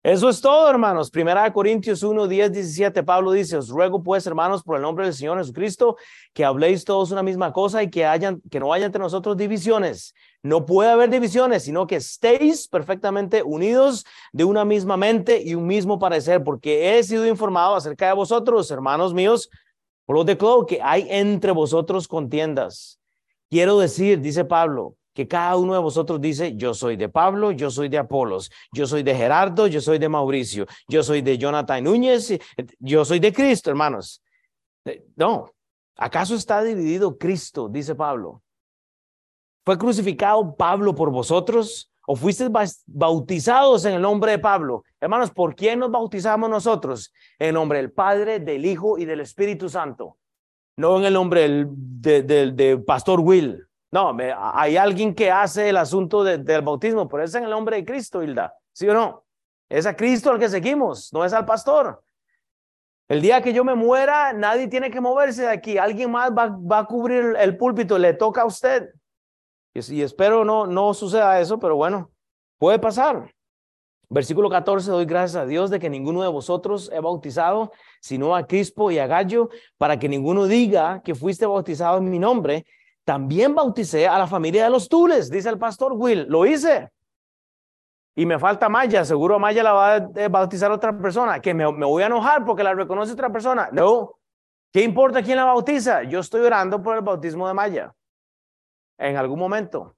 Eso 0.03 0.27
es 0.27 0.41
todo, 0.41 0.69
hermanos. 0.69 1.09
Primera 1.09 1.45
de 1.45 1.53
Corintios 1.53 2.03
1, 2.03 2.27
10, 2.27 2.51
17, 2.51 3.03
Pablo 3.03 3.31
dice, 3.31 3.55
os 3.55 3.69
ruego 3.69 4.03
pues, 4.03 4.27
hermanos, 4.27 4.61
por 4.61 4.75
el 4.75 4.81
nombre 4.81 5.05
del 5.05 5.13
Señor 5.13 5.37
Jesucristo, 5.37 5.95
que 6.33 6.43
habléis 6.43 6.83
todos 6.83 7.11
una 7.11 7.23
misma 7.23 7.53
cosa 7.53 7.81
y 7.81 7.89
que, 7.89 8.03
no 8.59 8.73
haya 8.73 8.85
entre 8.85 8.99
nosotros 8.99 9.37
divisiones. 9.37 10.13
No 10.41 10.65
puede 10.65 10.91
haber 10.91 11.09
divisiones, 11.09 11.63
sino 11.63 11.87
que 11.87 11.95
estéis 11.95 12.67
perfectamente 12.67 13.43
unidos 13.43 14.05
de 14.33 14.43
una 14.43 14.65
misma 14.65 14.97
mente 14.97 15.41
y 15.41 15.55
un 15.55 15.67
mismo 15.67 15.97
parecer, 15.99 16.43
porque 16.43 16.97
he 16.97 17.03
sido 17.03 17.25
informado 17.25 17.75
acerca 17.75 18.07
de 18.07 18.13
vosotros, 18.13 18.69
hermanos 18.71 19.13
míos, 19.13 19.49
por 20.05 20.17
lo 20.17 20.25
de 20.25 20.37
Clo, 20.37 20.65
que 20.65 20.81
hay 20.83 21.07
entre 21.09 21.53
vosotros 21.53 22.09
contiendas. 22.09 22.99
Quiero 23.49 23.79
decir, 23.79 24.19
dice 24.19 24.43
Pablo, 24.43 24.97
que 25.13 25.27
cada 25.27 25.55
uno 25.55 25.73
de 25.73 25.79
vosotros 25.79 26.19
dice, 26.19 26.55
yo 26.55 26.73
soy 26.73 26.95
de 26.95 27.07
Pablo, 27.07 27.51
yo 27.51 27.69
soy 27.69 27.87
de 27.87 27.99
Apolos, 27.99 28.51
yo 28.73 28.87
soy 28.87 29.03
de 29.03 29.15
Gerardo, 29.15 29.67
yo 29.67 29.79
soy 29.79 29.99
de 29.99 30.09
Mauricio, 30.09 30.65
yo 30.87 31.03
soy 31.03 31.21
de 31.21 31.37
Jonathan 31.37 31.83
Núñez, 31.83 32.39
yo 32.79 33.05
soy 33.05 33.19
de 33.19 33.31
Cristo, 33.31 33.69
hermanos. 33.69 34.23
Eh, 34.85 35.05
no, 35.15 35.51
¿acaso 35.95 36.35
está 36.35 36.63
dividido 36.63 37.17
Cristo? 37.17 37.69
Dice 37.69 37.93
Pablo. 37.95 38.41
¿Fue 39.65 39.77
crucificado 39.77 40.55
Pablo 40.55 40.93
por 40.95 41.11
vosotros? 41.11 41.89
¿O 42.05 42.17
fuisteis 42.17 42.83
bautizados 42.85 43.85
en 43.85 43.93
el 43.93 44.01
nombre 44.01 44.31
de 44.31 44.39
Pablo? 44.39 44.83
Hermanos, 44.99 45.31
¿por 45.31 45.55
quién 45.55 45.79
nos 45.79 45.89
bautizamos 45.89 46.49
nosotros? 46.49 47.13
En 47.39 47.49
el 47.49 47.53
nombre 47.53 47.77
del 47.77 47.91
Padre, 47.91 48.39
del 48.39 48.65
Hijo 48.65 48.97
y 48.97 49.05
del 49.05 49.21
Espíritu 49.21 49.69
Santo. 49.69 50.17
No 50.75 50.97
en 50.97 51.05
el 51.05 51.13
nombre 51.13 51.47
del, 51.47 52.55
de 52.55 52.77
Pastor 52.85 53.21
Will. 53.21 53.65
No, 53.93 54.17
hay 54.17 54.75
alguien 54.75 55.13
que 55.13 55.29
hace 55.29 55.69
el 55.69 55.77
asunto 55.77 56.23
del 56.23 56.63
bautismo, 56.63 57.07
pero 57.07 57.23
es 57.23 57.35
en 57.35 57.43
el 57.43 57.51
nombre 57.51 57.75
de 57.75 57.85
Cristo, 57.85 58.23
Hilda. 58.23 58.51
¿Sí 58.71 58.89
o 58.89 58.93
no? 58.95 59.23
Es 59.69 59.85
a 59.85 59.95
Cristo 59.95 60.31
al 60.31 60.39
que 60.39 60.49
seguimos, 60.49 61.13
no 61.13 61.23
es 61.23 61.31
al 61.31 61.45
pastor. 61.45 62.03
El 63.07 63.21
día 63.21 63.43
que 63.43 63.53
yo 63.53 63.63
me 63.63 63.75
muera, 63.75 64.33
nadie 64.33 64.67
tiene 64.67 64.89
que 64.89 64.99
moverse 64.99 65.43
de 65.43 65.49
aquí. 65.49 65.77
Alguien 65.77 66.09
más 66.09 66.31
va, 66.31 66.79
a 66.79 66.85
cubrir 66.85 67.35
el 67.37 67.55
púlpito, 67.55 67.99
le 67.99 68.15
toca 68.15 68.41
a 68.41 68.45
usted. 68.45 68.89
Y, 69.75 69.93
y 69.93 70.01
espero 70.01 70.43
no, 70.43 70.65
no 70.65 70.95
suceda 70.95 71.39
eso, 71.39 71.59
pero 71.59 71.75
bueno, 71.75 72.09
puede 72.57 72.79
pasar. 72.79 73.31
Versículo 74.09 74.49
14, 74.49 74.89
doy 74.89 75.05
gracias 75.05 75.43
a 75.43 75.45
Dios 75.45 75.69
de 75.69 75.77
que 75.77 75.91
ninguno 75.91 76.23
de 76.23 76.29
vosotros 76.29 76.89
he 76.91 76.99
bautizado, 76.99 77.71
sino 78.01 78.35
a 78.35 78.47
Crispo 78.47 78.89
y 78.89 78.97
a 78.97 79.05
Gallo, 79.05 79.49
para 79.77 79.99
que 79.99 80.09
ninguno 80.09 80.47
diga 80.47 81.03
que 81.03 81.13
fuiste 81.13 81.45
bautizado 81.45 81.99
en 81.99 82.09
mi 82.09 82.17
nombre. 82.17 82.65
También 83.03 83.53
bauticé 83.53 84.07
a 84.07 84.17
la 84.17 84.27
familia 84.27 84.63
de 84.63 84.69
los 84.69 84.87
Tules, 84.87 85.29
dice 85.29 85.49
el 85.49 85.57
pastor 85.57 85.93
Will. 85.93 86.25
Lo 86.29 86.45
hice. 86.45 86.89
Y 88.15 88.25
me 88.25 88.39
falta 88.39 88.69
Maya. 88.69 89.03
Seguro 89.03 89.39
Maya 89.39 89.63
la 89.63 89.73
va 89.73 89.95
a 89.95 90.27
bautizar 90.29 90.71
otra 90.71 90.97
persona. 90.97 91.39
Que 91.39 91.53
me, 91.53 91.69
me 91.71 91.85
voy 91.85 92.03
a 92.03 92.07
enojar 92.07 92.45
porque 92.45 92.63
la 92.63 92.73
reconoce 92.73 93.13
otra 93.13 93.31
persona. 93.31 93.69
No. 93.71 94.15
¿Qué 94.71 94.81
importa 94.81 95.21
quién 95.21 95.37
la 95.37 95.45
bautiza? 95.45 96.03
Yo 96.03 96.19
estoy 96.19 96.41
orando 96.41 96.81
por 96.81 96.95
el 96.95 97.01
bautismo 97.01 97.47
de 97.47 97.53
Maya. 97.53 97.93
En 98.97 99.17
algún 99.17 99.39
momento. 99.39 99.95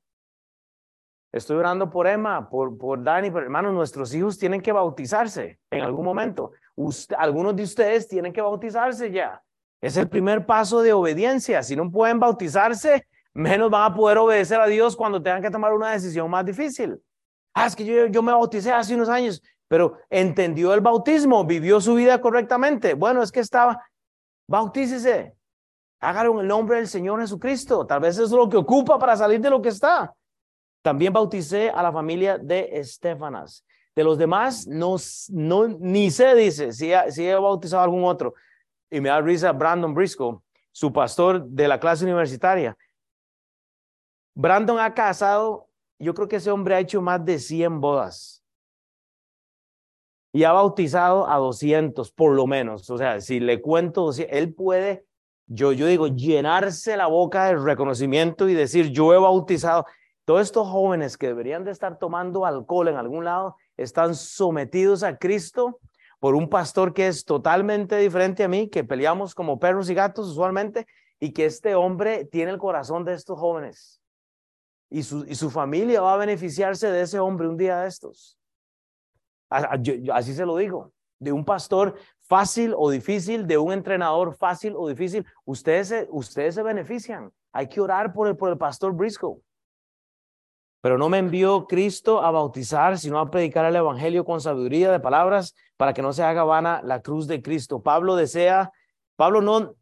Estoy 1.31 1.57
orando 1.57 1.89
por 1.89 2.07
Emma, 2.07 2.49
por, 2.49 2.77
por 2.77 3.03
Dani, 3.03 3.29
pero 3.29 3.43
hermanos, 3.43 3.73
nuestros 3.73 4.13
hijos 4.15 4.37
tienen 4.37 4.61
que 4.61 4.71
bautizarse 4.71 5.59
en 5.69 5.81
algún 5.81 6.05
momento. 6.05 6.53
algunos 7.17 7.55
de 7.57 7.63
ustedes 7.63 8.07
tienen 8.07 8.31
que 8.31 8.41
bautizarse 8.41 9.11
ya. 9.11 9.43
Es 9.81 9.97
el 9.97 10.09
primer 10.09 10.45
paso 10.45 10.81
de 10.81 10.93
obediencia. 10.93 11.61
Si 11.63 11.75
no 11.75 11.91
pueden 11.91 12.19
bautizarse, 12.19 13.07
menos 13.33 13.69
van 13.69 13.91
a 13.91 13.95
poder 13.95 14.17
obedecer 14.17 14.59
a 14.59 14.67
Dios 14.67 14.95
cuando 14.95 15.21
tengan 15.21 15.41
que 15.41 15.51
tomar 15.51 15.73
una 15.73 15.91
decisión 15.91 16.29
más 16.29 16.45
difícil. 16.45 16.99
Ah, 17.53 17.67
es 17.67 17.75
que 17.75 17.85
yo, 17.85 18.23
me 18.23 18.31
bauticé 18.31 18.71
hace 18.71 18.95
unos 18.95 19.09
años, 19.09 19.41
pero 19.67 19.97
entendió 20.09 20.73
el 20.73 20.81
bautismo, 20.81 21.45
vivió 21.45 21.79
su 21.79 21.95
vida 21.95 22.19
correctamente. 22.19 22.93
Bueno, 22.93 23.21
es 23.21 23.31
que 23.31 23.39
estaba, 23.39 23.85
bautícese, 24.47 25.35
hágalo 25.99 26.33
en 26.33 26.39
el 26.39 26.47
nombre 26.47 26.77
del 26.77 26.87
Señor 26.87 27.19
Jesucristo. 27.21 27.85
Tal 27.85 27.99
vez 27.99 28.15
eso 28.15 28.25
es 28.25 28.31
lo 28.31 28.49
que 28.49 28.57
ocupa 28.57 28.97
para 28.97 29.15
salir 29.15 29.39
de 29.39 29.49
lo 29.49 29.61
que 29.61 29.69
está. 29.69 30.13
También 30.81 31.13
bauticé 31.13 31.69
a 31.69 31.81
la 31.81 31.91
familia 31.91 32.37
de 32.37 32.69
Estefanas. 32.73 33.65
De 33.95 34.03
los 34.03 34.17
demás, 34.17 34.67
no, 34.67 34.97
no, 35.29 35.67
ni 35.67 36.11
se 36.11 36.35
dice 36.35 36.73
si, 36.73 36.91
si 37.09 37.25
he 37.25 37.35
bautizado 37.35 37.79
a 37.79 37.85
algún 37.85 38.03
otro 38.03 38.33
y 38.95 39.01
me 39.01 39.09
da 39.09 39.19
risa 39.19 39.51
Brandon 39.51 39.93
Briscoe, 39.93 40.39
su 40.71 40.93
pastor 40.93 41.45
de 41.45 41.67
la 41.67 41.81
clase 41.81 42.05
universitaria. 42.05 42.77
Brandon 44.33 44.79
ha 44.79 44.93
casado, 44.93 45.67
yo 45.99 46.13
creo 46.13 46.29
que 46.29 46.37
ese 46.37 46.49
hombre 46.49 46.75
ha 46.75 46.79
hecho 46.79 47.01
más 47.01 47.23
de 47.25 47.37
100 47.37 47.81
bodas. 47.81 48.41
Y 50.31 50.45
ha 50.45 50.53
bautizado 50.53 51.29
a 51.29 51.35
200 51.37 52.09
por 52.11 52.33
lo 52.33 52.47
menos. 52.47 52.89
O 52.89 52.97
sea, 52.97 53.19
si 53.19 53.41
le 53.41 53.61
cuento, 53.61 54.11
él 54.29 54.53
puede, 54.53 55.05
yo, 55.45 55.73
yo 55.73 55.87
digo, 55.87 56.07
llenarse 56.07 56.95
la 56.95 57.07
boca 57.07 57.47
de 57.47 57.57
reconocimiento 57.57 58.47
y 58.47 58.53
decir, 58.53 58.91
yo 58.91 59.13
he 59.13 59.17
bautizado. 59.17 59.85
Todos 60.23 60.41
estos 60.41 60.69
jóvenes 60.69 61.17
que 61.17 61.27
deberían 61.27 61.65
de 61.65 61.71
estar 61.71 61.99
tomando 61.99 62.45
alcohol 62.45 62.87
en 62.87 62.95
algún 62.95 63.25
lado, 63.25 63.57
están 63.75 64.15
sometidos 64.15 65.03
a 65.03 65.17
Cristo 65.17 65.79
por 66.25 66.33
un 66.33 66.49
pastor 66.49 66.91
que 66.91 67.05
es 67.05 67.23
totalmente 67.23 67.97
diferente 67.97 68.43
a 68.43 68.47
mí, 68.47 68.67
que 68.67 68.83
peleamos 68.83 69.35
como 69.35 69.59
perros 69.59 69.91
y 69.91 69.93
gatos 69.93 70.27
usualmente, 70.27 70.87
y 71.19 71.33
que 71.33 71.45
este 71.45 71.75
hombre 71.75 72.25
tiene 72.25 72.49
el 72.49 72.57
corazón 72.57 73.05
de 73.05 73.13
estos 73.13 73.37
jóvenes. 73.37 74.01
Y 74.89 75.03
su, 75.03 75.23
y 75.27 75.35
su 75.35 75.51
familia 75.51 76.01
va 76.01 76.15
a 76.15 76.17
beneficiarse 76.17 76.89
de 76.89 77.03
ese 77.03 77.19
hombre 77.19 77.47
un 77.47 77.57
día 77.57 77.81
de 77.81 77.89
estos. 77.89 78.39
así 79.51 80.33
se 80.33 80.47
lo 80.47 80.57
digo, 80.57 80.93
de 81.19 81.31
un 81.31 81.45
pastor 81.45 81.93
fácil 82.21 82.73
o 82.75 82.89
difícil, 82.89 83.45
de 83.45 83.59
un 83.59 83.71
entrenador 83.71 84.35
fácil 84.35 84.73
o 84.75 84.87
difícil, 84.87 85.23
ustedes 85.45 85.89
se, 85.89 86.07
ustedes 86.09 86.55
se 86.55 86.63
benefician. 86.63 87.31
Hay 87.51 87.69
que 87.69 87.79
orar 87.79 88.13
por 88.13 88.27
el, 88.27 88.35
por 88.35 88.49
el 88.49 88.57
pastor 88.57 88.95
Briscoe. 88.95 89.43
Pero 90.85 90.99
no 90.99 91.09
me 91.09 91.17
envió 91.17 91.65
Cristo 91.65 92.21
a 92.21 92.29
bautizar, 92.29 92.99
sino 92.99 93.17
a 93.17 93.31
predicar 93.31 93.65
el 93.65 93.75
Evangelio 93.75 94.23
con 94.23 94.39
sabiduría 94.39 94.91
de 94.91 94.99
palabras 94.99 95.55
para 95.77 95.95
que 95.95 96.03
no 96.03 96.13
se 96.13 96.21
haga 96.21 96.43
vana 96.43 96.79
la 96.83 97.01
cruz 97.01 97.25
de 97.25 97.41
Cristo. 97.41 97.81
Pablo 97.81 98.15
desea, 98.15 98.71
Pablo 99.15 99.41
no, 99.41 99.73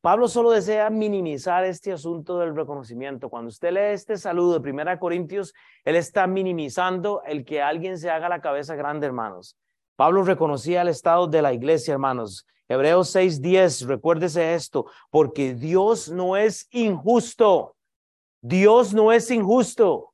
Pablo 0.00 0.26
solo 0.28 0.50
desea 0.50 0.88
minimizar 0.88 1.66
este 1.66 1.92
asunto 1.92 2.38
del 2.38 2.56
reconocimiento. 2.56 3.28
Cuando 3.28 3.50
usted 3.50 3.72
lee 3.72 3.92
este 3.92 4.16
saludo 4.16 4.54
de 4.54 4.60
Primera 4.62 4.98
Corintios, 4.98 5.52
él 5.84 5.94
está 5.94 6.26
minimizando 6.26 7.20
el 7.26 7.44
que 7.44 7.60
alguien 7.60 7.98
se 7.98 8.08
haga 8.08 8.30
la 8.30 8.40
cabeza 8.40 8.74
grande, 8.76 9.06
hermanos. 9.06 9.58
Pablo 9.94 10.22
reconocía 10.22 10.80
el 10.80 10.88
estado 10.88 11.26
de 11.26 11.42
la 11.42 11.52
iglesia, 11.52 11.92
hermanos. 11.92 12.46
Hebreos 12.66 13.14
6:10, 13.14 13.86
recuérdese 13.86 14.54
esto, 14.54 14.86
porque 15.10 15.52
Dios 15.52 16.10
no 16.10 16.38
es 16.38 16.66
injusto. 16.70 17.76
Dios 18.40 18.94
no 18.94 19.12
es 19.12 19.30
injusto. 19.30 20.13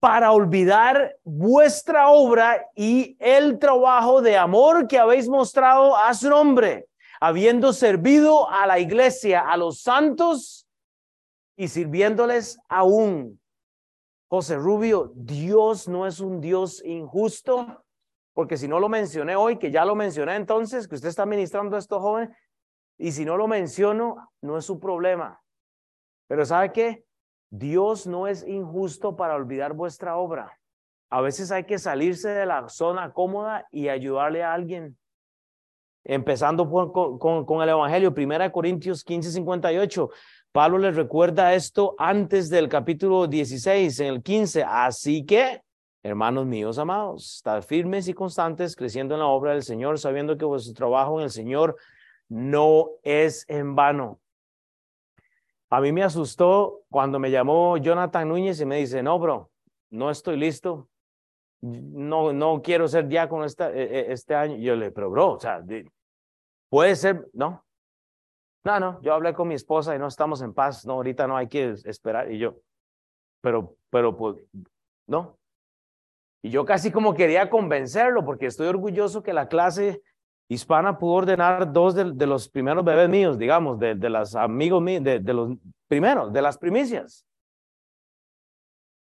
Para 0.00 0.30
olvidar 0.32 1.16
vuestra 1.24 2.08
obra 2.08 2.66
y 2.74 3.16
el 3.18 3.58
trabajo 3.58 4.22
de 4.22 4.36
amor 4.36 4.86
que 4.86 4.98
habéis 4.98 5.28
mostrado 5.28 5.96
a 5.96 6.14
su 6.14 6.30
nombre, 6.30 6.88
habiendo 7.20 7.72
servido 7.72 8.48
a 8.48 8.66
la 8.66 8.78
iglesia, 8.78 9.40
a 9.40 9.56
los 9.56 9.80
santos 9.82 10.68
y 11.56 11.68
sirviéndoles 11.68 12.58
aún. 12.68 13.40
José 14.30 14.56
Rubio, 14.56 15.10
Dios 15.14 15.88
no 15.88 16.06
es 16.06 16.20
un 16.20 16.40
Dios 16.40 16.82
injusto, 16.84 17.82
porque 18.34 18.56
si 18.56 18.68
no 18.68 18.78
lo 18.78 18.88
mencioné 18.88 19.34
hoy, 19.34 19.58
que 19.58 19.72
ya 19.72 19.84
lo 19.84 19.96
mencioné 19.96 20.36
entonces, 20.36 20.86
que 20.86 20.94
usted 20.94 21.08
está 21.08 21.26
ministrando 21.26 21.74
a 21.74 21.80
estos 21.80 22.00
jóvenes, 22.00 22.36
y 22.98 23.10
si 23.12 23.24
no 23.24 23.36
lo 23.36 23.48
menciono, 23.48 24.30
no 24.42 24.58
es 24.58 24.64
su 24.64 24.78
problema. 24.78 25.42
Pero 26.28 26.44
¿sabe 26.44 26.72
qué? 26.72 27.04
Dios 27.50 28.06
no 28.06 28.26
es 28.26 28.46
injusto 28.46 29.16
para 29.16 29.34
olvidar 29.34 29.72
vuestra 29.72 30.16
obra. 30.16 30.58
A 31.10 31.20
veces 31.20 31.50
hay 31.50 31.64
que 31.64 31.78
salirse 31.78 32.28
de 32.28 32.44
la 32.44 32.68
zona 32.68 33.12
cómoda 33.12 33.66
y 33.70 33.88
ayudarle 33.88 34.42
a 34.42 34.52
alguien. 34.52 34.98
Empezando 36.04 36.68
con, 36.68 37.44
con, 37.44 37.62
el 37.62 37.68
Evangelio, 37.70 38.14
1 38.16 38.52
Corintios 38.52 39.04
15, 39.04 39.30
58. 39.32 40.10
Pablo 40.52 40.78
les 40.78 40.96
recuerda 40.96 41.54
esto 41.54 41.94
antes 41.98 42.48
del 42.50 42.68
capítulo 42.68 43.26
16, 43.26 44.00
en 44.00 44.06
el 44.06 44.22
15. 44.22 44.64
Así 44.64 45.24
que, 45.24 45.62
hermanos 46.02 46.46
míos 46.46 46.78
amados, 46.78 47.36
estad 47.36 47.62
firmes 47.62 48.08
y 48.08 48.14
constantes, 48.14 48.76
creciendo 48.76 49.14
en 49.14 49.20
la 49.20 49.26
obra 49.26 49.52
del 49.52 49.62
Señor, 49.62 49.98
sabiendo 49.98 50.36
que 50.36 50.44
vuestro 50.44 50.74
trabajo 50.74 51.18
en 51.18 51.24
el 51.24 51.30
Señor 51.30 51.76
no 52.28 52.90
es 53.02 53.44
en 53.48 53.74
vano. 53.74 54.20
A 55.70 55.80
mí 55.80 55.92
me 55.92 56.02
asustó 56.02 56.82
cuando 56.88 57.18
me 57.18 57.30
llamó 57.30 57.76
Jonathan 57.76 58.28
Núñez 58.28 58.60
y 58.60 58.66
me 58.66 58.76
dice, 58.76 59.02
no, 59.02 59.18
bro, 59.18 59.50
no 59.90 60.10
estoy 60.10 60.36
listo. 60.36 60.88
No, 61.60 62.32
no 62.32 62.62
quiero 62.62 62.88
ser 62.88 63.08
diácono 63.08 63.44
esta, 63.44 63.70
e, 63.72 63.82
e, 63.82 64.12
este 64.12 64.34
año. 64.34 64.56
yo 64.56 64.76
le, 64.76 64.90
pero 64.90 65.10
bro, 65.10 65.32
o 65.32 65.40
sea, 65.40 65.62
puede 66.70 66.96
ser, 66.96 67.28
no. 67.32 67.64
No, 68.64 68.80
no, 68.80 69.00
yo 69.02 69.14
hablé 69.14 69.34
con 69.34 69.48
mi 69.48 69.54
esposa 69.54 69.94
y 69.94 69.98
no 69.98 70.06
estamos 70.06 70.42
en 70.42 70.54
paz. 70.54 70.86
No, 70.86 70.94
ahorita 70.94 71.26
no 71.26 71.36
hay 71.36 71.48
que 71.48 71.74
esperar. 71.84 72.30
Y 72.30 72.38
yo, 72.38 72.56
pero, 73.40 73.76
pero, 73.90 74.16
pues, 74.16 74.36
no. 75.06 75.38
Y 76.42 76.50
yo 76.50 76.64
casi 76.64 76.92
como 76.92 77.14
quería 77.14 77.50
convencerlo 77.50 78.24
porque 78.24 78.46
estoy 78.46 78.68
orgulloso 78.68 79.22
que 79.22 79.32
la 79.32 79.48
clase 79.48 80.02
Hispana 80.48 80.98
pudo 80.98 81.14
ordenar 81.14 81.70
dos 81.70 81.94
de, 81.94 82.26
los 82.26 82.48
primeros 82.48 82.82
bebés 82.82 83.08
míos, 83.08 83.38
digamos, 83.38 83.78
de, 83.78 83.94
los 83.96 84.34
amigos 84.34 84.82
míos, 84.82 85.04
de, 85.04 85.20
los 85.20 85.50
primeros, 85.86 86.32
de 86.32 86.40
las 86.40 86.56
primicias. 86.56 87.26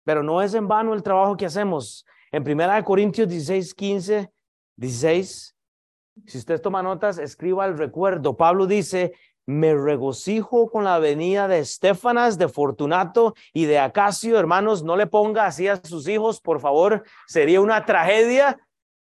Pero 0.03 0.23
no 0.23 0.41
es 0.41 0.53
en 0.53 0.67
vano 0.67 0.93
el 0.93 1.03
trabajo 1.03 1.37
que 1.37 1.45
hacemos. 1.45 2.05
En 2.31 2.43
Primera 2.43 2.83
Corintios 2.83 3.29
16, 3.29 3.73
15, 3.73 4.31
16, 4.75 5.55
si 6.25 6.37
usted 6.37 6.61
toma 6.61 6.83
notas, 6.83 7.17
escriba 7.17 7.65
el 7.65 7.77
recuerdo. 7.77 8.35
Pablo 8.35 8.67
dice, 8.67 9.13
me 9.45 9.73
regocijo 9.73 10.69
con 10.69 10.83
la 10.83 10.99
venida 10.99 11.47
de 11.47 11.59
Estefanas, 11.59 12.37
de 12.37 12.49
Fortunato 12.49 13.35
y 13.53 13.65
de 13.65 13.79
Acacio. 13.79 14.37
Hermanos, 14.37 14.83
no 14.83 14.97
le 14.97 15.07
ponga 15.07 15.45
así 15.45 15.67
a 15.67 15.77
sus 15.77 16.07
hijos, 16.07 16.41
por 16.41 16.59
favor, 16.59 17.03
sería 17.27 17.61
una 17.61 17.85
tragedia 17.85 18.59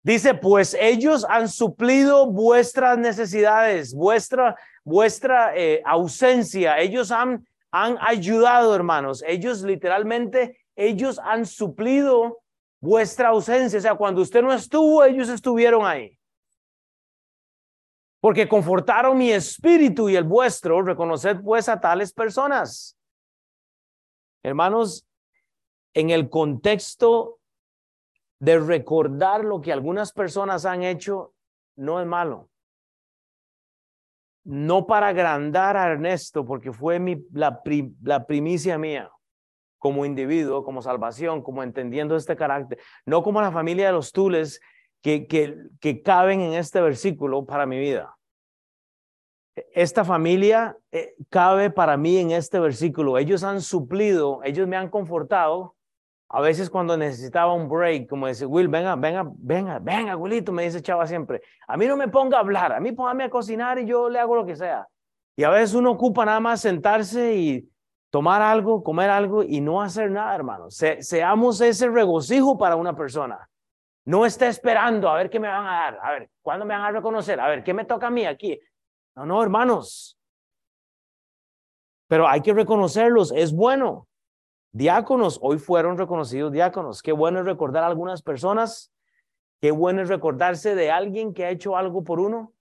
Dice, 0.06 0.34
pues 0.34 0.76
ellos 0.78 1.26
han 1.28 1.48
suplido 1.48 2.30
vuestras 2.30 2.96
necesidades, 2.96 3.92
vuestra, 3.92 4.56
vuestra 4.84 5.56
eh, 5.56 5.82
ausencia. 5.84 6.78
Ellos 6.78 7.10
han, 7.10 7.44
han 7.72 7.98
ayudado, 8.00 8.72
hermanos. 8.72 9.24
Ellos 9.26 9.62
literalmente, 9.62 10.60
ellos 10.76 11.18
han 11.18 11.44
suplido 11.44 12.38
vuestra 12.80 13.30
ausencia. 13.30 13.80
O 13.80 13.82
sea, 13.82 13.94
cuando 13.96 14.22
usted 14.22 14.42
no 14.42 14.52
estuvo, 14.52 15.02
ellos 15.02 15.28
estuvieron 15.28 15.84
ahí. 15.84 16.16
Porque 18.20 18.46
confortaron 18.46 19.18
mi 19.18 19.32
espíritu 19.32 20.08
y 20.08 20.14
el 20.14 20.22
vuestro. 20.22 20.82
Reconoced 20.82 21.40
pues 21.42 21.68
a 21.68 21.80
tales 21.80 22.12
personas. 22.12 22.96
Hermanos, 24.44 25.04
en 25.94 26.10
el 26.10 26.30
contexto 26.30 27.40
de 28.38 28.58
recordar 28.58 29.44
lo 29.44 29.60
que 29.60 29.72
algunas 29.72 30.12
personas 30.12 30.64
han 30.64 30.82
hecho 30.82 31.34
no 31.76 32.00
es 32.00 32.06
malo. 32.06 32.50
No 34.44 34.86
para 34.86 35.08
agrandar 35.08 35.76
a 35.76 35.90
Ernesto, 35.90 36.44
porque 36.44 36.72
fue 36.72 37.00
la, 37.32 37.62
primicia 38.26 38.78
mía 38.78 39.10
como 39.78 40.04
individuo, 40.04 40.64
como 40.64 40.82
salvación, 40.82 41.42
como 41.42 41.62
entendiendo 41.62 42.16
este 42.16 42.36
carácter, 42.36 42.78
no 43.04 43.22
como 43.22 43.40
la 43.40 43.52
familia 43.52 43.86
de 43.86 43.92
los 43.92 44.12
Tules 44.12 44.60
que, 45.02 45.26
que, 45.26 45.56
que 45.80 46.02
caben 46.02 46.40
en 46.40 46.54
este 46.54 46.80
versículo 46.80 47.44
para 47.44 47.66
mi 47.66 47.78
vida. 47.78 48.16
Esta 49.72 50.04
familia 50.04 50.76
eh, 50.92 51.14
cabe 51.30 51.70
para 51.70 51.96
mí 51.96 52.18
en 52.18 52.30
este 52.30 52.60
versículo. 52.60 53.16
Ellos 53.16 53.42
han 53.42 53.62
suplido, 53.62 54.40
ellos 54.44 54.68
me 54.68 54.76
han 54.76 54.90
confortado 54.90 55.75
a 56.28 56.40
veces 56.40 56.68
cuando 56.68 56.96
necesitaba 56.96 57.52
un 57.52 57.68
break, 57.68 58.08
como 58.08 58.26
dice, 58.26 58.46
Will, 58.46 58.68
venga, 58.68 58.96
venga, 58.96 59.24
venga, 59.36 59.78
venga, 59.78 60.16
Willito, 60.16 60.52
me 60.52 60.64
dice 60.64 60.82
Chava 60.82 61.06
siempre, 61.06 61.40
a 61.68 61.76
mí 61.76 61.86
no 61.86 61.96
me 61.96 62.08
ponga 62.08 62.38
a 62.38 62.40
hablar, 62.40 62.72
a 62.72 62.80
mí 62.80 62.92
póngame 62.92 63.24
a 63.24 63.30
cocinar 63.30 63.78
y 63.78 63.86
yo 63.86 64.08
le 64.08 64.18
hago 64.18 64.34
lo 64.34 64.44
que 64.44 64.56
sea. 64.56 64.88
Y 65.36 65.44
a 65.44 65.50
veces 65.50 65.74
uno 65.74 65.92
ocupa 65.92 66.24
nada 66.24 66.40
más 66.40 66.60
sentarse 66.62 67.36
y 67.36 67.70
tomar 68.10 68.42
algo, 68.42 68.82
comer 68.82 69.10
algo 69.10 69.42
y 69.42 69.60
no 69.60 69.82
hacer 69.82 70.10
nada, 70.10 70.34
hermano. 70.34 70.70
seamos 70.70 71.60
ese 71.60 71.88
regocijo 71.88 72.58
para 72.58 72.74
una 72.74 72.96
persona. 72.96 73.48
No 74.04 74.24
esté 74.24 74.46
esperando 74.48 75.08
a 75.08 75.16
ver 75.16 75.28
qué 75.28 75.38
me 75.38 75.48
van 75.48 75.66
a 75.66 75.70
dar, 75.70 75.98
a 76.02 76.12
ver, 76.12 76.30
¿cuándo 76.40 76.64
me 76.64 76.74
van 76.74 76.84
a 76.84 76.92
reconocer? 76.92 77.38
A 77.40 77.48
ver, 77.48 77.62
¿qué 77.62 77.74
me 77.74 77.84
toca 77.84 78.06
a 78.06 78.10
mí 78.10 78.24
aquí? 78.24 78.58
No, 79.14 79.26
no, 79.26 79.42
hermanos. 79.42 80.16
Pero 82.08 82.28
hay 82.28 82.40
que 82.40 82.54
reconocerlos, 82.54 83.32
es 83.32 83.52
bueno. 83.52 84.06
Diáconos, 84.72 85.38
hoy 85.42 85.58
fueron 85.58 85.96
reconocidos 85.96 86.52
diáconos. 86.52 87.02
Qué 87.02 87.12
bueno 87.12 87.40
es 87.40 87.46
recordar 87.46 87.82
a 87.82 87.86
algunas 87.86 88.22
personas. 88.22 88.92
Qué 89.60 89.70
bueno 89.70 90.02
es 90.02 90.08
recordarse 90.08 90.74
de 90.74 90.90
alguien 90.90 91.32
que 91.32 91.44
ha 91.44 91.50
hecho 91.50 91.76
algo 91.76 92.04
por 92.04 92.20
uno. 92.20 92.52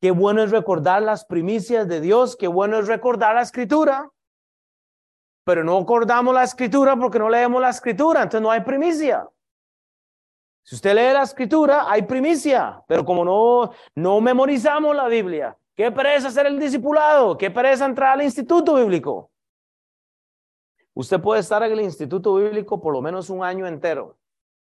Qué 0.00 0.10
bueno 0.10 0.42
es 0.42 0.50
recordar 0.50 1.02
las 1.02 1.24
primicias 1.24 1.86
de 1.86 2.00
Dios. 2.00 2.36
Qué 2.36 2.48
bueno 2.48 2.78
es 2.78 2.88
recordar 2.88 3.34
la 3.34 3.42
escritura. 3.42 4.10
Pero 5.44 5.64
no 5.64 5.78
acordamos 5.78 6.34
la 6.34 6.44
escritura 6.44 6.96
porque 6.96 7.18
no 7.18 7.28
leemos 7.28 7.60
la 7.60 7.70
escritura, 7.70 8.22
entonces 8.22 8.42
no 8.42 8.50
hay 8.50 8.60
primicia. 8.60 9.26
Si 10.62 10.74
usted 10.74 10.94
lee 10.94 11.12
la 11.12 11.22
escritura, 11.22 11.90
hay 11.90 12.02
primicia, 12.02 12.82
pero 12.86 13.04
como 13.04 13.24
no, 13.24 13.72
no 13.94 14.20
memorizamos 14.20 14.94
la 14.94 15.08
Biblia, 15.08 15.56
qué 15.74 15.90
pereza 15.90 16.30
ser 16.30 16.46
el 16.46 16.60
discipulado, 16.60 17.36
qué 17.38 17.50
pereza 17.50 17.86
entrar 17.86 18.12
al 18.12 18.22
instituto 18.22 18.74
bíblico. 18.74 19.30
Usted 21.00 21.18
puede 21.18 21.40
estar 21.40 21.62
en 21.62 21.72
el 21.72 21.80
Instituto 21.80 22.34
Bíblico 22.34 22.78
por 22.78 22.92
lo 22.92 23.00
menos 23.00 23.30
un 23.30 23.42
año 23.42 23.66
entero 23.66 24.18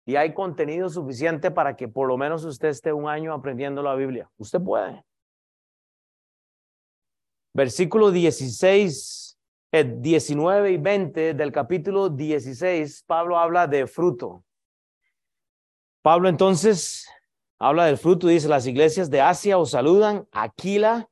y 0.06 0.16
hay 0.16 0.34
contenido 0.34 0.90
suficiente 0.90 1.52
para 1.52 1.76
que 1.76 1.90
por 1.90 2.08
lo 2.08 2.18
menos 2.18 2.46
usted 2.46 2.70
esté 2.70 2.94
un 2.94 3.10
año 3.10 3.34
aprendiendo 3.34 3.84
la 3.84 3.96
Biblia. 3.96 4.32
Usted 4.38 4.62
puede. 4.62 5.04
Versículo 7.54 8.12
16, 8.12 9.38
19 9.74 10.70
eh, 10.70 10.72
y 10.72 10.78
20 10.78 11.34
del 11.34 11.52
capítulo 11.52 12.08
16, 12.08 13.04
Pablo 13.06 13.38
habla 13.38 13.68
de 13.68 13.86
fruto. 13.86 14.46
Pablo 16.02 16.30
entonces 16.30 17.10
habla 17.60 17.88
del 17.88 17.98
fruto 17.98 18.28
dice, 18.28 18.48
las 18.48 18.66
iglesias 18.68 19.10
de 19.10 19.20
Asia 19.20 19.58
os 19.58 19.72
saludan, 19.72 20.26
Aquila 20.32 21.10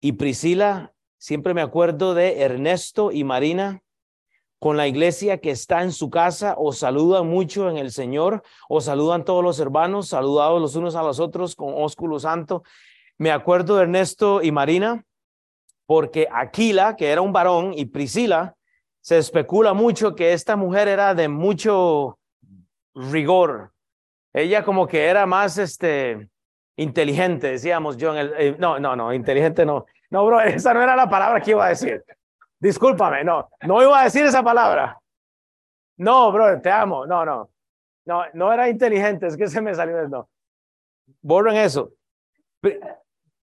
y 0.00 0.12
Priscila. 0.12 0.94
Siempre 1.18 1.52
me 1.52 1.62
acuerdo 1.62 2.14
de 2.14 2.42
Ernesto 2.42 3.10
y 3.10 3.24
Marina 3.24 3.82
con 4.62 4.76
la 4.76 4.86
iglesia 4.86 5.38
que 5.38 5.50
está 5.50 5.82
en 5.82 5.90
su 5.90 6.08
casa, 6.08 6.54
os 6.56 6.78
saludan 6.78 7.26
mucho 7.26 7.68
en 7.68 7.78
el 7.78 7.90
Señor, 7.90 8.44
os 8.68 8.84
saludan 8.84 9.24
todos 9.24 9.42
los 9.42 9.58
hermanos, 9.58 10.06
saludados 10.06 10.60
los 10.60 10.76
unos 10.76 10.94
a 10.94 11.02
los 11.02 11.18
otros 11.18 11.56
con 11.56 11.74
ósculo 11.74 12.20
santo. 12.20 12.62
Me 13.18 13.32
acuerdo 13.32 13.74
de 13.74 13.82
Ernesto 13.82 14.40
y 14.40 14.52
Marina, 14.52 15.04
porque 15.84 16.28
Aquila, 16.32 16.94
que 16.94 17.08
era 17.08 17.22
un 17.22 17.32
varón, 17.32 17.72
y 17.74 17.86
Priscila, 17.86 18.54
se 19.00 19.18
especula 19.18 19.74
mucho 19.74 20.14
que 20.14 20.32
esta 20.32 20.54
mujer 20.54 20.86
era 20.86 21.12
de 21.16 21.26
mucho 21.26 22.20
rigor. 22.94 23.72
Ella 24.32 24.62
como 24.62 24.86
que 24.86 25.06
era 25.06 25.26
más 25.26 25.58
este 25.58 26.28
inteligente, 26.76 27.48
decíamos 27.48 27.96
yo 27.96 28.12
en 28.12 28.18
el 28.20 28.34
eh, 28.38 28.56
no, 28.60 28.78
no, 28.78 28.94
no, 28.94 29.12
inteligente 29.12 29.66
no. 29.66 29.86
No, 30.08 30.24
bro, 30.24 30.40
esa 30.40 30.72
no 30.72 30.80
era 30.80 30.94
la 30.94 31.10
palabra 31.10 31.40
que 31.40 31.50
iba 31.50 31.66
a 31.66 31.70
decir. 31.70 32.04
Discúlpame, 32.62 33.24
no, 33.24 33.48
no 33.66 33.82
iba 33.82 34.00
a 34.00 34.04
decir 34.04 34.24
esa 34.24 34.40
palabra. 34.40 34.96
No, 35.96 36.30
bro, 36.30 36.60
te 36.60 36.70
amo. 36.70 37.04
No, 37.04 37.24
no. 37.24 37.50
No, 38.04 38.24
no 38.34 38.52
era 38.52 38.68
inteligente, 38.68 39.26
es 39.26 39.36
que 39.36 39.48
se 39.48 39.60
me 39.60 39.74
salió 39.74 39.96
del 39.96 40.10
no. 40.10 40.28
Borren 41.20 41.56
eso. 41.56 41.90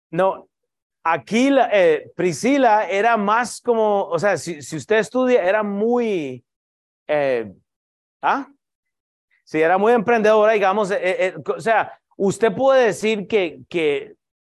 No, 0.09 0.47
aquí 1.03 1.49
eh, 1.71 2.09
Priscila 2.15 2.89
era 2.89 3.17
más 3.17 3.59
como, 3.59 4.05
o 4.05 4.17
sea, 4.17 4.37
si, 4.37 4.59
usted 4.75 4.99
estudia, 4.99 5.43
era 5.43 5.63
muy, 5.63 6.41
eh, 7.07 7.53
¿ah? 8.21 8.47
sí, 9.43 9.61
era 9.61 9.77
muy 9.77 9.91
emprendedora, 9.91 10.53
digamos, 10.53 10.91
eh, 10.91 10.99
eh, 11.01 11.35
o 11.45 11.59
sea, 11.59 11.99
usted 12.15 12.53
puede 12.55 12.85
decir 12.85 13.27
que 13.27 14.15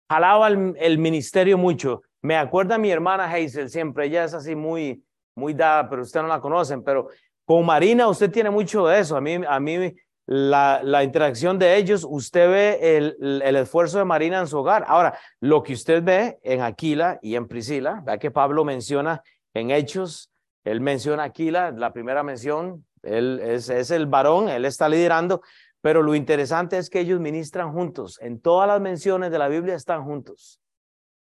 jalaba 0.09 0.49
el, 0.49 0.99
ministerio 0.99 1.59
mucho. 1.59 2.03
Me 2.23 2.37
acuerda 2.37 2.79
mi 2.79 2.91
hermana 2.91 3.25
Hazel 3.25 3.69
siempre, 3.69 4.07
ella 4.07 4.25
es 4.25 4.33
así 4.33 4.55
muy, 4.55 5.05
muy 5.35 5.55
dada, 5.55 5.89
pero 5.89 6.03
usted 6.03 6.23
no 6.23 6.29
la 6.29 6.41
conocen, 6.41 6.83
pero 6.85 7.09
con 7.45 7.67
Marina 7.67 8.07
usted 8.09 8.31
tiene 8.31 8.49
mucho 8.49 8.87
de 8.87 9.01
eso. 9.01 9.17
A 9.17 9.21
mí, 9.21 9.41
a 9.47 9.59
mí 9.59 9.93
la, 10.27 11.03
interacción 11.03 11.59
de 11.59 11.77
ellos, 11.77 12.07
usted 12.09 12.49
ve 12.49 12.97
el, 12.97 13.57
esfuerzo 13.57 13.99
de 13.99 14.05
Marina 14.05 14.39
en 14.39 14.47
su 14.47 14.59
hogar. 14.59 14.85
Ahora, 14.87 15.19
lo 15.41 15.63
que 15.63 15.73
usted 15.73 16.03
ve 16.03 16.39
en 16.43 16.63
Aquila 16.63 17.19
y 17.23 17.35
en 17.35 17.49
Priscila, 17.49 18.03
vea 18.07 18.19
que 18.19 18.31
Pablo 18.31 18.65
menciona 18.65 19.23
en 19.53 19.71
Hechos, 19.71 20.31
él 20.65 20.81
menciona 20.81 21.25
Aquila, 21.25 21.73
la 21.73 21.93
primera 21.93 22.23
mención, 22.23 22.87
él 23.03 23.41
es 23.43 23.91
el 23.91 24.07
varón, 24.07 24.49
él 24.49 24.65
está 24.65 24.89
liderando, 24.89 25.43
pero 25.81 26.03
lo 26.03 26.15
interesante 26.15 26.79
es 26.79 26.89
que 26.89 27.01
ellos 27.01 27.19
ministran 27.19 27.73
juntos. 27.73 28.21
En 28.23 28.41
todas 28.41 28.69
las 28.69 28.81
menciones 28.81 29.33
de 29.33 29.39
la 29.39 29.49
Biblia 29.49 29.75
están 29.75 30.05
juntos. 30.05 30.62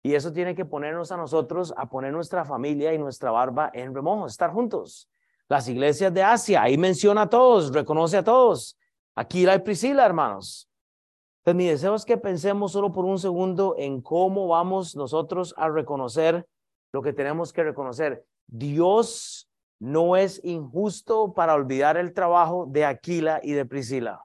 Y 0.03 0.15
eso 0.15 0.33
tiene 0.33 0.55
que 0.55 0.65
ponernos 0.65 1.13
a 1.13 1.17
nosotros 1.17 1.75
a 1.77 1.89
poner 1.89 2.13
nuestra 2.13 2.45
familia 2.45 2.95
y 2.95 2.99
nuestra 2.99 3.31
barba 3.31 3.71
en 3.75 3.95
remojo, 3.95 4.27
estar 4.27 4.51
juntos. 4.51 5.11
Las 5.49 5.69
iglesias 5.69 6.15
de 6.15 6.23
Asia, 6.23 6.63
ahí 6.63 6.79
menciona 6.79 7.23
a 7.23 7.29
todos, 7.29 7.73
reconoce 7.73 8.17
a 8.17 8.25
todos. 8.25 8.79
Aquí 9.15 9.45
la 9.45 9.63
Priscila, 9.63 10.07
hermanos. 10.07 10.71
Entonces, 11.41 11.57
mi 11.57 11.67
deseo 11.67 11.95
es 11.95 12.05
que 12.05 12.17
pensemos 12.17 12.73
solo 12.73 12.93
por 12.93 13.05
un 13.05 13.19
segundo 13.19 13.75
en 13.79 14.01
cómo 14.01 14.49
vamos 14.49 14.95
nosotros 14.95 15.55
a 15.57 15.69
reconocer 15.69 16.47
lo 16.93 17.03
que 17.03 17.13
tenemos 17.13 17.53
que 17.53 17.65
reconocer. 17.65 18.25
Dios 18.47 19.49
no 19.81 20.17
es 20.17 20.41
injusto 20.45 21.33
para 21.33 21.55
olvidar 21.55 21.97
el 21.97 22.13
trabajo 22.13 22.67
de 22.69 22.85
Aquila 22.85 23.41
y 23.43 23.53
de 23.53 23.65
Priscila. 23.65 24.25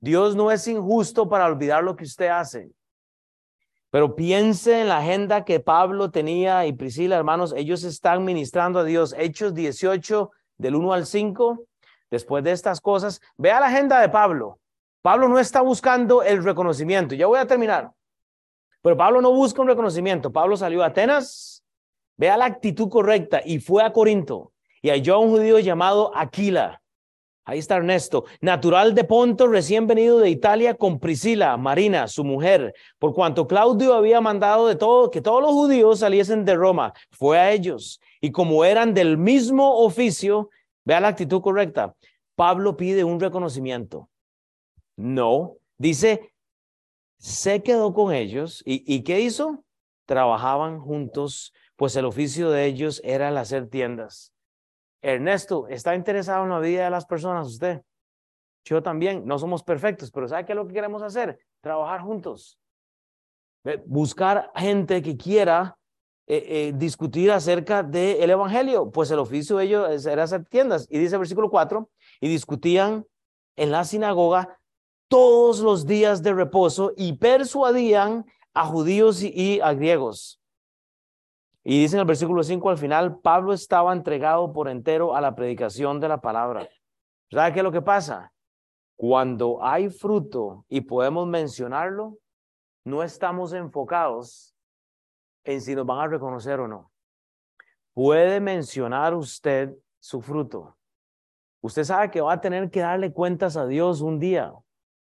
Dios 0.00 0.34
no 0.34 0.50
es 0.50 0.66
injusto 0.66 1.28
para 1.28 1.46
olvidar 1.46 1.84
lo 1.84 1.94
que 1.94 2.04
usted 2.04 2.28
hace. 2.28 2.70
Pero 3.90 4.14
piense 4.14 4.80
en 4.80 4.88
la 4.88 4.98
agenda 4.98 5.44
que 5.44 5.58
Pablo 5.58 6.10
tenía 6.10 6.64
y 6.66 6.72
Priscila, 6.72 7.16
hermanos, 7.16 7.52
ellos 7.56 7.82
están 7.82 8.24
ministrando 8.24 8.78
a 8.78 8.84
Dios. 8.84 9.14
Hechos 9.18 9.52
18, 9.52 10.30
del 10.58 10.76
1 10.76 10.92
al 10.92 11.06
5, 11.06 11.64
después 12.10 12.44
de 12.44 12.52
estas 12.52 12.80
cosas, 12.80 13.20
vea 13.36 13.58
la 13.58 13.66
agenda 13.66 14.00
de 14.00 14.08
Pablo. 14.08 14.60
Pablo 15.02 15.28
no 15.28 15.38
está 15.38 15.60
buscando 15.60 16.22
el 16.22 16.44
reconocimiento. 16.44 17.14
Ya 17.14 17.26
voy 17.26 17.40
a 17.40 17.46
terminar. 17.46 17.90
Pero 18.82 18.96
Pablo 18.96 19.20
no 19.20 19.32
busca 19.32 19.60
un 19.60 19.68
reconocimiento. 19.68 20.30
Pablo 20.30 20.56
salió 20.56 20.82
a 20.82 20.86
Atenas, 20.86 21.64
vea 22.16 22.36
la 22.36 22.44
actitud 22.44 22.88
correcta 22.88 23.40
y 23.44 23.58
fue 23.58 23.82
a 23.82 23.92
Corinto 23.92 24.52
y 24.82 24.90
halló 24.90 25.16
a 25.16 25.18
un 25.18 25.30
judío 25.30 25.58
llamado 25.58 26.12
Aquila 26.16 26.80
Ahí 27.50 27.58
está 27.58 27.78
Ernesto, 27.78 28.26
natural 28.40 28.94
de 28.94 29.02
Ponto, 29.02 29.48
recién 29.48 29.88
venido 29.88 30.20
de 30.20 30.30
Italia 30.30 30.74
con 30.74 31.00
Priscila, 31.00 31.56
Marina, 31.56 32.06
su 32.06 32.22
mujer, 32.22 32.72
por 33.00 33.12
cuanto 33.12 33.48
Claudio 33.48 33.94
había 33.94 34.20
mandado 34.20 34.68
de 34.68 34.76
todo 34.76 35.10
que 35.10 35.20
todos 35.20 35.42
los 35.42 35.50
judíos 35.50 35.98
saliesen 35.98 36.44
de 36.44 36.54
Roma, 36.54 36.92
fue 37.10 37.40
a 37.40 37.50
ellos. 37.50 38.00
Y 38.20 38.30
como 38.30 38.64
eran 38.64 38.94
del 38.94 39.18
mismo 39.18 39.78
oficio, 39.78 40.50
vea 40.84 41.00
la 41.00 41.08
actitud 41.08 41.40
correcta. 41.40 41.96
Pablo 42.36 42.76
pide 42.76 43.02
un 43.02 43.18
reconocimiento. 43.18 44.08
No, 44.94 45.56
dice, 45.76 46.32
se 47.18 47.64
quedó 47.64 47.92
con 47.92 48.14
ellos. 48.14 48.62
¿Y, 48.64 48.84
y 48.86 49.02
qué 49.02 49.22
hizo? 49.22 49.64
Trabajaban 50.06 50.78
juntos, 50.78 51.52
pues 51.74 51.96
el 51.96 52.04
oficio 52.04 52.48
de 52.50 52.66
ellos 52.66 53.00
era 53.02 53.28
el 53.28 53.36
hacer 53.38 53.68
tiendas. 53.68 54.32
Ernesto, 55.02 55.66
¿está 55.68 55.94
interesado 55.94 56.44
en 56.44 56.50
la 56.50 56.58
vida 56.58 56.84
de 56.84 56.90
las 56.90 57.06
personas 57.06 57.46
usted? 57.46 57.82
Yo 58.64 58.82
también, 58.82 59.26
no 59.26 59.38
somos 59.38 59.62
perfectos, 59.62 60.10
pero 60.10 60.28
¿sabe 60.28 60.44
qué 60.44 60.52
es 60.52 60.56
lo 60.56 60.66
que 60.66 60.74
queremos 60.74 61.02
hacer? 61.02 61.38
Trabajar 61.60 62.02
juntos. 62.02 62.58
Buscar 63.86 64.50
gente 64.54 65.02
que 65.02 65.16
quiera 65.16 65.76
eh, 66.26 66.44
eh, 66.46 66.72
discutir 66.76 67.32
acerca 67.32 67.82
del 67.82 68.30
Evangelio. 68.30 68.90
Pues 68.90 69.10
el 69.10 69.18
oficio 69.18 69.56
de 69.56 69.64
ellos 69.64 70.06
era 70.06 70.24
hacer 70.24 70.44
tiendas. 70.44 70.86
Y 70.90 70.98
dice 70.98 71.14
el 71.14 71.20
versículo 71.20 71.50
4, 71.50 71.90
y 72.20 72.28
discutían 72.28 73.06
en 73.56 73.70
la 73.70 73.84
sinagoga 73.84 74.58
todos 75.08 75.60
los 75.60 75.86
días 75.86 76.22
de 76.22 76.32
reposo 76.32 76.92
y 76.96 77.14
persuadían 77.14 78.26
a 78.54 78.66
judíos 78.66 79.22
y 79.22 79.60
a 79.60 79.72
griegos. 79.72 80.39
Y 81.62 81.80
dice 81.80 81.96
en 81.96 82.00
el 82.00 82.06
versículo 82.06 82.42
5 82.42 82.70
al 82.70 82.78
final, 82.78 83.20
Pablo 83.20 83.52
estaba 83.52 83.92
entregado 83.92 84.52
por 84.52 84.68
entero 84.68 85.14
a 85.14 85.20
la 85.20 85.34
predicación 85.34 86.00
de 86.00 86.08
la 86.08 86.20
palabra. 86.20 86.68
¿Sabe 87.30 87.52
qué 87.52 87.60
es 87.60 87.64
lo 87.64 87.72
que 87.72 87.82
pasa? 87.82 88.32
Cuando 88.96 89.62
hay 89.62 89.88
fruto 89.88 90.64
y 90.68 90.80
podemos 90.80 91.26
mencionarlo, 91.26 92.18
no 92.84 93.02
estamos 93.02 93.52
enfocados 93.52 94.54
en 95.44 95.60
si 95.60 95.74
nos 95.74 95.86
van 95.86 96.00
a 96.00 96.08
reconocer 96.08 96.60
o 96.60 96.68
no. 96.68 96.90
Puede 97.92 98.40
mencionar 98.40 99.14
usted 99.14 99.74
su 99.98 100.20
fruto. 100.22 100.76
Usted 101.60 101.84
sabe 101.84 102.10
que 102.10 102.20
va 102.22 102.34
a 102.34 102.40
tener 102.40 102.70
que 102.70 102.80
darle 102.80 103.12
cuentas 103.12 103.56
a 103.56 103.66
Dios 103.66 104.00
un 104.00 104.18
día 104.18 104.54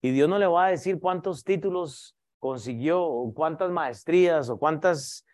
y 0.01 0.11
Dios 0.11 0.29
no 0.29 0.39
le 0.39 0.47
va 0.47 0.65
a 0.65 0.69
decir 0.69 0.99
cuántos 0.99 1.43
títulos 1.43 2.15
consiguió 2.39 3.03
o 3.03 3.33
cuántas 3.33 3.71
maestrías 3.71 4.49
o 4.49 4.57
cuántas 4.57 5.24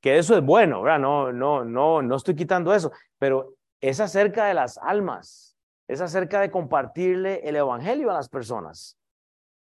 que 0.00 0.18
eso 0.18 0.36
es 0.36 0.44
bueno, 0.44 0.82
¿verdad? 0.82 0.98
No, 0.98 1.32
no, 1.32 1.64
no, 1.64 2.02
no 2.02 2.16
estoy 2.16 2.34
quitando 2.34 2.74
eso, 2.74 2.92
pero 3.18 3.54
es 3.80 4.00
acerca 4.00 4.46
de 4.46 4.54
las 4.54 4.78
almas, 4.78 5.56
es 5.88 6.00
acerca 6.00 6.40
de 6.40 6.50
compartirle 6.50 7.40
el 7.48 7.56
evangelio 7.56 8.10
a 8.10 8.14
las 8.14 8.28
personas. 8.28 8.96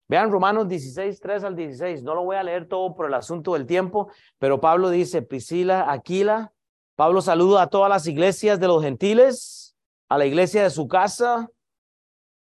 Vean 0.08 0.30
Romanos 0.30 0.68
16, 0.68 1.20
3 1.20 1.44
al 1.44 1.54
16, 1.54 2.02
no 2.02 2.14
lo 2.14 2.24
voy 2.24 2.36
a 2.36 2.42
leer 2.42 2.66
todo 2.66 2.94
por 2.94 3.06
el 3.06 3.14
asunto 3.14 3.52
del 3.52 3.66
tiempo, 3.66 4.10
pero 4.38 4.60
Pablo 4.60 4.88
dice, 4.88 5.20
Priscila, 5.20 5.92
Aquila, 5.92 6.52
Pablo 6.96 7.20
saluda 7.20 7.62
a 7.62 7.66
todas 7.68 7.90
las 7.90 8.06
iglesias 8.06 8.58
de 8.58 8.66
los 8.66 8.82
gentiles, 8.82 9.76
a 10.08 10.16
la 10.16 10.24
iglesia 10.24 10.62
de 10.62 10.70
su 10.70 10.88
casa, 10.88 11.48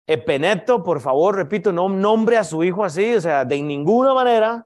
Epeneto, 0.07 0.81
por 0.81 1.01
favor, 1.01 1.35
repito, 1.35 1.71
no 1.71 1.87
nombre 1.87 2.37
a 2.37 2.43
su 2.43 2.63
hijo 2.63 2.83
así, 2.83 3.13
o 3.13 3.21
sea, 3.21 3.45
de 3.45 3.61
ninguna 3.61 4.15
manera, 4.15 4.65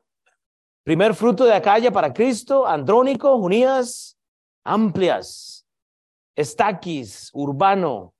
Primer 0.83 1.13
fruto 1.13 1.45
de 1.45 1.53
Acaya 1.53 1.91
para 1.91 2.13
Cristo, 2.13 2.67
Andrónico, 2.67 3.35
unidas, 3.35 4.17
amplias. 4.65 5.65
Estaquis, 6.35 7.29
urbano. 7.33 8.13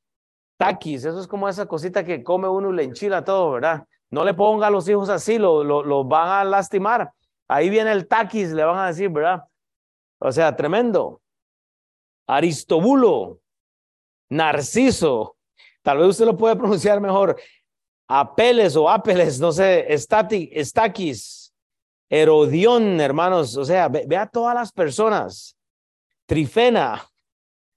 Taquis, 0.58 1.04
eso 1.04 1.20
es 1.20 1.28
como 1.28 1.50
esa 1.50 1.66
cosita 1.66 2.06
que 2.06 2.24
come 2.24 2.48
uno 2.48 2.72
y 2.72 2.76
le 2.76 2.84
enchila 2.84 3.24
todo, 3.24 3.52
¿verdad? 3.52 3.86
No 4.10 4.24
le 4.24 4.34
ponga 4.34 4.68
a 4.68 4.70
los 4.70 4.88
hijos 4.88 5.10
así, 5.10 5.38
lo, 5.38 5.64
lo, 5.64 6.04
van 6.06 6.30
a 6.30 6.44
lastimar. 6.44 7.12
Ahí 7.50 7.70
viene 7.70 7.92
el 7.92 8.08
taquis, 8.08 8.52
le 8.52 8.64
van 8.64 8.78
a 8.78 8.88
decir, 8.88 9.10
¿verdad? 9.10 9.44
O 10.20 10.32
sea, 10.32 10.56
tremendo. 10.56 11.22
Aristobulo, 12.28 13.40
Narciso, 14.30 15.36
tal 15.82 15.98
vez 15.98 16.08
usted 16.08 16.26
lo 16.26 16.38
puede 16.38 16.56
pronunciar 16.56 17.02
mejor. 17.02 17.36
Apeles 18.08 18.76
o 18.78 18.90
Apeles, 18.90 19.40
no 19.40 19.52
sé, 19.52 19.92
Estaquis, 19.92 21.43
Herodión, 22.16 23.02
hermanos, 23.02 23.58
o 23.58 23.66
sea, 23.66 23.88
ve, 23.88 24.06
a 24.16 24.28
todas 24.28 24.54
las 24.54 24.72
personas. 24.72 25.58
Trifena. 26.28 27.04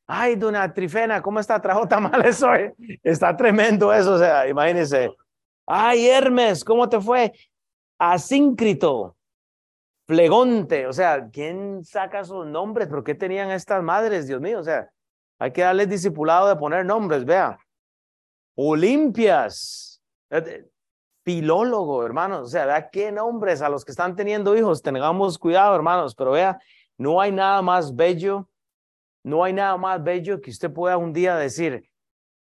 Ay, 0.07 0.37
dona 0.37 0.75
Trifena, 0.75 1.23
¿cómo 1.23 1.41
está? 1.41 1.59
Trajo 1.59 1.89
tamales 1.89 2.43
hoy. 2.43 2.71
Está 3.03 3.35
tremendo 3.35 3.95
eso, 3.95 4.13
o 4.13 4.19
sea, 4.19 4.47
imagínense. 4.47 5.11
Ay, 5.67 6.09
Hermes, 6.09 6.63
¿cómo 6.63 6.87
te 6.87 7.01
fue? 7.01 7.33
Asíncrito, 7.99 9.17
Flegonte, 10.07 10.87
o 10.87 10.93
sea, 10.93 11.31
¿quién 11.31 11.83
saca 11.83 12.23
sus 12.23 12.45
nombres? 12.45 12.89
¿Por 12.89 13.03
qué 13.03 13.15
tenían 13.15 13.51
estas 13.51 13.83
madres, 13.83 14.27
Dios 14.27 14.43
mío? 14.43 14.61
O 14.61 14.65
sea, 14.65 14.91
hay 15.39 15.51
que 15.51 15.63
darles 15.63 15.89
discipulado 15.89 16.47
de 16.49 16.57
poner 16.57 16.85
nombres, 16.85 17.25
vea. 17.25 17.59
Olimpias. 18.55 20.03
Filólogo, 21.27 22.07
hermanos. 22.07 22.43
O 22.43 22.47
sea, 22.47 22.67
vea 22.67 22.89
qué 22.89 23.11
nombres 23.11 23.61
a 23.61 23.69
los 23.69 23.85
que 23.85 23.91
están 23.91 24.15
teniendo 24.15 24.57
hijos. 24.57 24.81
Tengamos 24.81 25.41
cuidado, 25.41 25.75
hermanos. 25.75 26.15
Pero 26.15 26.31
vea, 26.31 26.61
no 26.97 27.21
hay 27.21 27.33
nada 27.33 27.61
más 27.63 27.97
bello, 27.97 28.49
no 29.25 29.43
hay 29.43 29.53
nada 29.53 29.77
más 29.77 30.01
bello 30.05 30.41
que 30.41 30.51
usted 30.51 30.73
pueda 30.73 30.97
un 30.97 31.13
día 31.13 31.35
decir, 31.35 31.91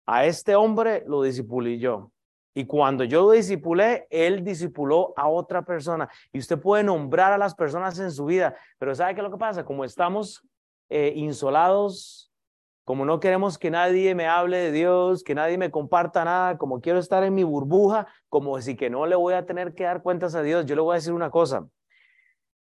a 0.07 0.25
este 0.25 0.55
hombre 0.55 1.05
lo 1.07 1.23
disipulé 1.23 1.79
yo. 1.79 2.11
Y 2.55 2.65
cuando 2.65 3.05
yo 3.05 3.21
lo 3.27 3.33
disipulé, 3.33 4.07
él 4.09 4.43
disipuló 4.43 5.13
a 5.15 5.29
otra 5.29 5.63
persona. 5.63 6.09
Y 6.33 6.39
usted 6.39 6.59
puede 6.59 6.83
nombrar 6.83 7.35
a 7.35 7.39
las 7.39 7.55
personas 7.55 7.99
en 7.99 8.11
su 8.11 8.25
vida. 8.25 8.57
Pero 8.79 8.95
¿sabe 8.95 9.15
qué 9.15 9.21
lo 9.21 9.31
que 9.31 9.37
pasa? 9.37 9.63
Como 9.63 9.85
estamos 9.85 10.43
eh, 10.89 11.13
insolados, 11.17 12.30
como 12.85 13.05
no 13.05 13.21
queremos 13.21 13.59
que 13.59 13.71
nadie 13.71 14.15
me 14.15 14.27
hable 14.27 14.59
de 14.59 14.73
Dios, 14.73 15.23
que 15.23 15.35
nadie 15.35 15.59
me 15.59 15.71
comparta 15.71 16.25
nada, 16.25 16.59
como 16.59 16.81
quiero 16.81 16.99
estar 16.99 17.23
en 17.25 17.35
mi 17.35 17.45
burbuja, 17.45 18.07
como 18.29 18.61
si 18.61 18.77
que 18.77 18.91
no 18.91 19.07
le 19.07 19.17
voy 19.17 19.35
a 19.35 19.47
tener 19.47 19.75
que 19.75 19.85
dar 19.85 20.03
cuentas 20.03 20.35
a 20.35 20.43
Dios, 20.43 20.67
yo 20.67 20.75
le 20.75 20.81
voy 20.81 20.95
a 20.95 20.97
decir 20.97 21.13
una 21.13 21.31
cosa. 21.31 21.67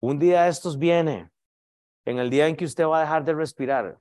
Un 0.00 0.18
día 0.18 0.44
de 0.44 0.50
estos 0.50 0.78
viene, 0.78 1.30
en 2.04 2.18
el 2.18 2.30
día 2.30 2.46
en 2.46 2.56
que 2.56 2.64
usted 2.64 2.86
va 2.86 2.98
a 2.98 3.02
dejar 3.02 3.24
de 3.24 3.34
respirar, 3.34 3.98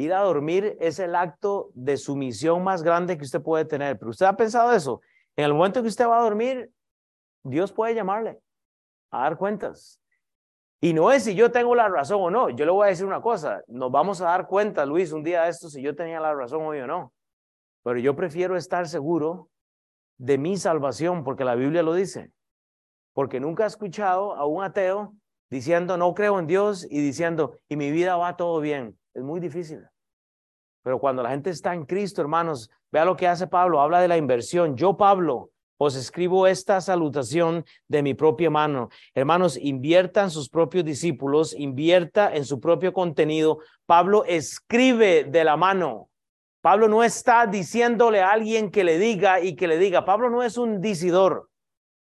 Ir 0.00 0.12
a 0.12 0.20
dormir 0.20 0.76
es 0.78 1.00
el 1.00 1.16
acto 1.16 1.72
de 1.74 1.96
sumisión 1.96 2.62
más 2.62 2.84
grande 2.84 3.18
que 3.18 3.24
usted 3.24 3.42
puede 3.42 3.64
tener. 3.64 3.98
Pero 3.98 4.12
usted 4.12 4.26
ha 4.26 4.36
pensado 4.36 4.72
eso. 4.72 5.00
En 5.34 5.44
el 5.44 5.52
momento 5.52 5.82
que 5.82 5.88
usted 5.88 6.06
va 6.06 6.20
a 6.20 6.22
dormir, 6.22 6.70
Dios 7.42 7.72
puede 7.72 7.96
llamarle 7.96 8.38
a 9.10 9.22
dar 9.22 9.36
cuentas. 9.36 10.00
Y 10.80 10.92
no 10.92 11.10
es 11.10 11.24
si 11.24 11.34
yo 11.34 11.50
tengo 11.50 11.74
la 11.74 11.88
razón 11.88 12.20
o 12.20 12.30
no. 12.30 12.50
Yo 12.50 12.64
le 12.64 12.70
voy 12.70 12.86
a 12.86 12.90
decir 12.90 13.04
una 13.04 13.20
cosa. 13.20 13.62
Nos 13.66 13.90
vamos 13.90 14.20
a 14.20 14.26
dar 14.26 14.46
cuenta, 14.46 14.86
Luis, 14.86 15.12
un 15.12 15.24
día 15.24 15.42
de 15.42 15.50
esto, 15.50 15.68
si 15.68 15.82
yo 15.82 15.96
tenía 15.96 16.20
la 16.20 16.34
razón 16.34 16.62
hoy 16.62 16.78
o 16.78 16.86
no. 16.86 17.12
Pero 17.82 17.98
yo 17.98 18.14
prefiero 18.14 18.56
estar 18.56 18.86
seguro 18.86 19.48
de 20.18 20.38
mi 20.38 20.56
salvación, 20.56 21.24
porque 21.24 21.44
la 21.44 21.54
Biblia 21.56 21.82
lo 21.82 21.94
dice. 21.94 22.30
Porque 23.12 23.40
nunca 23.40 23.64
he 23.64 23.66
escuchado 23.66 24.34
a 24.34 24.46
un 24.46 24.62
ateo 24.62 25.14
diciendo 25.50 25.96
no 25.96 26.14
creo 26.14 26.38
en 26.38 26.46
Dios 26.46 26.86
y 26.88 27.00
diciendo 27.00 27.58
y 27.68 27.76
mi 27.76 27.90
vida 27.90 28.16
va 28.16 28.36
todo 28.36 28.60
bien. 28.60 28.98
Es 29.14 29.22
muy 29.22 29.40
difícil. 29.40 29.84
Pero 30.82 31.00
cuando 31.00 31.22
la 31.22 31.30
gente 31.30 31.50
está 31.50 31.74
en 31.74 31.84
Cristo, 31.84 32.22
hermanos, 32.22 32.70
vea 32.92 33.04
lo 33.04 33.16
que 33.16 33.26
hace 33.26 33.46
Pablo, 33.46 33.80
habla 33.80 34.00
de 34.00 34.08
la 34.08 34.16
inversión. 34.16 34.76
Yo, 34.76 34.96
Pablo, 34.96 35.50
os 35.78 35.94
escribo 35.94 36.46
esta 36.46 36.80
salutación 36.80 37.64
de 37.86 38.02
mi 38.02 38.14
propia 38.14 38.50
mano. 38.50 38.90
Hermanos, 39.14 39.56
inviertan 39.56 40.30
sus 40.30 40.48
propios 40.48 40.84
discípulos, 40.84 41.54
invierta 41.54 42.34
en 42.34 42.44
su 42.44 42.60
propio 42.60 42.92
contenido. 42.92 43.60
Pablo 43.86 44.24
escribe 44.26 45.24
de 45.24 45.44
la 45.44 45.56
mano. 45.56 46.10
Pablo 46.60 46.88
no 46.88 47.04
está 47.04 47.46
diciéndole 47.46 48.20
a 48.20 48.32
alguien 48.32 48.70
que 48.70 48.82
le 48.82 48.98
diga 48.98 49.40
y 49.40 49.54
que 49.54 49.68
le 49.68 49.78
diga. 49.78 50.04
Pablo 50.04 50.28
no 50.28 50.42
es 50.42 50.58
un 50.58 50.80
disidor. 50.80 51.48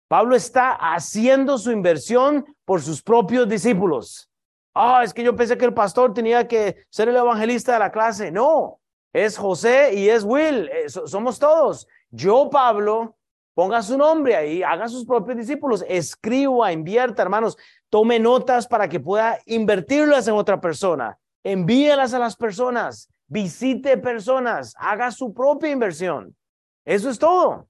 Pablo 0.09 0.37
está 0.37 0.73
haciendo 0.73 1.59
su 1.59 1.73
inversión 1.73 2.47
por 2.65 2.81
sus 2.81 3.03
propios 3.03 3.49
discípulos. 3.49 4.31
Ah, 4.73 5.03
es 5.03 5.13
que 5.13 5.25
yo 5.25 5.35
pensé 5.35 5.59
que 5.59 5.65
el 5.65 5.75
pastor 5.75 6.15
tenía 6.15 6.47
que 6.47 6.85
ser 6.91 7.09
el 7.09 7.17
evangelista 7.17 7.73
de 7.73 7.79
la 7.81 7.91
clase. 7.91 8.31
No, 8.31 8.79
es 9.13 9.37
José 9.37 9.95
y 9.95 10.09
es 10.09 10.23
Will, 10.23 10.69
eh, 10.69 10.89
somos 10.89 11.39
todos. 11.39 11.89
Yo, 12.11 12.49
Pablo, 12.51 13.17
ponga 13.57 13.81
su 13.81 13.97
nombre 13.97 14.37
ahí, 14.37 14.63
haga 14.63 14.87
sus 14.87 15.07
propios 15.07 15.39
discípulos, 15.39 15.83
escriba, 15.89 16.71
invierta, 16.73 17.23
hermanos, 17.23 17.57
tome 17.89 18.19
notas 18.19 18.69
para 18.69 18.87
que 18.87 19.01
pueda 19.01 19.41
invertirlas 19.47 20.29
en 20.29 20.35
otra 20.35 20.61
persona, 20.61 21.19
envíelas 21.43 22.13
a 22.13 22.19
las 22.19 22.37
personas, 22.37 23.09
visite 23.27 23.97
personas, 23.97 24.75
haga 24.77 25.11
su 25.11 25.33
propia 25.33 25.71
inversión. 25.71 26.37
Eso 26.85 27.09
es 27.09 27.19
todo. 27.19 27.67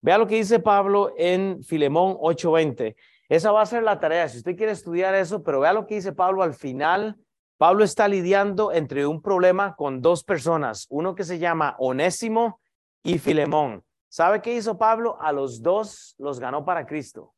Vea 0.00 0.16
lo 0.16 0.28
que 0.28 0.36
dice 0.36 0.60
Pablo 0.60 1.12
en 1.16 1.60
Filemón 1.64 2.16
8:20. 2.20 2.94
Esa 3.28 3.50
va 3.50 3.62
a 3.62 3.66
ser 3.66 3.82
la 3.82 3.98
tarea, 3.98 4.28
si 4.28 4.38
usted 4.38 4.56
quiere 4.56 4.70
estudiar 4.70 5.12
eso, 5.16 5.42
pero 5.42 5.58
vea 5.58 5.72
lo 5.72 5.88
que 5.88 5.96
dice 5.96 6.12
Pablo 6.12 6.44
al 6.44 6.54
final. 6.54 7.16
Pablo 7.58 7.82
está 7.82 8.06
lidiando 8.06 8.70
entre 8.70 9.06
un 9.06 9.20
problema 9.20 9.74
con 9.74 10.00
dos 10.00 10.22
personas, 10.22 10.86
uno 10.88 11.16
que 11.16 11.24
se 11.24 11.40
llama 11.40 11.74
Onésimo 11.80 12.61
y 13.02 13.18
Filemón. 13.18 13.84
¿Sabe 14.08 14.42
qué 14.42 14.54
hizo 14.54 14.76
Pablo? 14.76 15.16
A 15.20 15.32
los 15.32 15.62
dos 15.62 16.14
los 16.18 16.38
ganó 16.38 16.64
para 16.64 16.86
Cristo. 16.86 17.34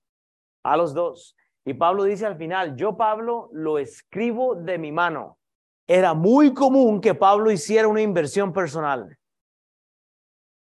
A 0.63 0.77
los 0.77 0.93
dos. 0.93 1.37
Y 1.65 1.75
Pablo 1.75 2.05
dice 2.05 2.27
al 2.27 2.37
final, 2.37 2.77
yo 2.77 2.97
Pablo 2.97 3.49
lo 3.53 3.79
escribo 3.79 4.55
de 4.55 4.79
mi 4.79 4.93
mano. 4.93 5.39
Era 5.87 6.15
muy 6.15 6.53
común 6.53 7.01
que 7.01 7.15
Pablo 7.15 7.51
hiciera 7.51 7.89
una 7.89 8.03
inversión 8.03 8.53
personal. 8.53 9.17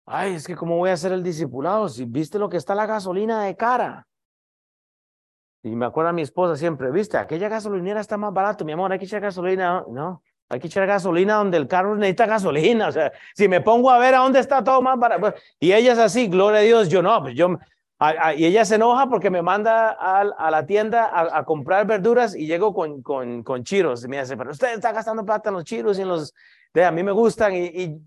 Ay, 0.06 0.34
es 0.34 0.46
que 0.46 0.56
cómo 0.56 0.76
voy 0.78 0.90
a 0.90 0.94
hacer 0.94 1.12
el 1.12 1.22
discipulado 1.22 1.88
si 1.88 2.04
viste 2.04 2.38
lo 2.38 2.48
que 2.48 2.56
está 2.56 2.74
la 2.74 2.86
gasolina 2.86 3.44
de 3.44 3.56
cara. 3.56 4.06
Y 5.62 5.76
me 5.76 5.86
acuerdo 5.86 6.10
a 6.10 6.12
mi 6.14 6.22
esposa 6.22 6.56
siempre, 6.56 6.90
viste, 6.90 7.18
aquella 7.18 7.48
gasolinera 7.48 8.00
está 8.00 8.16
más 8.16 8.32
barato, 8.32 8.64
mi 8.64 8.72
amor, 8.72 8.92
hay 8.92 8.98
que 8.98 9.04
echar 9.04 9.20
gasolina, 9.20 9.84
no, 9.90 10.22
hay 10.48 10.60
que 10.60 10.66
echar 10.66 10.86
gasolina 10.86 11.34
donde 11.34 11.56
el 11.56 11.68
carro 11.68 11.94
necesita 11.96 12.26
gasolina, 12.26 12.88
o 12.88 12.92
sea, 12.92 13.12
si 13.34 13.48
me 13.48 13.60
pongo 13.60 13.90
a 13.90 13.98
ver 13.98 14.14
a 14.14 14.18
dónde 14.18 14.40
está 14.40 14.64
todo 14.64 14.80
más 14.82 14.98
barato, 14.98 15.34
y 15.60 15.72
ella 15.72 15.92
es 15.92 15.98
así, 15.98 16.28
gloria 16.28 16.60
a 16.60 16.62
Dios, 16.62 16.88
yo 16.88 17.02
no, 17.02 17.20
pues 17.22 17.34
yo, 17.34 17.58
y 18.36 18.44
ella 18.44 18.64
se 18.64 18.76
enoja 18.76 19.08
porque 19.08 19.30
me 19.30 19.42
manda 19.42 19.90
a, 19.90 20.50
la 20.50 20.66
tienda 20.66 21.10
a, 21.12 21.44
comprar 21.44 21.86
verduras 21.86 22.34
y 22.34 22.46
llego 22.46 22.72
con, 22.72 23.02
con, 23.02 23.42
con 23.42 23.64
chiros, 23.64 24.04
y 24.04 24.08
me 24.08 24.20
dice, 24.20 24.36
pero 24.36 24.50
usted 24.50 24.74
está 24.74 24.92
gastando 24.92 25.24
plata 25.24 25.50
en 25.50 25.56
los 25.56 25.64
chiros 25.64 25.98
y 25.98 26.02
en 26.02 26.08
los, 26.08 26.34
de, 26.72 26.84
a 26.84 26.90
mí 26.92 27.02
me 27.02 27.12
gustan, 27.12 27.54
y 27.54 28.00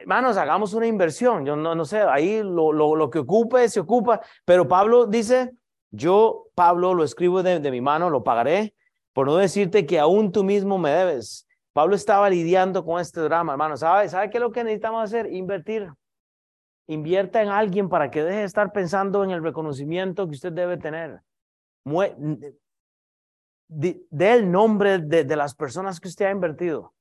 hermanos, 0.00 0.36
hagamos 0.36 0.74
una 0.74 0.86
inversión. 0.86 1.44
Yo 1.44 1.56
no, 1.56 1.74
no 1.74 1.84
sé, 1.84 2.00
ahí 2.00 2.42
lo, 2.42 2.72
lo, 2.72 2.96
lo, 2.96 3.10
que 3.10 3.20
ocupe, 3.20 3.68
se 3.68 3.80
ocupa. 3.80 4.20
Pero 4.44 4.66
Pablo 4.66 5.06
dice, 5.06 5.52
yo, 5.90 6.46
Pablo, 6.54 6.94
lo 6.94 7.04
escribo 7.04 7.42
de, 7.42 7.60
de 7.60 7.70
mi 7.70 7.80
mano, 7.80 8.10
lo 8.10 8.24
pagaré, 8.24 8.74
por 9.12 9.26
no 9.26 9.36
decirte 9.36 9.86
que 9.86 9.98
aún 9.98 10.32
tú 10.32 10.44
mismo 10.44 10.78
me 10.78 10.90
debes. 10.90 11.46
Pablo 11.72 11.94
estaba 11.94 12.28
lidiando 12.28 12.84
con 12.84 13.00
este 13.00 13.20
drama, 13.20 13.52
hermano. 13.52 13.76
¿Sabe, 13.76 14.08
¿Sabe 14.08 14.30
qué 14.30 14.38
es 14.38 14.42
lo 14.42 14.52
que 14.52 14.64
necesitamos 14.64 15.04
hacer? 15.04 15.32
Invertir. 15.32 15.88
Invierta 16.86 17.42
en 17.42 17.48
alguien 17.48 17.88
para 17.88 18.10
que 18.10 18.24
deje 18.24 18.38
de 18.38 18.44
estar 18.44 18.72
pensando 18.72 19.22
en 19.22 19.30
el 19.30 19.42
reconocimiento 19.42 20.26
que 20.26 20.34
usted 20.34 20.52
debe 20.52 20.76
tener. 20.76 21.20
Dé 23.68 24.32
el 24.32 24.50
nombre 24.50 24.98
de, 24.98 25.24
de 25.24 25.36
las 25.36 25.54
personas 25.54 26.00
que 26.00 26.08
usted 26.08 26.26
ha 26.26 26.30
invertido 26.30 26.92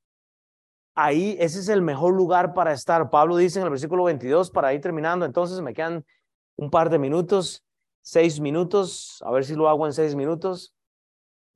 ahí 1.00 1.38
ese 1.40 1.60
es 1.60 1.70
el 1.70 1.82
mejor 1.82 2.14
lugar 2.14 2.54
para 2.54 2.74
estar. 2.74 3.10
Pablo 3.10 3.38
dice 3.38 3.60
en 3.60 3.66
el 3.66 3.72
versículo 3.72 4.04
22, 4.04 4.52
para 4.52 4.74
ir 4.74 4.82
terminando, 4.82 5.26
entonces 5.26 5.62
me 5.62 5.74
quedan 5.74 6.06
un 6.58 6.70
par 6.70 6.90
de 6.90 7.00
minutos, 7.00 7.64
seis 8.02 8.40
minutos, 8.40 9.24
a 9.26 9.32
ver 9.32 9.46
si 9.46 9.56
lo 9.56 9.70
hago 9.70 9.86
en 9.86 9.94
seis 9.94 10.16
minutos, 10.16 10.74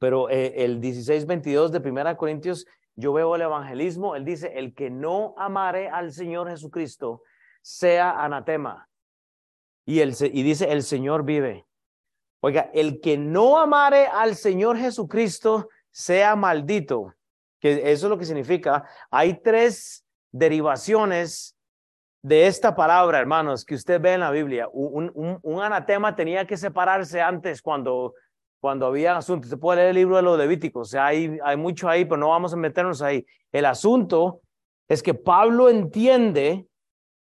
pero 0.03 0.29
eh, 0.29 0.65
el 0.65 0.81
16-22 0.81 1.69
de 1.69 1.79
Primera 1.79 2.17
Corintios, 2.17 2.67
yo 2.97 3.13
veo 3.13 3.35
el 3.35 3.41
evangelismo, 3.43 4.17
él 4.17 4.25
dice, 4.25 4.51
el 4.59 4.75
que 4.75 4.89
no 4.89 5.33
amare 5.37 5.87
al 5.87 6.11
Señor 6.11 6.49
Jesucristo, 6.49 7.21
sea 7.61 8.21
anatema. 8.21 8.89
Y, 9.85 10.01
el, 10.01 10.13
y 10.19 10.43
dice, 10.43 10.69
el 10.69 10.83
Señor 10.83 11.23
vive. 11.23 11.65
Oiga, 12.41 12.69
el 12.73 12.99
que 12.99 13.17
no 13.17 13.57
amare 13.57 14.07
al 14.07 14.35
Señor 14.35 14.77
Jesucristo, 14.77 15.69
sea 15.89 16.35
maldito 16.35 17.13
que 17.61 17.89
eso 17.89 18.07
es 18.07 18.09
lo 18.09 18.17
que 18.17 18.25
significa. 18.25 18.85
Hay 19.09 19.41
tres 19.41 20.05
derivaciones 20.33 21.57
de 22.21 22.47
esta 22.47 22.75
palabra, 22.75 23.19
hermanos, 23.19 23.63
que 23.63 23.75
usted 23.75 24.01
ve 24.01 24.15
en 24.15 24.19
la 24.19 24.31
Biblia. 24.31 24.67
Un, 24.73 25.39
un, 25.41 25.61
anatema 25.61 26.13
tenía 26.13 26.45
que 26.45 26.57
separarse 26.57 27.21
antes 27.21 27.61
cuando, 27.61 28.15
cuando 28.63 28.85
había 28.85 29.17
asuntos. 29.17 29.49
Se 29.49 29.57
puede 29.57 29.79
leer 29.79 29.89
el 29.89 29.95
libro 29.95 30.15
de 30.15 30.21
los 30.21 30.37
Levíticos, 30.37 30.87
o 30.87 30.91
sea, 30.91 31.07
hay, 31.07 31.37
hay 31.43 31.57
mucho 31.57 31.89
ahí, 31.89 32.05
pero 32.05 32.15
no 32.15 32.29
vamos 32.29 32.53
a 32.53 32.55
meternos 32.55 33.01
ahí. 33.01 33.25
El 33.51 33.65
asunto 33.65 34.39
es 34.87 35.03
que 35.03 35.13
Pablo 35.13 35.67
entiende 35.67 36.65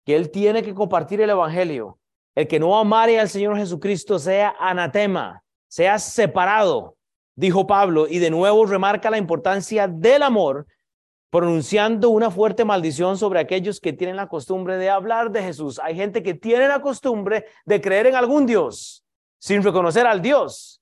que 0.05 0.17
él 0.17 0.31
tiene 0.31 0.63
que 0.63 0.75
compartir 0.75 1.23
el 1.23 1.31
Evangelio. 1.31 1.99
El 2.35 2.47
que 2.47 2.61
no 2.61 2.79
amare 2.79 3.19
al 3.19 3.31
Señor 3.31 3.57
Jesucristo 3.57 4.19
sea 4.19 4.55
anatema, 4.61 5.43
sea 5.67 5.99
separado 5.99 6.99
dijo 7.41 7.67
Pablo, 7.67 8.07
y 8.07 8.19
de 8.19 8.29
nuevo 8.29 8.67
remarca 8.67 9.09
la 9.09 9.17
importancia 9.17 9.89
del 9.89 10.23
amor, 10.23 10.67
pronunciando 11.31 12.11
una 12.11 12.31
fuerte 12.31 12.67
maldición 12.67 13.17
sobre 13.17 13.41
aquellos 13.41 13.81
que 13.81 13.95
tienen 13.95 14.17
la 14.17 14.29
costumbre 14.29 14.77
de 14.77 14.91
hablar 14.91 15.31
de 15.31 15.43
Jesús. 15.43 15.81
Hay 15.83 15.97
gente 15.97 16.23
que 16.23 16.35
tiene 16.35 16.69
la 16.69 16.83
costumbre 16.83 17.47
de 17.65 17.81
creer 17.81 18.09
en 18.09 18.17
algún 18.17 18.45
Dios 18.45 19.07
sin 19.39 19.63
reconocer 19.63 20.07
al 20.07 20.21
Dios. 20.21 20.80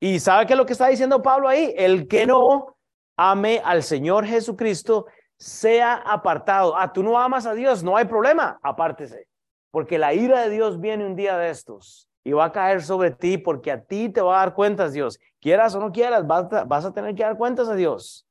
¿Y 0.00 0.20
sabe 0.20 0.46
qué 0.46 0.52
es 0.52 0.58
lo 0.58 0.66
que 0.66 0.72
está 0.72 0.88
diciendo 0.88 1.22
Pablo 1.22 1.48
ahí? 1.48 1.72
El 1.76 2.06
que 2.06 2.26
no 2.26 2.76
ame 3.16 3.60
al 3.64 3.82
Señor 3.82 4.26
Jesucristo 4.26 5.06
sea 5.38 5.94
apartado. 5.94 6.76
Ah, 6.76 6.92
tú 6.92 7.02
no 7.02 7.18
amas 7.18 7.46
a 7.46 7.54
Dios, 7.54 7.82
no 7.82 7.96
hay 7.96 8.04
problema, 8.04 8.58
apártese. 8.62 9.28
Porque 9.70 9.98
la 9.98 10.14
ira 10.14 10.42
de 10.42 10.50
Dios 10.50 10.80
viene 10.80 11.06
un 11.06 11.16
día 11.16 11.36
de 11.36 11.50
estos 11.50 12.08
y 12.24 12.32
va 12.32 12.46
a 12.46 12.52
caer 12.52 12.82
sobre 12.82 13.10
ti 13.10 13.38
porque 13.38 13.70
a 13.70 13.82
ti 13.82 14.08
te 14.08 14.20
va 14.20 14.36
a 14.36 14.46
dar 14.46 14.54
cuentas 14.54 14.92
Dios. 14.92 15.18
Quieras 15.40 15.74
o 15.74 15.80
no 15.80 15.92
quieras, 15.92 16.26
vas 16.26 16.84
a, 16.84 16.92
tener 16.92 17.14
que 17.14 17.22
dar 17.22 17.36
cuentas 17.36 17.68
a 17.68 17.74
Dios. 17.74 18.26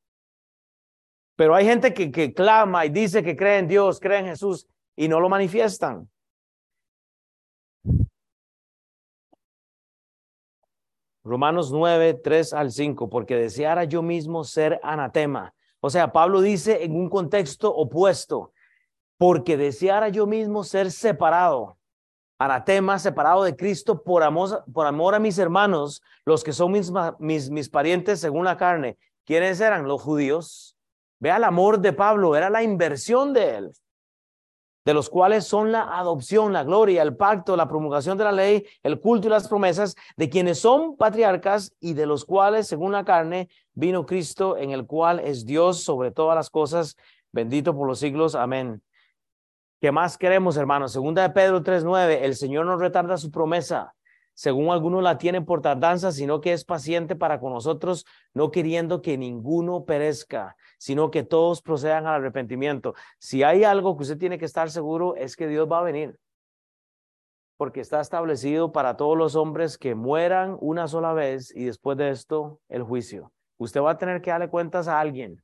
Pero 1.36 1.54
hay 1.54 1.64
gente 1.64 1.94
que, 1.94 2.10
que 2.10 2.32
clama 2.32 2.86
y 2.86 2.90
dice 2.90 3.22
que 3.22 3.36
cree 3.36 3.58
en 3.58 3.68
Dios, 3.68 4.00
cree 4.00 4.20
en 4.20 4.26
Jesús 4.26 4.66
y 4.96 5.08
no 5.08 5.20
lo 5.20 5.28
manifiestan. 5.28 6.08
Romanos 11.26 11.72
9, 11.72 12.14
3 12.14 12.52
al 12.52 12.70
5, 12.70 13.10
porque 13.10 13.34
deseara 13.34 13.82
yo 13.82 14.00
mismo 14.00 14.44
ser 14.44 14.78
anatema. 14.84 15.52
O 15.80 15.90
sea, 15.90 16.12
Pablo 16.12 16.40
dice 16.40 16.84
en 16.84 16.94
un 16.94 17.10
contexto 17.10 17.74
opuesto, 17.74 18.52
porque 19.18 19.56
deseara 19.56 20.08
yo 20.08 20.26
mismo 20.28 20.62
ser 20.62 20.92
separado 20.92 21.78
anatema, 22.38 22.98
separado 23.00 23.42
de 23.42 23.56
Cristo 23.56 24.04
por 24.04 24.22
amor, 24.22 24.62
por 24.72 24.86
amor 24.86 25.16
a 25.16 25.18
mis 25.18 25.36
hermanos, 25.38 26.00
los 26.24 26.44
que 26.44 26.52
son 26.52 26.70
mis, 26.70 26.92
mis, 27.18 27.50
mis 27.50 27.68
parientes 27.68 28.20
según 28.20 28.44
la 28.44 28.56
carne. 28.56 28.96
¿Quiénes 29.24 29.60
eran? 29.60 29.88
Los 29.88 30.02
judíos. 30.02 30.76
Vea 31.18 31.38
el 31.38 31.44
amor 31.44 31.80
de 31.80 31.92
Pablo, 31.92 32.36
era 32.36 32.50
la 32.50 32.62
inversión 32.62 33.32
de 33.32 33.56
él. 33.56 33.72
De 34.86 34.94
los 34.94 35.10
cuales 35.10 35.44
son 35.44 35.72
la 35.72 35.98
adopción, 35.98 36.52
la 36.52 36.62
gloria, 36.62 37.02
el 37.02 37.16
pacto, 37.16 37.56
la 37.56 37.66
promulgación 37.66 38.16
de 38.16 38.22
la 38.22 38.30
ley, 38.30 38.64
el 38.84 39.00
culto 39.00 39.26
y 39.26 39.30
las 39.30 39.48
promesas, 39.48 39.96
de 40.16 40.30
quienes 40.30 40.60
son 40.60 40.96
patriarcas 40.96 41.74
y 41.80 41.94
de 41.94 42.06
los 42.06 42.24
cuales, 42.24 42.68
según 42.68 42.92
la 42.92 43.04
carne, 43.04 43.48
vino 43.74 44.06
Cristo, 44.06 44.56
en 44.56 44.70
el 44.70 44.86
cual 44.86 45.18
es 45.18 45.44
Dios 45.44 45.82
sobre 45.82 46.12
todas 46.12 46.36
las 46.36 46.50
cosas, 46.50 46.96
bendito 47.32 47.76
por 47.76 47.88
los 47.88 47.98
siglos. 47.98 48.36
Amén. 48.36 48.80
¿Qué 49.80 49.90
más 49.90 50.16
queremos, 50.16 50.56
hermanos? 50.56 50.92
Segunda 50.92 51.22
de 51.22 51.30
Pedro 51.30 51.64
3.9, 51.64 52.20
el 52.22 52.36
Señor 52.36 52.64
no 52.64 52.76
retarda 52.76 53.16
su 53.16 53.32
promesa, 53.32 53.92
según 54.36 54.70
algunos 54.70 55.02
la 55.02 55.16
tienen 55.16 55.46
por 55.46 55.62
tardanza, 55.62 56.12
sino 56.12 56.42
que 56.42 56.52
es 56.52 56.66
paciente 56.66 57.16
para 57.16 57.40
con 57.40 57.54
nosotros, 57.54 58.04
no 58.34 58.50
queriendo 58.50 59.00
que 59.00 59.16
ninguno 59.16 59.86
perezca, 59.86 60.56
sino 60.76 61.10
que 61.10 61.22
todos 61.22 61.62
procedan 61.62 62.06
al 62.06 62.16
arrepentimiento. 62.16 62.94
Si 63.18 63.42
hay 63.42 63.64
algo 63.64 63.96
que 63.96 64.02
usted 64.02 64.18
tiene 64.18 64.36
que 64.36 64.44
estar 64.44 64.70
seguro 64.70 65.16
es 65.16 65.36
que 65.36 65.48
Dios 65.48 65.66
va 65.72 65.78
a 65.78 65.84
venir, 65.84 66.18
porque 67.56 67.80
está 67.80 67.98
establecido 68.02 68.72
para 68.72 68.98
todos 68.98 69.16
los 69.16 69.36
hombres 69.36 69.78
que 69.78 69.94
mueran 69.94 70.58
una 70.60 70.86
sola 70.86 71.14
vez 71.14 71.50
y 71.56 71.64
después 71.64 71.96
de 71.96 72.10
esto 72.10 72.60
el 72.68 72.82
juicio. 72.82 73.32
Usted 73.56 73.80
va 73.80 73.92
a 73.92 73.98
tener 73.98 74.20
que 74.20 74.30
darle 74.30 74.50
cuentas 74.50 74.86
a 74.86 75.00
alguien. 75.00 75.42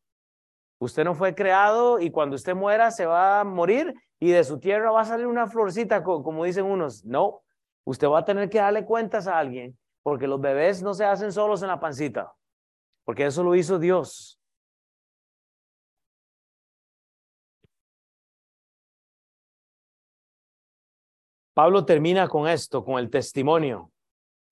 Usted 0.78 1.04
no 1.04 1.14
fue 1.14 1.34
creado 1.34 1.98
y 1.98 2.10
cuando 2.10 2.36
usted 2.36 2.54
muera 2.54 2.90
se 2.90 3.06
va 3.06 3.40
a 3.40 3.44
morir 3.44 3.94
y 4.20 4.32
de 4.32 4.44
su 4.44 4.58
tierra 4.58 4.90
va 4.90 5.00
a 5.00 5.06
salir 5.06 5.26
una 5.26 5.46
florcita, 5.46 6.02
como 6.02 6.44
dicen 6.44 6.66
unos. 6.66 7.06
No, 7.06 7.41
usted 7.84 8.08
va 8.08 8.20
a 8.20 8.24
tener 8.24 8.48
que 8.48 8.58
darle 8.58 8.84
cuentas 8.84 9.26
a 9.26 9.38
alguien, 9.38 9.78
porque 10.02 10.26
los 10.26 10.40
bebés 10.40 10.82
no 10.82 10.94
se 10.94 11.04
hacen 11.04 11.32
solos 11.32 11.62
en 11.62 11.68
la 11.68 11.80
pancita, 11.80 12.34
porque 13.04 13.26
eso 13.26 13.42
lo 13.42 13.54
hizo 13.54 13.78
Dios. 13.78 14.38
Pablo 21.54 21.84
termina 21.84 22.28
con 22.28 22.48
esto, 22.48 22.82
con 22.82 22.98
el 22.98 23.10
testimonio. 23.10 23.92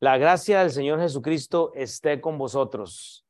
La 0.01 0.19
gracia 0.19 0.61
del 0.61 0.71
Señor 0.71 1.01
Jesucristo 1.01 1.73
esté 1.75 2.21
con 2.21 2.37
vosotros. 2.37 3.25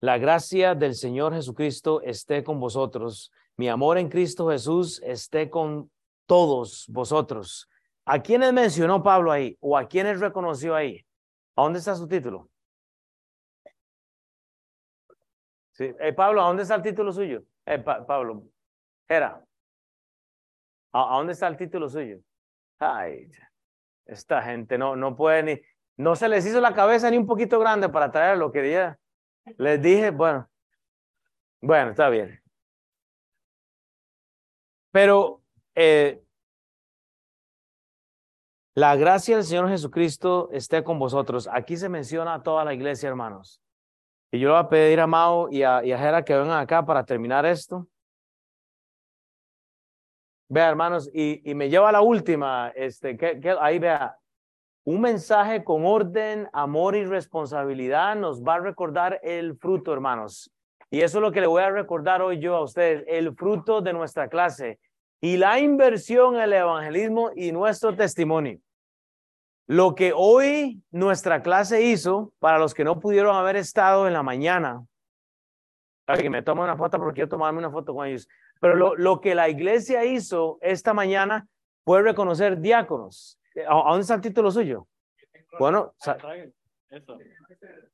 La 0.00 0.18
gracia 0.18 0.74
del 0.74 0.96
Señor 0.96 1.32
Jesucristo 1.32 2.00
esté 2.02 2.42
con 2.42 2.58
vosotros. 2.58 3.30
Mi 3.56 3.68
amor 3.68 3.98
en 3.98 4.08
Cristo 4.08 4.48
Jesús 4.48 5.00
esté 5.04 5.48
con 5.48 5.92
todos 6.26 6.86
vosotros. 6.88 7.68
¿A 8.04 8.20
quiénes 8.20 8.52
mencionó 8.52 9.02
Pablo 9.02 9.30
ahí? 9.30 9.56
¿O 9.60 9.76
a 9.76 9.86
quiénes 9.86 10.20
reconoció 10.20 10.74
ahí? 10.74 11.04
¿A 11.56 11.62
dónde 11.62 11.78
está 11.78 11.94
su 11.94 12.08
título? 12.08 12.48
Sí. 15.72 15.94
Eh, 16.00 16.12
Pablo, 16.12 16.42
¿a 16.42 16.48
dónde 16.48 16.62
está 16.62 16.74
el 16.74 16.82
título 16.82 17.12
suyo? 17.12 17.42
Eh, 17.66 17.78
Pablo, 17.78 18.44
era. 19.08 19.42
¿A, 20.92 21.16
dónde 21.16 21.32
está 21.32 21.48
el 21.48 21.56
título 21.56 21.88
suyo? 21.88 22.18
Ay, 22.78 23.30
esta 24.04 24.42
gente 24.42 24.76
no, 24.76 24.96
no 24.96 25.16
puede 25.16 25.42
ni, 25.42 25.60
no 25.96 26.16
se 26.16 26.28
les 26.28 26.44
hizo 26.46 26.60
la 26.60 26.74
cabeza 26.74 27.10
ni 27.10 27.16
un 27.16 27.26
poquito 27.26 27.58
grande 27.58 27.88
para 27.88 28.10
traer 28.10 28.38
lo 28.38 28.52
que 28.52 28.62
día. 28.62 28.98
Les 29.58 29.80
dije, 29.80 30.10
bueno, 30.10 30.48
bueno, 31.60 31.90
está 31.90 32.08
bien. 32.08 32.42
Pero 34.90 35.42
eh, 35.74 36.22
la 38.74 38.96
gracia 38.96 39.36
del 39.36 39.44
Señor 39.44 39.68
Jesucristo 39.68 40.48
esté 40.52 40.82
con 40.82 40.98
vosotros. 40.98 41.48
Aquí 41.52 41.76
se 41.76 41.88
menciona 41.88 42.34
a 42.34 42.42
toda 42.42 42.64
la 42.64 42.72
iglesia, 42.72 43.08
hermanos. 43.08 43.60
Y 44.30 44.38
yo 44.38 44.48
le 44.48 44.54
voy 44.54 44.62
a 44.62 44.68
pedir 44.68 45.00
a 45.00 45.06
Mao 45.06 45.50
y 45.50 45.62
a, 45.62 45.84
y 45.84 45.88
Jera 45.88 46.24
que 46.24 46.34
vengan 46.34 46.58
acá 46.58 46.84
para 46.84 47.04
terminar 47.04 47.44
esto. 47.44 47.86
Vea, 50.48 50.68
hermanos, 50.68 51.10
y, 51.12 51.48
y 51.50 51.54
me 51.54 51.68
lleva 51.68 51.90
a 51.90 51.92
la 51.92 52.00
última, 52.00 52.72
este, 52.74 53.16
que, 53.16 53.40
que, 53.40 53.56
ahí 53.60 53.78
vea, 53.78 54.16
un 54.84 55.00
mensaje 55.00 55.64
con 55.64 55.84
orden, 55.84 56.48
amor 56.52 56.96
y 56.96 57.04
responsabilidad 57.04 58.16
nos 58.16 58.42
va 58.42 58.54
a 58.54 58.60
recordar 58.60 59.20
el 59.22 59.56
fruto, 59.56 59.92
hermanos. 59.92 60.50
Y 60.90 61.00
eso 61.00 61.18
es 61.18 61.22
lo 61.22 61.32
que 61.32 61.40
le 61.40 61.46
voy 61.46 61.62
a 61.62 61.70
recordar 61.70 62.20
hoy 62.20 62.38
yo 62.38 62.56
a 62.56 62.62
ustedes, 62.62 63.04
el 63.06 63.34
fruto 63.34 63.80
de 63.80 63.92
nuestra 63.92 64.28
clase 64.28 64.78
y 65.22 65.36
la 65.36 65.60
inversión 65.60 66.34
en 66.34 66.42
el 66.42 66.52
evangelismo 66.52 67.30
y 67.36 67.52
nuestro 67.52 67.94
testimonio. 67.94 68.58
Lo 69.68 69.94
que 69.94 70.12
hoy 70.14 70.82
nuestra 70.90 71.42
clase 71.42 71.80
hizo, 71.82 72.32
para 72.40 72.58
los 72.58 72.74
que 72.74 72.82
no 72.82 72.98
pudieron 72.98 73.36
haber 73.36 73.54
estado 73.54 74.08
en 74.08 74.12
la 74.12 74.24
mañana, 74.24 74.84
que 76.06 76.28
me 76.28 76.42
tomo 76.42 76.64
una 76.64 76.76
foto 76.76 76.98
porque 76.98 77.14
quiero 77.14 77.28
tomarme 77.28 77.60
una 77.60 77.70
foto 77.70 77.94
con 77.94 78.06
ellos. 78.06 78.28
Pero 78.60 78.74
lo, 78.74 78.96
lo 78.96 79.20
que 79.20 79.36
la 79.36 79.48
iglesia 79.48 80.04
hizo 80.04 80.58
esta 80.60 80.92
mañana 80.92 81.46
fue 81.84 82.02
reconocer 82.02 82.58
diáconos. 82.58 83.38
¿A, 83.66 83.74
dónde 83.74 84.02
está 84.02 84.14
el 84.14 84.20
título 84.20 84.50
suyo? 84.50 84.88
Bueno, 85.56 85.94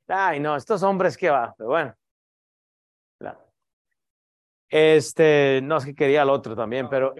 ay, 0.07 0.39
no, 0.39 0.55
estos 0.55 0.81
hombres 0.81 1.15
que 1.15 1.29
va, 1.29 1.53
pero 1.55 1.69
bueno. 1.69 1.93
Este, 4.69 5.61
no 5.63 5.77
es 5.77 5.85
que 5.85 5.95
quería 5.95 6.21
el 6.21 6.29
otro 6.29 6.55
también, 6.55 6.85
ah, 6.85 6.89
pero 6.89 7.15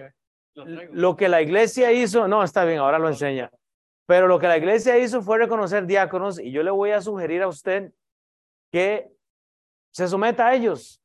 lo 0.54 1.16
que 1.16 1.28
la 1.28 1.42
iglesia 1.42 1.92
hizo, 1.92 2.28
no, 2.28 2.42
está 2.42 2.64
bien, 2.64 2.78
ahora 2.78 2.98
lo 2.98 3.08
enseña. 3.08 3.50
Pero 4.06 4.26
lo 4.26 4.38
que 4.38 4.48
la 4.48 4.56
iglesia 4.56 4.98
hizo 4.98 5.22
fue 5.22 5.38
reconocer 5.38 5.86
diáconos 5.86 6.40
y 6.40 6.50
yo 6.50 6.62
le 6.62 6.70
voy 6.70 6.90
a 6.90 7.00
sugerir 7.00 7.42
a 7.42 7.48
usted 7.48 7.92
que 8.72 9.08
se 9.92 10.08
someta 10.08 10.48
a 10.48 10.54
ellos. 10.54 11.00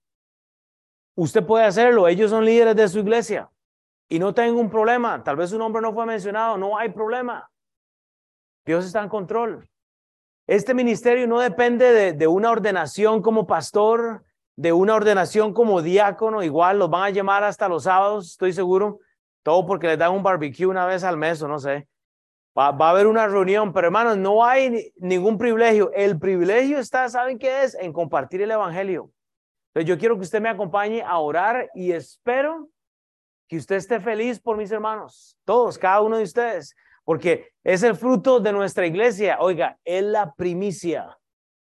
Usted 1.15 1.45
puede 1.45 1.65
hacerlo, 1.65 2.07
ellos 2.07 2.31
son 2.31 2.45
líderes 2.45 2.75
de 2.75 2.87
su 2.87 2.99
iglesia 2.99 3.49
y 4.09 4.19
no 4.19 4.33
tengo 4.33 4.59
un 4.59 4.69
problema. 4.69 5.23
Tal 5.23 5.35
vez 5.35 5.51
su 5.51 5.57
nombre 5.57 5.81
no 5.81 5.93
fue 5.93 6.05
mencionado, 6.05 6.57
no 6.57 6.77
hay 6.77 6.89
problema. 6.89 7.49
Dios 8.65 8.85
está 8.85 9.01
en 9.03 9.09
control. 9.09 9.67
Este 10.47 10.73
ministerio 10.73 11.27
no 11.27 11.39
depende 11.39 11.91
de, 11.91 12.13
de, 12.13 12.27
una 12.27 12.51
ordenación 12.51 13.21
como 13.21 13.47
pastor, 13.47 14.23
de 14.55 14.71
una 14.73 14.95
ordenación 14.95 15.53
como 15.53 15.81
diácono, 15.81 16.43
igual 16.43 16.79
los 16.79 16.89
van 16.89 17.03
a 17.03 17.09
llamar 17.09 17.43
hasta 17.43 17.67
los 17.67 17.83
sábados, 17.83 18.31
estoy 18.31 18.53
seguro, 18.53 18.99
todo 19.43 19.65
porque 19.65 19.87
les 19.87 19.97
dan 19.97 20.13
un 20.13 20.23
barbecue 20.23 20.65
una 20.65 20.85
vez 20.85 21.03
al 21.03 21.17
mes 21.17 21.41
o 21.41 21.47
no 21.47 21.59
sé. 21.59 21.87
Va, 22.57 22.71
va 22.71 22.87
a 22.87 22.91
haber 22.91 23.07
una 23.07 23.27
reunión, 23.27 23.73
pero 23.73 23.87
hermanos, 23.87 24.17
no 24.17 24.45
hay 24.45 24.93
ningún 24.95 25.37
privilegio. 25.37 25.91
El 25.93 26.17
privilegio 26.17 26.79
está, 26.79 27.09
¿saben 27.09 27.37
qué 27.37 27.63
es? 27.63 27.75
En 27.75 27.91
compartir 27.91 28.41
el 28.41 28.51
evangelio. 28.51 29.11
Entonces 29.67 29.89
yo 29.89 29.97
quiero 29.99 30.15
que 30.15 30.21
usted 30.21 30.39
me 30.39 30.47
acompañe 30.47 31.03
a 31.03 31.17
orar 31.17 31.69
y 31.75 31.91
espero 31.91 32.69
que 33.47 33.57
usted 33.57 33.75
esté 33.75 33.99
feliz 33.99 34.39
por 34.39 34.55
mis 34.55 34.71
hermanos, 34.71 35.37
todos, 35.43 35.77
cada 35.77 36.01
uno 36.01 36.17
de 36.17 36.23
ustedes, 36.23 36.75
porque 37.03 37.49
es 37.61 37.83
el 37.83 37.95
fruto 37.95 38.39
de 38.39 38.53
nuestra 38.53 38.87
iglesia. 38.87 39.37
Oiga, 39.41 39.77
es 39.83 40.03
la 40.03 40.33
primicia. 40.33 41.17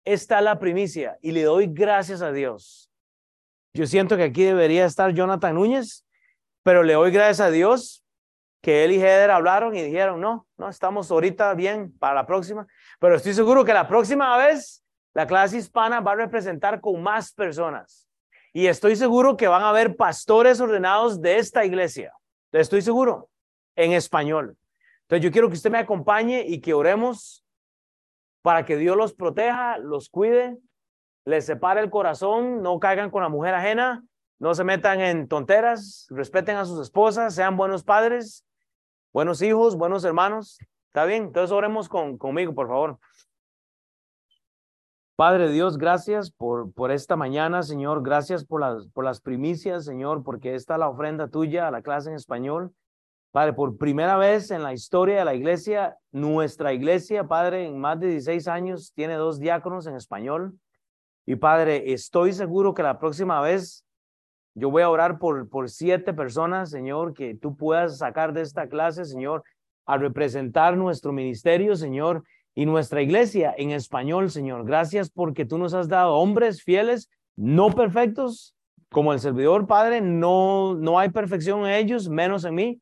Esta 0.06 0.38
es 0.38 0.44
la 0.44 0.60
primicia 0.60 1.18
y 1.20 1.32
le 1.32 1.42
doy 1.42 1.66
gracias 1.66 2.22
a 2.22 2.30
Dios. 2.30 2.88
Yo 3.74 3.86
siento 3.86 4.16
que 4.16 4.22
aquí 4.22 4.44
debería 4.44 4.86
estar 4.86 5.12
Jonathan 5.12 5.56
Núñez, 5.56 6.06
pero 6.62 6.84
le 6.84 6.94
doy 6.94 7.10
gracias 7.10 7.40
a 7.40 7.50
Dios 7.50 8.04
que 8.62 8.84
él 8.84 8.92
y 8.92 9.00
Heather 9.00 9.32
hablaron 9.32 9.74
y 9.74 9.82
dijeron, 9.82 10.20
no, 10.20 10.46
no, 10.56 10.68
estamos 10.68 11.10
ahorita 11.10 11.52
bien 11.54 11.92
para 11.98 12.14
la 12.14 12.24
próxima, 12.24 12.68
pero 13.00 13.16
estoy 13.16 13.34
seguro 13.34 13.64
que 13.64 13.74
la 13.74 13.88
próxima 13.88 14.36
vez 14.38 14.84
la 15.12 15.26
clase 15.26 15.58
hispana 15.58 16.00
va 16.00 16.12
a 16.12 16.16
representar 16.16 16.80
con 16.80 17.02
más 17.02 17.32
personas. 17.32 18.08
Y 18.52 18.68
estoy 18.68 18.94
seguro 18.94 19.36
que 19.36 19.48
van 19.48 19.62
a 19.62 19.70
haber 19.70 19.96
pastores 19.96 20.60
ordenados 20.60 21.20
de 21.20 21.38
esta 21.38 21.64
iglesia. 21.64 22.12
Estoy 22.52 22.80
seguro, 22.80 23.28
en 23.74 23.92
español. 23.92 24.56
Entonces 25.02 25.24
yo 25.24 25.32
quiero 25.32 25.48
que 25.48 25.54
usted 25.54 25.70
me 25.70 25.78
acompañe 25.78 26.44
y 26.46 26.60
que 26.60 26.74
oremos 26.74 27.45
para 28.46 28.64
que 28.64 28.76
Dios 28.76 28.96
los 28.96 29.12
proteja, 29.12 29.76
los 29.78 30.08
cuide, 30.08 30.56
les 31.24 31.46
separe 31.46 31.80
el 31.80 31.90
corazón, 31.90 32.62
no 32.62 32.78
caigan 32.78 33.10
con 33.10 33.24
la 33.24 33.28
mujer 33.28 33.54
ajena, 33.54 34.04
no 34.38 34.54
se 34.54 34.62
metan 34.62 35.00
en 35.00 35.26
tonteras, 35.26 36.06
respeten 36.10 36.56
a 36.56 36.64
sus 36.64 36.80
esposas, 36.80 37.34
sean 37.34 37.56
buenos 37.56 37.82
padres, 37.82 38.46
buenos 39.12 39.42
hijos, 39.42 39.76
buenos 39.76 40.04
hermanos. 40.04 40.60
¿Está 40.86 41.06
bien? 41.06 41.24
Entonces 41.24 41.50
oremos 41.50 41.88
con, 41.88 42.18
conmigo, 42.18 42.54
por 42.54 42.68
favor. 42.68 43.00
Padre 45.16 45.50
Dios, 45.50 45.76
gracias 45.76 46.30
por, 46.30 46.72
por 46.72 46.92
esta 46.92 47.16
mañana, 47.16 47.64
Señor. 47.64 48.04
Gracias 48.04 48.44
por 48.44 48.60
las, 48.60 48.86
por 48.90 49.04
las 49.04 49.20
primicias, 49.20 49.84
Señor, 49.84 50.22
porque 50.22 50.54
esta 50.54 50.74
es 50.74 50.78
la 50.78 50.88
ofrenda 50.88 51.26
tuya 51.26 51.66
a 51.66 51.72
la 51.72 51.82
clase 51.82 52.10
en 52.10 52.14
español. 52.14 52.72
Padre, 53.36 53.52
por 53.52 53.76
primera 53.76 54.16
vez 54.16 54.50
en 54.50 54.62
la 54.62 54.72
historia 54.72 55.18
de 55.18 55.26
la 55.26 55.34
iglesia, 55.34 55.98
nuestra 56.10 56.72
iglesia, 56.72 57.24
Padre, 57.24 57.66
en 57.66 57.78
más 57.78 58.00
de 58.00 58.06
16 58.06 58.48
años, 58.48 58.94
tiene 58.94 59.12
dos 59.12 59.38
diáconos 59.38 59.86
en 59.86 59.94
español. 59.94 60.58
Y 61.26 61.36
Padre, 61.36 61.92
estoy 61.92 62.32
seguro 62.32 62.72
que 62.72 62.82
la 62.82 62.98
próxima 62.98 63.42
vez 63.42 63.84
yo 64.54 64.70
voy 64.70 64.84
a 64.84 64.88
orar 64.88 65.18
por, 65.18 65.50
por 65.50 65.68
siete 65.68 66.14
personas, 66.14 66.70
Señor, 66.70 67.12
que 67.12 67.34
tú 67.34 67.58
puedas 67.58 67.98
sacar 67.98 68.32
de 68.32 68.40
esta 68.40 68.70
clase, 68.70 69.04
Señor, 69.04 69.44
a 69.84 69.98
representar 69.98 70.78
nuestro 70.78 71.12
ministerio, 71.12 71.76
Señor, 71.76 72.24
y 72.54 72.64
nuestra 72.64 73.02
iglesia 73.02 73.54
en 73.58 73.70
español, 73.70 74.30
Señor. 74.30 74.64
Gracias 74.64 75.10
porque 75.10 75.44
tú 75.44 75.58
nos 75.58 75.74
has 75.74 75.88
dado 75.88 76.14
hombres 76.14 76.62
fieles, 76.62 77.10
no 77.36 77.70
perfectos, 77.74 78.54
como 78.90 79.12
el 79.12 79.20
servidor, 79.20 79.66
Padre, 79.66 80.00
no, 80.00 80.74
no 80.74 80.98
hay 80.98 81.10
perfección 81.10 81.66
en 81.66 81.72
ellos, 81.74 82.08
menos 82.08 82.46
en 82.46 82.54
mí. 82.54 82.80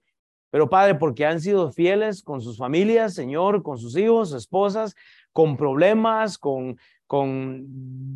Pero 0.55 0.71
Padre, 0.71 0.95
porque 0.95 1.27
han 1.27 1.41
sido 1.41 1.73
fieles 1.73 2.23
con 2.23 2.41
sus 2.41 2.59
familias, 2.59 3.13
Señor, 3.13 3.65
con 3.65 3.77
sus 3.77 3.97
hijos, 3.97 4.33
esposas, 4.33 4.95
con 5.33 5.57
problemas, 5.57 6.39
con, 6.39 6.79
con 7.09 7.65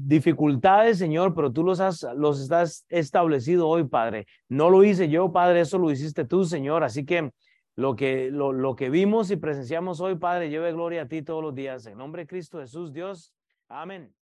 dificultades, 0.07 0.99
Señor, 0.99 1.35
pero 1.35 1.53
tú 1.53 1.65
los, 1.65 1.81
has, 1.81 2.07
los 2.15 2.41
estás 2.41 2.87
establecido 2.91 3.67
hoy, 3.67 3.89
Padre. 3.89 4.29
No 4.49 4.71
lo 4.71 4.85
hice 4.85 5.09
yo, 5.09 5.33
Padre, 5.33 5.63
eso 5.63 5.79
lo 5.79 5.91
hiciste 5.91 6.25
tú, 6.25 6.45
Señor. 6.45 6.85
Así 6.85 7.05
que 7.05 7.33
lo 7.75 7.97
que, 7.97 8.31
lo, 8.31 8.53
lo 8.53 8.77
que 8.77 8.89
vimos 8.89 9.33
y 9.33 9.37
presenciamos 9.37 10.01
hoy, 10.01 10.15
Padre, 10.15 10.49
lleve 10.49 10.73
gloria 10.73 11.03
a 11.03 11.09
ti 11.09 11.23
todos 11.23 11.43
los 11.43 11.57
días. 11.57 11.87
En 11.87 11.99
nombre 11.99 12.23
de 12.23 12.29
Cristo 12.29 12.61
Jesús, 12.61 12.93
Dios. 12.93 13.35
Amén. 13.69 14.03
Amén. 14.03 14.18